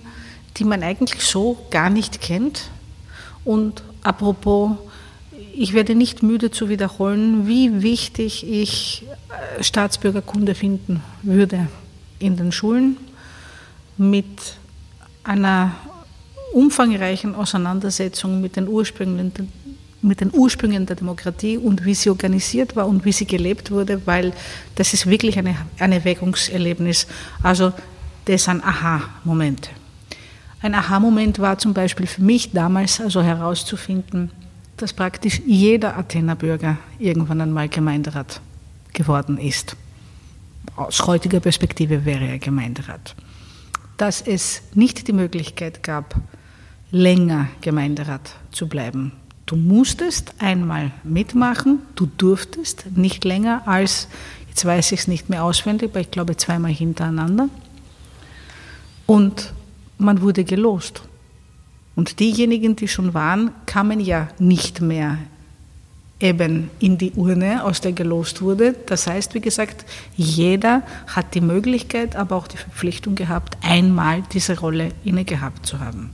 die 0.57 0.65
man 0.65 0.83
eigentlich 0.83 1.23
so 1.23 1.59
gar 1.71 1.91
nicht 1.91 2.21
kennt. 2.21 2.71
Und 3.45 3.83
apropos 4.03 4.73
ich 5.59 5.73
werde 5.73 5.95
nicht 5.95 6.23
müde 6.23 6.51
zu 6.51 6.69
wiederholen, 6.69 7.47
wie 7.47 7.83
wichtig 7.83 8.47
ich 8.47 9.05
äh, 9.59 9.63
Staatsbürgerkunde 9.63 10.55
finden 10.55 11.03
würde 11.23 11.69
in 12.19 12.37
den 12.37 12.53
Schulen 12.53 12.99
mit 13.97 14.27
einer 15.25 15.73
umfangreichen 16.53 17.35
Auseinandersetzung 17.35 18.41
mit 18.41 18.57
den 18.57 18.69
Ursprüngen, 18.69 19.33
mit 20.03 20.21
den 20.21 20.31
Ursprüngen 20.33 20.87
der 20.87 20.97
Demokratie 20.97 21.59
und 21.59 21.85
wie 21.85 21.95
sie 21.95 22.11
organisiert 22.11 22.77
war 22.77 22.87
und 22.87 23.05
wie 23.05 23.13
sie 23.13 23.27
gelebt 23.27 23.71
wurde, 23.71 24.07
weil 24.07 24.33
das 24.75 24.95
ist 24.95 25.07
wirklich 25.07 25.39
eine, 25.39 25.57
ein 25.79 25.93
Erweckungserlebnis. 25.93 27.07
Also 27.43 27.73
das 28.25 28.45
sind 28.45 28.65
Aha-Momente. 28.65 29.71
Ein 30.63 30.75
Aha-Moment 30.75 31.39
war 31.39 31.59
zum 31.59 31.75
Beispiel 31.75 32.07
für 32.07 32.23
mich 32.23 32.53
damals 32.53 33.01
also 33.01 33.23
herauszufinden, 33.23 34.31
dass 34.77 34.93
praktisch 34.93 35.41
jeder 35.47 35.97
Athener 35.97 36.37
Bürger 36.37 36.79
irgendwann 36.99 37.41
einmal 37.41 37.69
Gemeinderat 37.69 38.41
geworden 38.93 39.39
ist. 39.39 39.77
Aus 40.77 41.07
heutiger 41.07 41.41
Perspektive 41.41 42.05
wäre 42.05 42.27
er 42.27 42.39
Gemeinderat. 42.39 43.15
Dass 43.97 44.21
es 44.21 44.63
nicht 44.75 45.09
die 45.09 45.13
Möglichkeit 45.13 45.83
gab, 45.83 46.15
länger 46.91 47.49
Gemeinderat 47.61 48.35
zu 48.53 48.69
bleiben. 48.69 49.13
Du 49.47 49.57
musstest 49.57 50.35
einmal 50.39 50.91
mitmachen, 51.05 51.81
du 51.95 52.07
durftest 52.07 52.87
nicht 52.97 53.25
länger 53.25 53.67
als, 53.67 54.09
jetzt 54.49 54.65
weiß 54.65 54.93
ich 54.93 55.01
es 55.01 55.09
nicht 55.09 55.29
mehr 55.29 55.45
auswendig, 55.45 55.91
aber 55.91 56.01
ich 56.01 56.11
glaube 56.11 56.37
zweimal 56.37 56.73
hintereinander. 56.73 57.49
Und 59.07 59.53
man 59.99 60.21
wurde 60.21 60.45
gelost. 60.45 61.03
Und 61.95 62.19
diejenigen, 62.21 62.77
die 62.77 62.89
schon 62.89 63.15
waren, 63.15 63.53
kamen 63.67 64.01
ja 64.01 64.29
nicht 64.39 64.81
mehr 64.81 65.19
eben 66.19 66.71
in 66.79 66.97
die 66.97 67.13
Urne, 67.13 67.63
aus 67.65 67.81
der 67.81 67.93
gelost 67.93 68.41
wurde. 68.41 68.75
Das 68.87 69.07
heißt, 69.07 69.35
wie 69.35 69.41
gesagt, 69.41 69.85
jeder 70.17 70.83
hat 71.07 71.35
die 71.35 71.41
Möglichkeit, 71.41 72.17
aber 72.17 72.37
auch 72.37 72.47
die 72.47 72.57
Verpflichtung 72.57 73.15
gehabt, 73.15 73.57
einmal 73.63 74.23
diese 74.33 74.59
Rolle 74.59 74.91
inne 75.05 75.25
gehabt 75.25 75.67
zu 75.67 75.79
haben. 75.79 76.11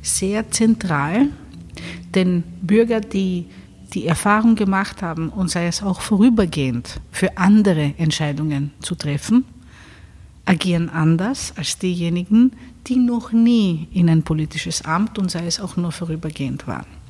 Sehr 0.00 0.50
zentral, 0.50 1.28
denn 2.14 2.44
Bürger, 2.62 3.00
die 3.00 3.46
die 3.92 4.06
Erfahrung 4.06 4.54
gemacht 4.54 5.02
haben 5.02 5.28
und 5.28 5.50
sei 5.50 5.66
es 5.66 5.82
auch 5.82 6.00
vorübergehend 6.00 7.00
für 7.10 7.36
andere 7.36 7.92
Entscheidungen 7.98 8.72
zu 8.80 8.94
treffen, 8.94 9.44
agieren 10.46 10.88
anders 10.88 11.52
als 11.56 11.78
diejenigen, 11.78 12.52
die 12.86 12.96
noch 12.96 13.32
nie 13.32 13.88
in 13.92 14.08
ein 14.08 14.22
politisches 14.22 14.82
Amt 14.82 15.18
und 15.18 15.30
sei 15.30 15.46
es 15.46 15.60
auch 15.60 15.76
nur 15.76 15.92
vorübergehend 15.92 16.66
waren. 16.66 17.01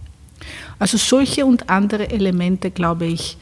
Also 0.79 0.97
solche 0.97 1.47
und 1.47 1.71
andere 1.71 2.11
Elemente, 2.11 2.71
glaube 2.71 3.07
ich, 3.07 3.37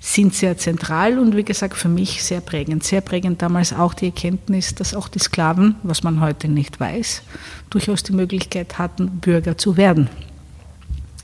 sind 0.00 0.34
sehr 0.34 0.58
zentral 0.58 1.16
und 1.18 1.36
wie 1.36 1.44
gesagt 1.44 1.76
für 1.76 1.88
mich 1.88 2.24
sehr 2.24 2.40
prägend. 2.40 2.82
Sehr 2.82 3.00
prägend 3.00 3.40
damals 3.40 3.72
auch 3.72 3.94
die 3.94 4.06
Erkenntnis, 4.06 4.74
dass 4.74 4.94
auch 4.94 5.06
die 5.06 5.20
Sklaven, 5.20 5.76
was 5.84 6.02
man 6.02 6.20
heute 6.20 6.48
nicht 6.48 6.80
weiß, 6.80 7.22
durchaus 7.70 8.02
die 8.02 8.12
Möglichkeit 8.12 8.78
hatten, 8.78 9.20
Bürger 9.20 9.56
zu 9.56 9.76
werden 9.76 10.10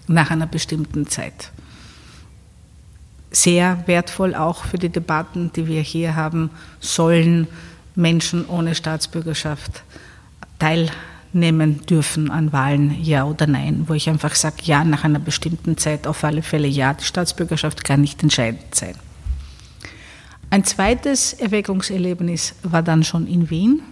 nach 0.06 0.30
einer 0.30 0.46
bestimmten 0.46 1.08
Zeit. 1.08 1.50
Sehr 3.32 3.82
wertvoll 3.86 4.34
auch 4.34 4.64
für 4.64 4.78
die 4.78 4.88
Debatten, 4.88 5.50
die 5.54 5.66
wir 5.66 5.82
hier 5.82 6.14
haben, 6.14 6.50
sollen 6.80 7.48
Menschen 7.96 8.46
ohne 8.46 8.76
Staatsbürgerschaft 8.76 9.82
teilnehmen 11.38 11.80
dürfen 11.86 12.30
an 12.30 12.52
Wahlen, 12.52 13.02
ja 13.02 13.24
oder 13.24 13.46
nein, 13.46 13.84
wo 13.86 13.94
ich 13.94 14.08
einfach 14.08 14.34
sage, 14.34 14.56
ja, 14.64 14.84
nach 14.84 15.04
einer 15.04 15.20
bestimmten 15.20 15.76
Zeit 15.76 16.06
auf 16.06 16.24
alle 16.24 16.42
Fälle 16.42 16.66
ja, 16.66 16.94
die 16.94 17.04
Staatsbürgerschaft 17.04 17.84
kann 17.84 18.00
nicht 18.00 18.22
entscheidend 18.22 18.74
sein. 18.74 18.94
Ein 20.50 20.64
zweites 20.64 21.34
Erweckungserlebnis 21.34 22.54
war 22.62 22.82
dann 22.82 23.04
schon 23.04 23.26
in 23.26 23.50
Wien, 23.50 23.82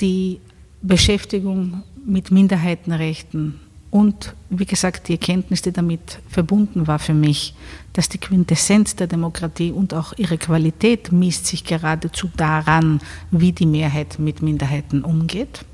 die 0.00 0.40
Beschäftigung 0.82 1.82
mit 2.04 2.30
Minderheitenrechten 2.30 3.60
und 3.90 4.34
wie 4.50 4.66
gesagt, 4.66 5.08
die 5.08 5.12
Erkenntnis, 5.12 5.62
die 5.62 5.72
damit 5.72 6.20
verbunden 6.28 6.86
war 6.86 6.98
für 6.98 7.14
mich, 7.14 7.54
dass 7.92 8.08
die 8.08 8.18
Quintessenz 8.18 8.94
der 8.94 9.06
Demokratie 9.06 9.72
und 9.72 9.94
auch 9.94 10.12
ihre 10.16 10.38
Qualität 10.38 11.12
misst 11.12 11.46
sich 11.46 11.64
geradezu 11.64 12.30
daran, 12.36 13.00
wie 13.30 13.52
die 13.52 13.66
Mehrheit 13.66 14.18
mit 14.18 14.42
Minderheiten 14.42 15.02
umgeht. 15.02 15.64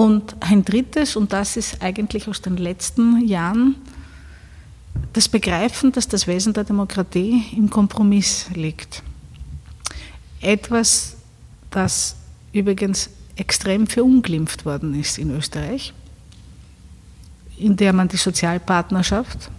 Und 0.00 0.34
ein 0.40 0.64
drittes, 0.64 1.14
und 1.14 1.32
das 1.32 1.58
ist 1.58 1.82
eigentlich 1.82 2.26
aus 2.26 2.40
den 2.40 2.56
letzten 2.56 3.26
Jahren, 3.26 3.74
das 5.12 5.28
Begreifen, 5.28 5.92
dass 5.92 6.08
das 6.08 6.26
Wesen 6.26 6.54
der 6.54 6.64
Demokratie 6.64 7.44
im 7.54 7.68
Kompromiss 7.68 8.46
liegt. 8.54 9.02
Etwas, 10.40 11.16
das 11.70 12.16
übrigens 12.52 13.10
extrem 13.36 13.86
verunglimpft 13.86 14.64
worden 14.64 14.98
ist 14.98 15.18
in 15.18 15.30
Österreich 15.36 15.92
in 17.60 17.76
der 17.76 17.92
man 17.92 18.08
die 18.08 18.16
Sozialpartnerschaft, 18.16 19.50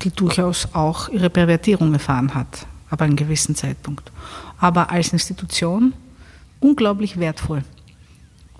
die 0.00 0.10
durchaus 0.10 0.68
auch 0.72 1.08
ihre 1.10 1.30
Pervertierung 1.30 1.92
erfahren 1.92 2.34
hat, 2.34 2.66
aber 2.90 3.04
einen 3.04 3.16
gewissen 3.16 3.54
Zeitpunkt, 3.54 4.10
aber 4.58 4.90
als 4.90 5.12
Institution 5.12 5.92
unglaublich 6.58 7.18
wertvoll, 7.18 7.62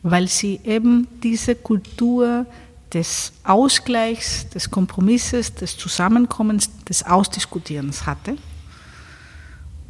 weil 0.02 0.28
sie 0.28 0.60
eben 0.64 1.06
diese 1.22 1.54
Kultur 1.54 2.46
des 2.92 3.32
Ausgleichs, 3.44 4.48
des 4.50 4.70
Kompromisses, 4.70 5.54
des 5.54 5.76
Zusammenkommens, 5.76 6.70
des 6.84 7.04
Ausdiskutierens 7.04 8.06
hatte 8.06 8.36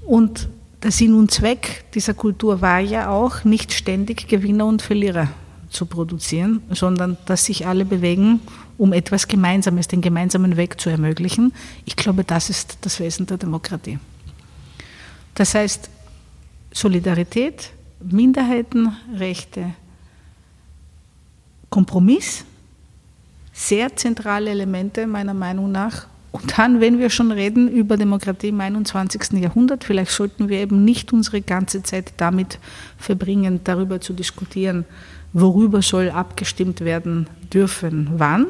und 0.07 0.49
der 0.83 0.91
Sinn 0.91 1.15
und 1.15 1.31
Zweck 1.31 1.85
dieser 1.95 2.15
Kultur 2.15 2.61
war 2.61 2.81
ja 2.81 3.09
auch, 3.11 3.45
nicht 3.45 3.73
ständig 3.73 4.29
Gewinner 4.29 4.67
und 4.67 4.83
Verlierer 4.83 5.29
zu 5.71 5.87
produzieren, 5.87 6.63
sondern 6.71 7.17
dass 7.27 7.45
sich 7.45 7.67
alle 7.67 7.85
bewegen, 7.85 8.41
um 8.79 8.93
etwas 8.93 9.29
Gemeinsames, 9.29 9.89
den 9.89 10.01
gemeinsamen 10.01 10.57
Weg 10.57 10.81
zu 10.81 10.91
ermöglichen. 10.91 11.53
Ich 11.85 11.97
glaube, 11.97 12.25
das 12.25 12.51
ist 12.51 12.79
das 12.83 13.01
Wesen 13.01 13.27
der 13.27 13.39
Demokratie. 13.39 13.99
Das 15.35 15.55
heißt, 15.55 15.89
Solidarität, 16.73 17.71
Minderheitenrechte, 18.01 19.75
Kompromiss, 21.73 22.45
sehr 23.53 23.97
zentrale 23.97 24.51
Elemente 24.51 25.07
meiner 25.07 25.33
Meinung 25.33 25.73
nach 25.73 26.07
und 26.33 26.59
dann, 26.59 26.81
wenn 26.81 26.99
wir 26.99 27.09
schon 27.09 27.33
reden 27.33 27.66
über 27.66 27.97
Demokratie 27.97 28.49
im 28.49 28.61
21. 28.61 29.41
Jahrhundert, 29.41 29.85
vielleicht 29.85 30.11
sollten 30.11 30.51
wir 30.51 30.59
eben 30.61 30.85
nicht 30.85 31.14
unsere 31.14 31.41
ganze 31.41 31.83
Zeit 31.83 32.12
damit 32.18 32.59
verbringen, 32.99 33.61
darüber 33.64 34.03
zu 34.03 34.12
diskutieren, 34.12 34.85
worüber 35.33 35.81
soll 35.81 36.11
abgestimmt 36.11 36.83
werden 36.83 37.27
dürfen, 37.53 38.11
wann 38.16 38.47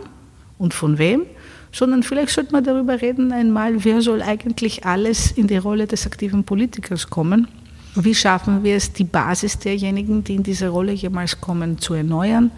und 0.59 0.75
von 0.75 0.99
wem, 0.99 1.23
sondern 1.71 2.03
vielleicht 2.03 2.31
sollte 2.31 2.51
man 2.51 2.65
darüber 2.65 3.01
reden 3.01 3.33
einmal, 3.33 3.85
wer 3.85 4.03
soll 4.03 4.21
eigentlich 4.21 4.85
alles 4.85 5.31
in 5.31 5.47
die 5.47 5.57
Rolle 5.59 5.87
des 5.87 6.07
aktiven 6.07 6.43
Politikers 6.43 7.09
kommen. 7.09 7.47
Wie 7.95 8.17
schaffen 8.17 8.65
wir 8.65 8.75
es, 8.75 8.93
die 8.93 9.05
Basis 9.05 9.61
derjenigen, 9.61 10.25
die 10.25 10.35
in 10.35 10.43
diese 10.43 10.69
Rolle 10.69 10.93
jemals 10.93 11.41
kommen, 11.41 11.79
zu 11.79 11.95
erneuern? 11.95 12.51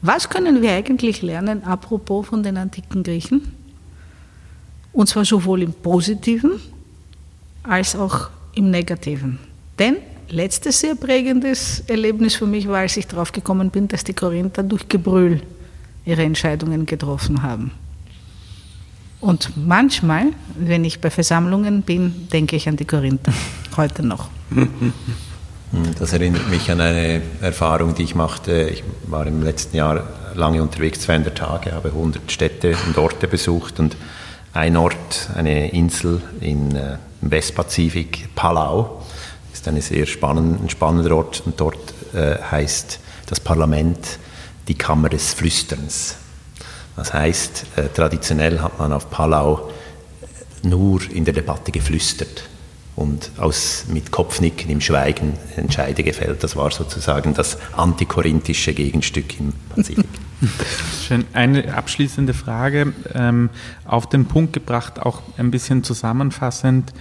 Was 0.00 0.28
können 0.28 0.62
wir 0.62 0.72
eigentlich 0.72 1.22
lernen, 1.22 1.64
apropos 1.64 2.28
von 2.28 2.42
den 2.42 2.56
antiken 2.56 3.02
Griechen? 3.02 3.52
Und 4.92 5.08
zwar 5.08 5.24
sowohl 5.24 5.62
im 5.62 5.72
positiven 5.72 6.60
als 7.62 7.96
auch 7.96 8.30
im 8.54 8.70
negativen. 8.70 9.38
Denn 9.78 9.96
letztes 10.28 10.80
sehr 10.80 10.94
prägendes 10.94 11.80
Erlebnis 11.88 12.36
für 12.36 12.46
mich 12.46 12.68
war, 12.68 12.78
als 12.78 12.96
ich 12.96 13.06
darauf 13.06 13.32
gekommen 13.32 13.70
bin, 13.70 13.88
dass 13.88 14.04
die 14.04 14.14
Korinther 14.14 14.62
durch 14.62 14.88
Gebrüll 14.88 15.42
ihre 16.04 16.22
Entscheidungen 16.22 16.86
getroffen 16.86 17.42
haben. 17.42 17.72
Und 19.20 19.52
manchmal, 19.56 20.26
wenn 20.56 20.84
ich 20.84 21.00
bei 21.00 21.10
Versammlungen 21.10 21.82
bin, 21.82 22.28
denke 22.32 22.54
ich 22.56 22.68
an 22.68 22.76
die 22.76 22.84
Korinther, 22.84 23.32
heute 23.76 24.06
noch. 24.06 24.30
Das 25.98 26.14
erinnert 26.14 26.48
mich 26.48 26.70
an 26.70 26.80
eine 26.80 27.20
Erfahrung, 27.42 27.94
die 27.94 28.02
ich 28.02 28.14
machte. 28.14 28.70
Ich 28.70 28.82
war 29.06 29.26
im 29.26 29.42
letzten 29.42 29.76
Jahr 29.76 30.02
lange 30.34 30.62
unterwegs, 30.62 31.00
200 31.00 31.36
Tage, 31.36 31.72
habe 31.72 31.88
100 31.88 32.32
Städte 32.32 32.74
und 32.86 32.96
Orte 32.96 33.28
besucht 33.28 33.78
und 33.78 33.96
ein 34.54 34.76
Ort, 34.78 35.28
eine 35.34 35.70
Insel 35.72 36.22
in, 36.40 36.74
äh, 36.74 36.96
im 37.20 37.30
Westpazifik, 37.30 38.34
Palau, 38.34 39.02
ist 39.52 39.68
eine 39.68 39.82
sehr 39.82 40.06
spannend, 40.06 40.62
ein 40.62 40.70
spannender 40.70 41.14
Ort 41.14 41.42
und 41.44 41.60
dort 41.60 41.92
äh, 42.14 42.36
heißt 42.50 42.98
das 43.26 43.38
Parlament 43.38 44.18
die 44.68 44.74
Kammer 44.74 45.10
des 45.10 45.34
Flüsterns. 45.34 46.16
Das 46.96 47.12
heißt, 47.12 47.66
äh, 47.76 47.88
traditionell 47.94 48.60
hat 48.60 48.78
man 48.78 48.92
auf 48.92 49.10
Palau 49.10 49.70
nur 50.62 51.02
in 51.10 51.26
der 51.26 51.34
Debatte 51.34 51.72
geflüstert 51.72 52.44
und 52.98 53.30
aus, 53.38 53.86
mit 53.92 54.10
Kopfnicken 54.10 54.70
im 54.70 54.80
Schweigen 54.80 55.34
Entscheide 55.54 56.02
gefällt. 56.02 56.42
Das 56.42 56.56
war 56.56 56.70
sozusagen 56.72 57.32
das 57.32 57.56
antikorinthische 57.76 58.74
Gegenstück 58.74 59.38
im 59.38 59.52
Pazifik. 59.68 60.04
Schön. 61.06 61.24
Eine 61.32 61.74
abschließende 61.74 62.34
Frage, 62.34 62.92
ähm, 63.14 63.50
auf 63.84 64.08
den 64.08 64.26
Punkt 64.26 64.52
gebracht, 64.52 65.00
auch 65.00 65.22
ein 65.36 65.52
bisschen 65.52 65.84
zusammenfassend. 65.84 66.92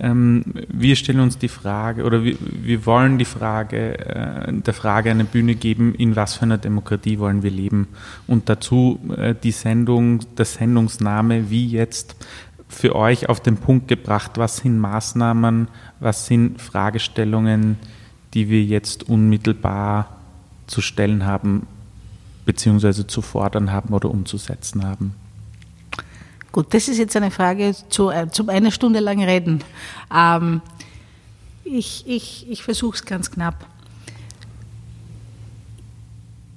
Ähm, 0.00 0.44
wir 0.68 0.96
stellen 0.96 1.20
uns 1.20 1.38
die 1.38 1.48
Frage 1.48 2.04
oder 2.04 2.22
wir, 2.24 2.36
wir 2.40 2.84
wollen 2.84 3.18
die 3.18 3.24
Frage, 3.24 3.98
äh, 3.98 4.52
der 4.52 4.74
Frage 4.74 5.10
eine 5.10 5.24
Bühne 5.24 5.54
geben, 5.54 5.94
in 5.94 6.16
was 6.16 6.34
für 6.34 6.42
einer 6.42 6.58
Demokratie 6.58 7.18
wollen 7.18 7.42
wir 7.42 7.50
leben. 7.50 7.88
Und 8.26 8.48
dazu 8.48 8.98
äh, 9.16 9.34
die 9.40 9.52
Sendung, 9.52 10.20
der 10.36 10.44
Sendungsname, 10.44 11.50
wie 11.50 11.66
jetzt 11.68 12.16
für 12.68 12.96
euch 12.96 13.28
auf 13.28 13.40
den 13.40 13.56
Punkt 13.56 13.88
gebracht, 13.88 14.32
was 14.36 14.58
sind 14.58 14.78
Maßnahmen, 14.78 15.68
was 16.00 16.26
sind 16.26 16.60
Fragestellungen, 16.60 17.78
die 18.34 18.48
wir 18.48 18.62
jetzt 18.62 19.08
unmittelbar 19.08 20.16
zu 20.66 20.80
stellen 20.80 21.24
haben, 21.24 21.66
beziehungsweise 22.44 23.06
zu 23.06 23.22
fordern 23.22 23.72
haben 23.72 23.94
oder 23.94 24.10
umzusetzen 24.10 24.84
haben? 24.84 25.14
Gut, 26.52 26.72
das 26.72 26.88
ist 26.88 26.98
jetzt 26.98 27.16
eine 27.16 27.30
Frage 27.30 27.74
zu, 27.88 28.10
äh, 28.10 28.30
zum 28.30 28.48
eine 28.48 28.72
Stunde 28.72 29.00
lang 29.00 29.22
reden. 29.22 29.62
Ähm, 30.14 30.62
ich 31.64 32.04
ich, 32.06 32.46
ich 32.48 32.62
versuche 32.62 32.96
es 32.96 33.04
ganz 33.04 33.30
knapp. 33.30 33.66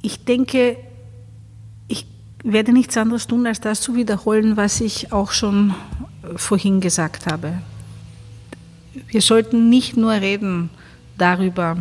Ich 0.01 0.23
denke, 0.23 0.77
werde 2.43 2.71
nichts 2.71 2.97
anderes 2.97 3.27
tun, 3.27 3.45
als 3.45 3.59
das 3.59 3.81
zu 3.81 3.95
wiederholen, 3.95 4.57
was 4.57 4.81
ich 4.81 5.11
auch 5.11 5.31
schon 5.31 5.73
vorhin 6.35 6.79
gesagt 6.79 7.27
habe. 7.27 7.53
Wir 9.07 9.21
sollten 9.21 9.69
nicht 9.69 9.97
nur 9.97 10.11
reden 10.11 10.69
darüber, 11.17 11.77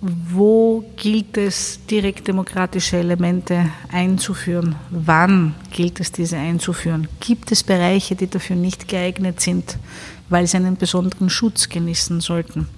wo 0.00 0.84
gilt 0.96 1.36
es, 1.36 1.80
direkt 1.90 2.28
demokratische 2.28 2.98
Elemente 2.98 3.68
einzuführen? 3.90 4.76
Wann 4.90 5.54
gilt 5.72 5.98
es, 5.98 6.12
diese 6.12 6.36
einzuführen? 6.36 7.08
Gibt 7.18 7.50
es 7.50 7.64
Bereiche, 7.64 8.14
die 8.14 8.28
dafür 8.28 8.54
nicht 8.54 8.86
geeignet 8.86 9.40
sind, 9.40 9.76
weil 10.28 10.46
sie 10.46 10.56
einen 10.56 10.76
besonderen 10.76 11.30
Schutz 11.30 11.68
genießen 11.68 12.20
sollten? 12.20 12.68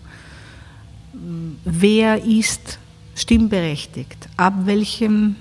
Wer 1.64 2.24
ist 2.24 2.78
stimmberechtigt? 3.14 4.28
Ab 4.38 4.54
welchem 4.64 5.36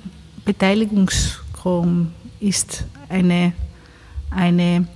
Beteiligungsgrund 0.49 2.09
ist 2.39 2.83
eine, 3.07 3.53
eine 4.31 4.87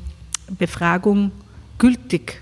Befragung 0.57 1.31
gültig? 1.77 2.41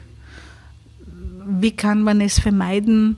Wie 1.46 1.72
kann 1.72 2.04
man 2.04 2.22
es 2.22 2.40
vermeiden, 2.40 3.18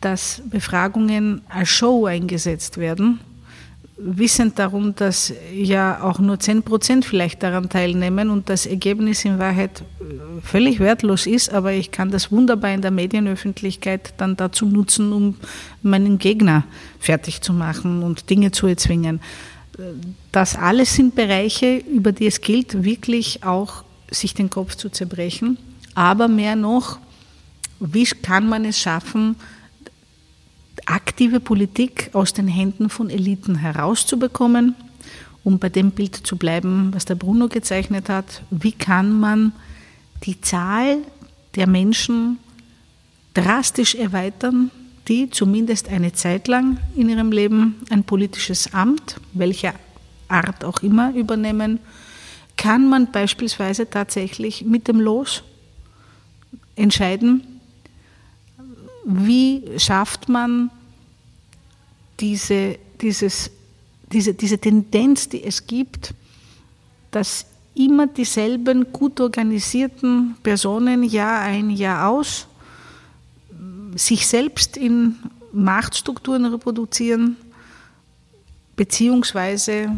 dass 0.00 0.40
Befragungen 0.48 1.42
als 1.50 1.68
Show 1.68 2.06
eingesetzt 2.06 2.78
werden, 2.78 3.20
wissend 3.96 4.58
darum, 4.58 4.94
dass 4.94 5.32
ja 5.52 6.02
auch 6.02 6.18
nur 6.18 6.40
10 6.40 6.62
Prozent 6.62 7.04
vielleicht 7.04 7.42
daran 7.42 7.68
teilnehmen 7.68 8.30
und 8.30 8.48
das 8.48 8.66
Ergebnis 8.66 9.24
in 9.24 9.38
Wahrheit 9.38 9.84
völlig 10.42 10.80
wertlos 10.80 11.26
ist, 11.26 11.52
aber 11.52 11.72
ich 11.72 11.90
kann 11.90 12.10
das 12.10 12.32
wunderbar 12.32 12.72
in 12.72 12.82
der 12.82 12.90
Medienöffentlichkeit 12.90 14.14
dann 14.16 14.36
dazu 14.36 14.66
nutzen, 14.66 15.12
um 15.12 15.36
meinen 15.82 16.18
Gegner 16.18 16.64
fertig 16.98 17.40
zu 17.40 17.52
machen 17.52 18.02
und 18.02 18.30
Dinge 18.30 18.50
zu 18.50 18.66
erzwingen. 18.66 19.20
Das 20.32 20.56
alles 20.56 20.94
sind 20.94 21.14
Bereiche, 21.14 21.76
über 21.76 22.12
die 22.12 22.26
es 22.26 22.40
gilt, 22.40 22.84
wirklich 22.84 23.44
auch 23.44 23.84
sich 24.10 24.34
den 24.34 24.50
Kopf 24.50 24.74
zu 24.76 24.88
zerbrechen. 24.88 25.58
Aber 25.94 26.28
mehr 26.28 26.56
noch, 26.56 26.98
wie 27.80 28.04
kann 28.04 28.48
man 28.48 28.64
es 28.64 28.78
schaffen, 28.78 29.36
aktive 31.14 31.38
Politik 31.38 32.10
aus 32.12 32.32
den 32.32 32.48
Händen 32.48 32.90
von 32.90 33.08
Eliten 33.08 33.54
herauszubekommen, 33.54 34.74
um 35.44 35.60
bei 35.60 35.68
dem 35.68 35.92
Bild 35.92 36.16
zu 36.16 36.36
bleiben, 36.36 36.92
was 36.92 37.04
der 37.04 37.14
Bruno 37.14 37.46
gezeichnet 37.46 38.08
hat. 38.08 38.42
Wie 38.50 38.72
kann 38.72 39.20
man 39.20 39.52
die 40.24 40.40
Zahl 40.40 40.96
der 41.54 41.68
Menschen 41.68 42.38
drastisch 43.32 43.94
erweitern, 43.94 44.72
die 45.06 45.30
zumindest 45.30 45.88
eine 45.88 46.12
Zeit 46.14 46.48
lang 46.48 46.78
in 46.96 47.08
ihrem 47.08 47.30
Leben 47.30 47.76
ein 47.90 48.02
politisches 48.02 48.74
Amt, 48.74 49.20
welcher 49.34 49.74
Art 50.26 50.64
auch 50.64 50.82
immer, 50.82 51.14
übernehmen, 51.14 51.78
kann 52.56 52.88
man 52.88 53.12
beispielsweise 53.12 53.88
tatsächlich 53.88 54.64
mit 54.64 54.88
dem 54.88 54.98
Los 54.98 55.44
entscheiden, 56.74 57.60
wie 59.04 59.62
schafft 59.78 60.28
man 60.28 60.70
diese, 62.24 62.78
dieses, 63.02 63.50
diese, 64.10 64.32
diese 64.32 64.56
Tendenz, 64.56 65.28
die 65.28 65.44
es 65.44 65.66
gibt, 65.66 66.14
dass 67.10 67.44
immer 67.74 68.06
dieselben 68.06 68.90
gut 68.92 69.20
organisierten 69.20 70.34
Personen 70.42 71.02
Jahr 71.02 71.42
ein, 71.42 71.68
Jahr 71.68 72.08
aus 72.08 72.46
sich 73.94 74.26
selbst 74.26 74.78
in 74.78 75.16
Machtstrukturen 75.52 76.46
reproduzieren, 76.46 77.36
beziehungsweise 78.74 79.90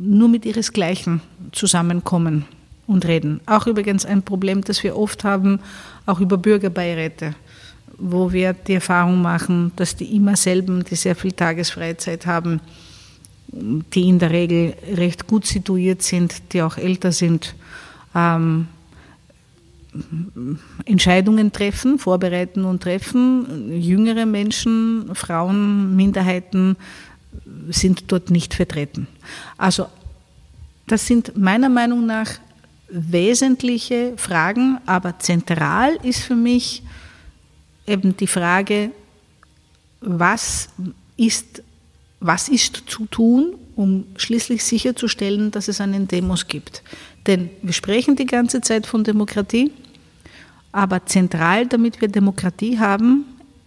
nur 0.00 0.28
mit 0.28 0.46
ihresgleichen 0.46 1.20
zusammenkommen 1.50 2.44
und 2.86 3.04
reden. 3.06 3.40
Auch 3.46 3.66
übrigens 3.66 4.06
ein 4.06 4.22
Problem, 4.22 4.62
das 4.62 4.84
wir 4.84 4.96
oft 4.96 5.24
haben, 5.24 5.58
auch 6.06 6.20
über 6.20 6.38
Bürgerbeiräte 6.38 7.34
wo 7.98 8.32
wir 8.32 8.52
die 8.52 8.74
Erfahrung 8.74 9.22
machen, 9.22 9.72
dass 9.76 9.96
die 9.96 10.16
immer 10.16 10.36
selben, 10.36 10.84
die 10.84 10.96
sehr 10.96 11.16
viel 11.16 11.32
Tagesfreizeit 11.32 12.26
haben, 12.26 12.60
die 13.48 14.08
in 14.08 14.18
der 14.18 14.30
Regel 14.30 14.74
recht 14.94 15.26
gut 15.26 15.46
situiert 15.46 16.02
sind, 16.02 16.52
die 16.52 16.62
auch 16.62 16.76
älter 16.76 17.12
sind, 17.12 17.54
ähm, 18.14 18.68
Entscheidungen 20.84 21.52
treffen, 21.52 21.98
vorbereiten 21.98 22.64
und 22.64 22.82
treffen. 22.82 23.80
Jüngere 23.80 24.26
Menschen, 24.26 25.10
Frauen, 25.14 25.96
Minderheiten 25.96 26.76
sind 27.70 28.04
dort 28.08 28.30
nicht 28.30 28.52
vertreten. 28.52 29.06
Also 29.56 29.86
das 30.86 31.06
sind 31.06 31.36
meiner 31.36 31.68
Meinung 31.70 32.04
nach 32.04 32.30
wesentliche 32.88 34.12
Fragen, 34.16 34.78
aber 34.86 35.18
zentral 35.18 35.98
ist 36.02 36.20
für 36.20 36.36
mich 36.36 36.82
eben 37.86 38.16
die 38.16 38.26
Frage, 38.26 38.90
was 40.00 40.68
ist, 41.16 41.62
was 42.20 42.48
ist 42.48 42.82
zu 42.86 43.06
tun, 43.06 43.54
um 43.74 44.04
schließlich 44.16 44.64
sicherzustellen, 44.64 45.50
dass 45.50 45.68
es 45.68 45.80
einen 45.80 46.08
Demos 46.08 46.48
gibt. 46.48 46.82
Denn 47.26 47.50
wir 47.62 47.72
sprechen 47.72 48.16
die 48.16 48.26
ganze 48.26 48.60
Zeit 48.60 48.86
von 48.86 49.04
Demokratie, 49.04 49.72
aber 50.72 51.04
zentral, 51.06 51.66
damit 51.66 52.00
wir 52.00 52.08
Demokratie 52.08 52.78
haben, 52.78 53.24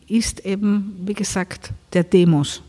ist 0.08 0.46
eben, 0.46 0.96
wie 1.06 1.14
gesagt, 1.14 1.72
der 1.94 2.04
Demos. 2.04 2.62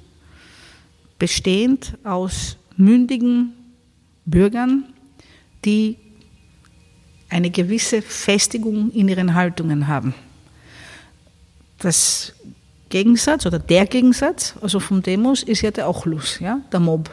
Bestehend 1.19 1.97
aus 2.05 2.57
mündigen 2.77 3.53
Bürgern, 4.25 4.85
die 5.65 5.97
eine 7.29 7.51
gewisse 7.51 8.03
Festigung 8.03 8.91
in 8.93 9.09
ihren 9.09 9.35
Haltungen 9.35 9.87
haben. 9.87 10.15
Das 11.81 12.33
Gegensatz 12.91 13.47
oder 13.47 13.59
der 13.59 13.87
Gegensatz, 13.87 14.55
also 14.61 14.81
vom 14.81 15.03
Demos, 15.03 15.43
ist 15.43 15.63
ja 15.63 15.71
der 15.71 15.89
Ochlus, 15.89 16.39
ja, 16.41 16.61
der 16.73 16.81
Mob. 16.81 17.11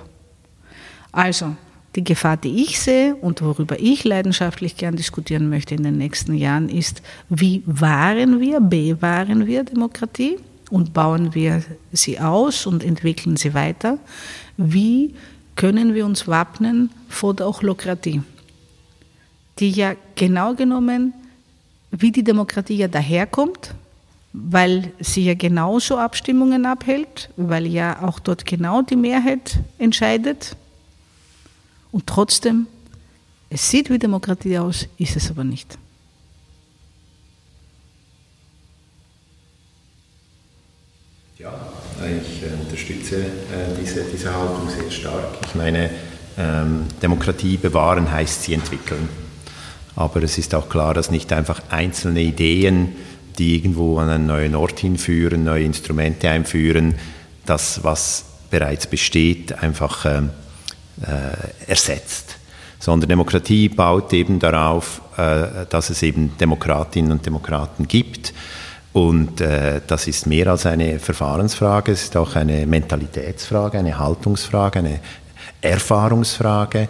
Also, 1.11 1.55
die 1.95 2.03
Gefahr, 2.03 2.37
die 2.37 2.63
ich 2.63 2.79
sehe 2.79 3.15
und 3.15 3.41
worüber 3.41 3.79
ich 3.79 4.03
leidenschaftlich 4.03 4.75
gern 4.75 4.95
diskutieren 4.95 5.49
möchte 5.49 5.73
in 5.73 5.83
den 5.83 5.97
nächsten 5.97 6.33
Jahren, 6.33 6.69
ist, 6.69 7.01
wie 7.29 7.63
wahren 7.65 8.39
wir, 8.39 8.59
bewahren 8.59 9.47
wir 9.47 9.63
Demokratie 9.63 10.37
und 10.69 10.93
bauen 10.93 11.33
wir 11.33 11.63
sie 11.91 12.19
aus 12.19 12.65
und 12.67 12.83
entwickeln 12.83 13.37
sie 13.37 13.53
weiter? 13.53 13.97
Wie 14.57 15.15
können 15.55 15.93
wir 15.93 16.05
uns 16.05 16.27
wappnen 16.27 16.91
vor 17.09 17.33
der 17.33 17.47
Ochlokratie, 17.47 18.21
die 19.59 19.71
ja 19.71 19.95
genau 20.15 20.53
genommen, 20.53 21.13
wie 21.89 22.11
die 22.11 22.23
Demokratie 22.23 22.77
ja 22.77 22.87
daherkommt, 22.87 23.73
weil 24.33 24.91
sie 24.99 25.25
ja 25.25 25.33
genauso 25.33 25.97
Abstimmungen 25.97 26.65
abhält, 26.65 27.29
weil 27.37 27.65
ja 27.65 28.03
auch 28.03 28.19
dort 28.19 28.45
genau 28.45 28.81
die 28.81 28.95
Mehrheit 28.95 29.59
entscheidet 29.77 30.55
und 31.91 32.05
trotzdem, 32.07 32.67
es 33.49 33.69
sieht 33.69 33.89
wie 33.89 33.97
Demokratie 33.97 34.57
aus, 34.57 34.87
ist 34.97 35.15
es 35.15 35.31
aber 35.31 35.43
nicht. 35.43 35.77
Ja, 41.39 41.53
ich 42.01 42.43
äh, 42.43 42.53
unterstütze 42.63 43.21
äh, 43.21 43.29
diese, 43.79 44.03
diese 44.03 44.33
Haltung 44.33 44.69
sehr 44.69 44.89
stark. 44.91 45.37
Ich 45.47 45.55
meine, 45.55 45.89
ähm, 46.37 46.85
Demokratie 47.01 47.57
bewahren 47.57 48.11
heißt 48.11 48.43
sie 48.43 48.53
entwickeln. 48.53 49.07
Aber 49.95 50.21
es 50.21 50.37
ist 50.37 50.53
auch 50.53 50.69
klar, 50.69 50.93
dass 50.93 51.09
nicht 51.09 51.33
einfach 51.33 51.61
einzelne 51.69 52.21
Ideen, 52.21 52.95
die 53.37 53.55
irgendwo 53.55 53.99
an 53.99 54.09
einen 54.09 54.25
neuen 54.27 54.55
Ort 54.55 54.79
hinführen, 54.79 55.43
neue 55.43 55.63
Instrumente 55.63 56.29
einführen, 56.29 56.95
das, 57.45 57.83
was 57.83 58.25
bereits 58.49 58.87
besteht, 58.87 59.51
einfach 59.61 60.05
ähm, 60.05 60.29
äh, 61.01 61.69
ersetzt. 61.69 62.37
Sondern 62.79 63.09
Demokratie 63.09 63.69
baut 63.69 64.13
eben 64.13 64.39
darauf, 64.39 65.01
äh, 65.17 65.65
dass 65.69 65.89
es 65.89 66.03
eben 66.03 66.37
Demokratinnen 66.37 67.11
und 67.11 67.25
Demokraten 67.25 67.87
gibt. 67.87 68.33
Und 68.93 69.41
äh, 69.41 69.81
das 69.85 70.07
ist 70.07 70.25
mehr 70.25 70.47
als 70.47 70.65
eine 70.65 70.99
Verfahrensfrage, 70.99 71.91
es 71.91 72.03
ist 72.03 72.17
auch 72.17 72.35
eine 72.35 72.65
Mentalitätsfrage, 72.65 73.77
eine 73.77 73.99
Haltungsfrage, 73.99 74.79
eine 74.79 74.99
Erfahrungsfrage. 75.61 76.87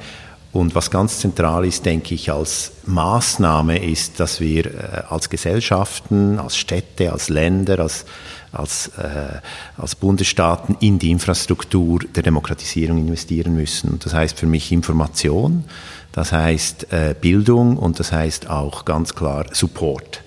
Und 0.58 0.74
was 0.74 0.90
ganz 0.90 1.20
zentral 1.20 1.66
ist, 1.66 1.86
denke 1.86 2.16
ich, 2.16 2.32
als 2.32 2.72
Maßnahme 2.88 3.78
ist, 3.78 4.20
dass 4.20 4.40
wir 4.40 4.66
äh, 4.66 5.04
als 5.08 5.30
Gesellschaften, 5.30 6.40
als 6.40 6.58
Städte, 6.58 7.14
als 7.14 7.30
Länder, 7.30 7.78
als 7.78 8.06
als, 8.52 8.88
äh, 8.98 9.40
als 9.78 9.94
Bundesstaaten 9.94 10.78
in 10.80 10.98
die 10.98 11.12
Infrastruktur 11.12 12.00
der 12.16 12.24
Demokratisierung 12.24 12.98
investieren 12.98 13.54
müssen. 13.54 13.92
Und 13.92 14.06
das 14.06 14.16
heißt 14.16 14.40
für 14.40 14.48
mich 14.48 14.72
Information, 14.72 15.66
das 16.12 16.32
heißt 16.32 16.92
äh, 16.92 17.14
Bildung 17.20 17.78
und 17.78 18.00
das 18.00 18.12
heißt 18.12 18.50
auch 18.50 18.84
ganz 18.84 19.14
klar 19.14 19.46
Support. 19.52 20.24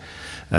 Äh, 0.50 0.56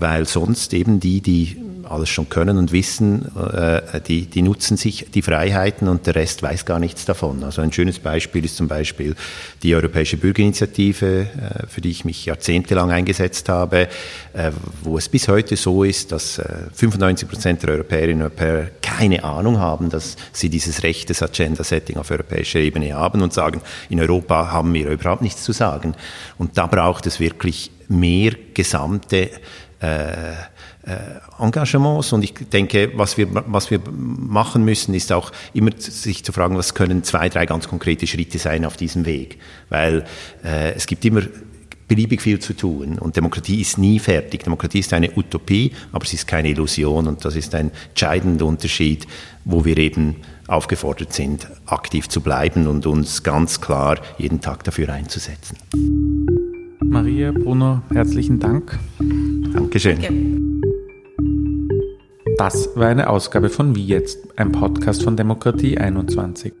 weil 0.00 0.26
sonst 0.26 0.74
eben 0.74 0.98
die, 0.98 1.20
die 1.20 1.56
alles 1.86 2.08
schon 2.08 2.28
können 2.28 2.58
und 2.58 2.72
wissen, 2.72 3.30
äh, 3.36 4.00
die, 4.00 4.26
die 4.26 4.42
nutzen 4.42 4.76
sich 4.76 5.06
die 5.12 5.22
Freiheiten 5.22 5.88
und 5.88 6.06
der 6.06 6.14
Rest 6.14 6.42
weiß 6.42 6.64
gar 6.64 6.78
nichts 6.78 7.04
davon. 7.04 7.42
Also 7.44 7.62
ein 7.62 7.72
schönes 7.72 7.98
Beispiel 7.98 8.44
ist 8.44 8.56
zum 8.56 8.68
Beispiel 8.68 9.14
die 9.62 9.74
Europäische 9.74 10.16
Bürgerinitiative, 10.16 11.20
äh, 11.20 11.66
für 11.66 11.80
die 11.80 11.90
ich 11.90 12.04
mich 12.04 12.26
jahrzehntelang 12.26 12.90
eingesetzt 12.90 13.48
habe, 13.48 13.88
äh, 14.32 14.50
wo 14.82 14.98
es 14.98 15.08
bis 15.08 15.28
heute 15.28 15.56
so 15.56 15.84
ist, 15.84 16.12
dass 16.12 16.40
95 16.74 17.28
Prozent 17.28 17.62
der 17.62 17.70
Europäerinnen 17.70 18.22
und 18.22 18.22
Europäer 18.22 18.70
keine 18.82 19.24
Ahnung 19.24 19.58
haben, 19.58 19.90
dass 19.90 20.16
sie 20.32 20.48
dieses 20.48 20.82
Recht 20.82 21.08
des 21.10 21.22
Agenda-Setting 21.22 21.96
auf 21.96 22.10
europäischer 22.10 22.60
Ebene 22.60 22.94
haben 22.94 23.22
und 23.22 23.32
sagen, 23.32 23.60
in 23.88 24.00
Europa 24.00 24.50
haben 24.52 24.72
wir 24.74 24.90
überhaupt 24.90 25.22
nichts 25.22 25.42
zu 25.42 25.52
sagen. 25.52 25.94
Und 26.38 26.58
da 26.58 26.66
braucht 26.66 27.06
es 27.06 27.20
wirklich 27.20 27.70
mehr 27.88 28.32
gesamte 28.54 29.30
äh, 29.30 29.30
äh, 29.84 30.32
Engagements. 31.38 32.12
Und 32.12 32.24
ich 32.24 32.34
denke, 32.52 32.92
was 32.94 33.16
wir, 33.16 33.28
was 33.32 33.70
wir 33.70 33.80
machen 33.90 34.64
müssen, 34.64 34.94
ist 34.94 35.12
auch 35.12 35.32
immer 35.52 35.70
sich 35.76 36.24
zu 36.24 36.32
fragen, 36.32 36.56
was 36.56 36.74
können 36.74 37.02
zwei, 37.02 37.28
drei 37.28 37.46
ganz 37.46 37.68
konkrete 37.68 38.06
Schritte 38.06 38.38
sein 38.38 38.64
auf 38.64 38.76
diesem 38.76 39.06
Weg. 39.06 39.38
Weil 39.68 40.04
äh, 40.44 40.72
es 40.72 40.86
gibt 40.86 41.04
immer 41.04 41.22
beliebig 41.88 42.22
viel 42.22 42.38
zu 42.38 42.54
tun. 42.54 42.98
Und 42.98 43.16
Demokratie 43.16 43.60
ist 43.60 43.78
nie 43.78 43.98
fertig. 43.98 44.42
Demokratie 44.44 44.80
ist 44.80 44.92
eine 44.92 45.10
Utopie, 45.16 45.72
aber 45.92 46.04
sie 46.06 46.16
ist 46.16 46.26
keine 46.26 46.48
Illusion. 46.48 47.06
Und 47.06 47.24
das 47.24 47.36
ist 47.36 47.54
ein 47.54 47.70
entscheidender 47.90 48.46
Unterschied, 48.46 49.06
wo 49.44 49.64
wir 49.64 49.76
eben 49.78 50.16
aufgefordert 50.46 51.12
sind, 51.12 51.48
aktiv 51.66 52.08
zu 52.08 52.20
bleiben 52.20 52.66
und 52.66 52.86
uns 52.86 53.22
ganz 53.22 53.60
klar 53.60 53.98
jeden 54.18 54.40
Tag 54.40 54.64
dafür 54.64 54.90
einzusetzen. 54.90 55.56
Maria, 56.82 57.32
Bruno, 57.32 57.82
herzlichen 57.92 58.38
Dank. 58.38 58.78
Dankeschön. 59.52 60.00
Danke. 60.02 60.43
Das 62.36 62.70
war 62.74 62.88
eine 62.88 63.10
Ausgabe 63.10 63.48
von 63.48 63.76
Wie 63.76 63.86
jetzt, 63.86 64.26
ein 64.34 64.50
Podcast 64.50 65.04
von 65.04 65.16
Demokratie 65.16 65.78
21. 65.78 66.52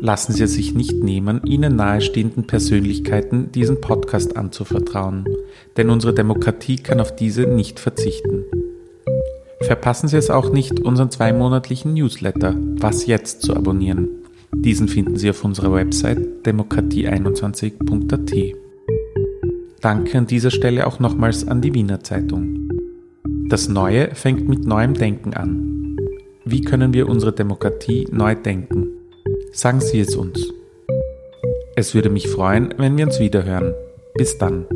Lassen 0.00 0.32
Sie 0.32 0.42
es 0.42 0.54
sich 0.54 0.72
nicht 0.72 1.04
nehmen, 1.04 1.42
Ihnen 1.44 1.76
nahestehenden 1.76 2.46
Persönlichkeiten 2.46 3.52
diesen 3.52 3.82
Podcast 3.82 4.38
anzuvertrauen, 4.38 5.28
denn 5.76 5.90
unsere 5.90 6.14
Demokratie 6.14 6.76
kann 6.76 7.00
auf 7.00 7.14
diese 7.14 7.42
nicht 7.42 7.78
verzichten. 7.78 8.44
Verpassen 9.60 10.08
Sie 10.08 10.16
es 10.16 10.30
auch 10.30 10.50
nicht, 10.50 10.80
unseren 10.80 11.10
zweimonatlichen 11.10 11.92
Newsletter 11.92 12.54
Was 12.78 13.04
jetzt 13.04 13.42
zu 13.42 13.54
abonnieren. 13.54 14.08
Diesen 14.54 14.88
finden 14.88 15.16
Sie 15.16 15.28
auf 15.28 15.44
unserer 15.44 15.74
Website 15.74 16.20
demokratie21.at. 16.46 18.56
Danke 19.82 20.18
an 20.18 20.26
dieser 20.26 20.50
Stelle 20.50 20.86
auch 20.86 21.00
nochmals 21.00 21.46
an 21.46 21.60
die 21.60 21.74
Wiener 21.74 22.02
Zeitung. 22.02 22.65
Das 23.48 23.68
Neue 23.68 24.12
fängt 24.14 24.48
mit 24.48 24.66
neuem 24.66 24.94
Denken 24.94 25.34
an. 25.34 25.96
Wie 26.44 26.62
können 26.62 26.92
wir 26.92 27.08
unsere 27.08 27.32
Demokratie 27.32 28.08
neu 28.10 28.34
denken? 28.34 28.88
Sagen 29.52 29.80
Sie 29.80 30.00
es 30.00 30.16
uns. 30.16 30.52
Es 31.76 31.94
würde 31.94 32.10
mich 32.10 32.28
freuen, 32.28 32.74
wenn 32.76 32.96
wir 32.96 33.06
uns 33.06 33.20
wiederhören. 33.20 33.72
Bis 34.14 34.36
dann. 34.36 34.66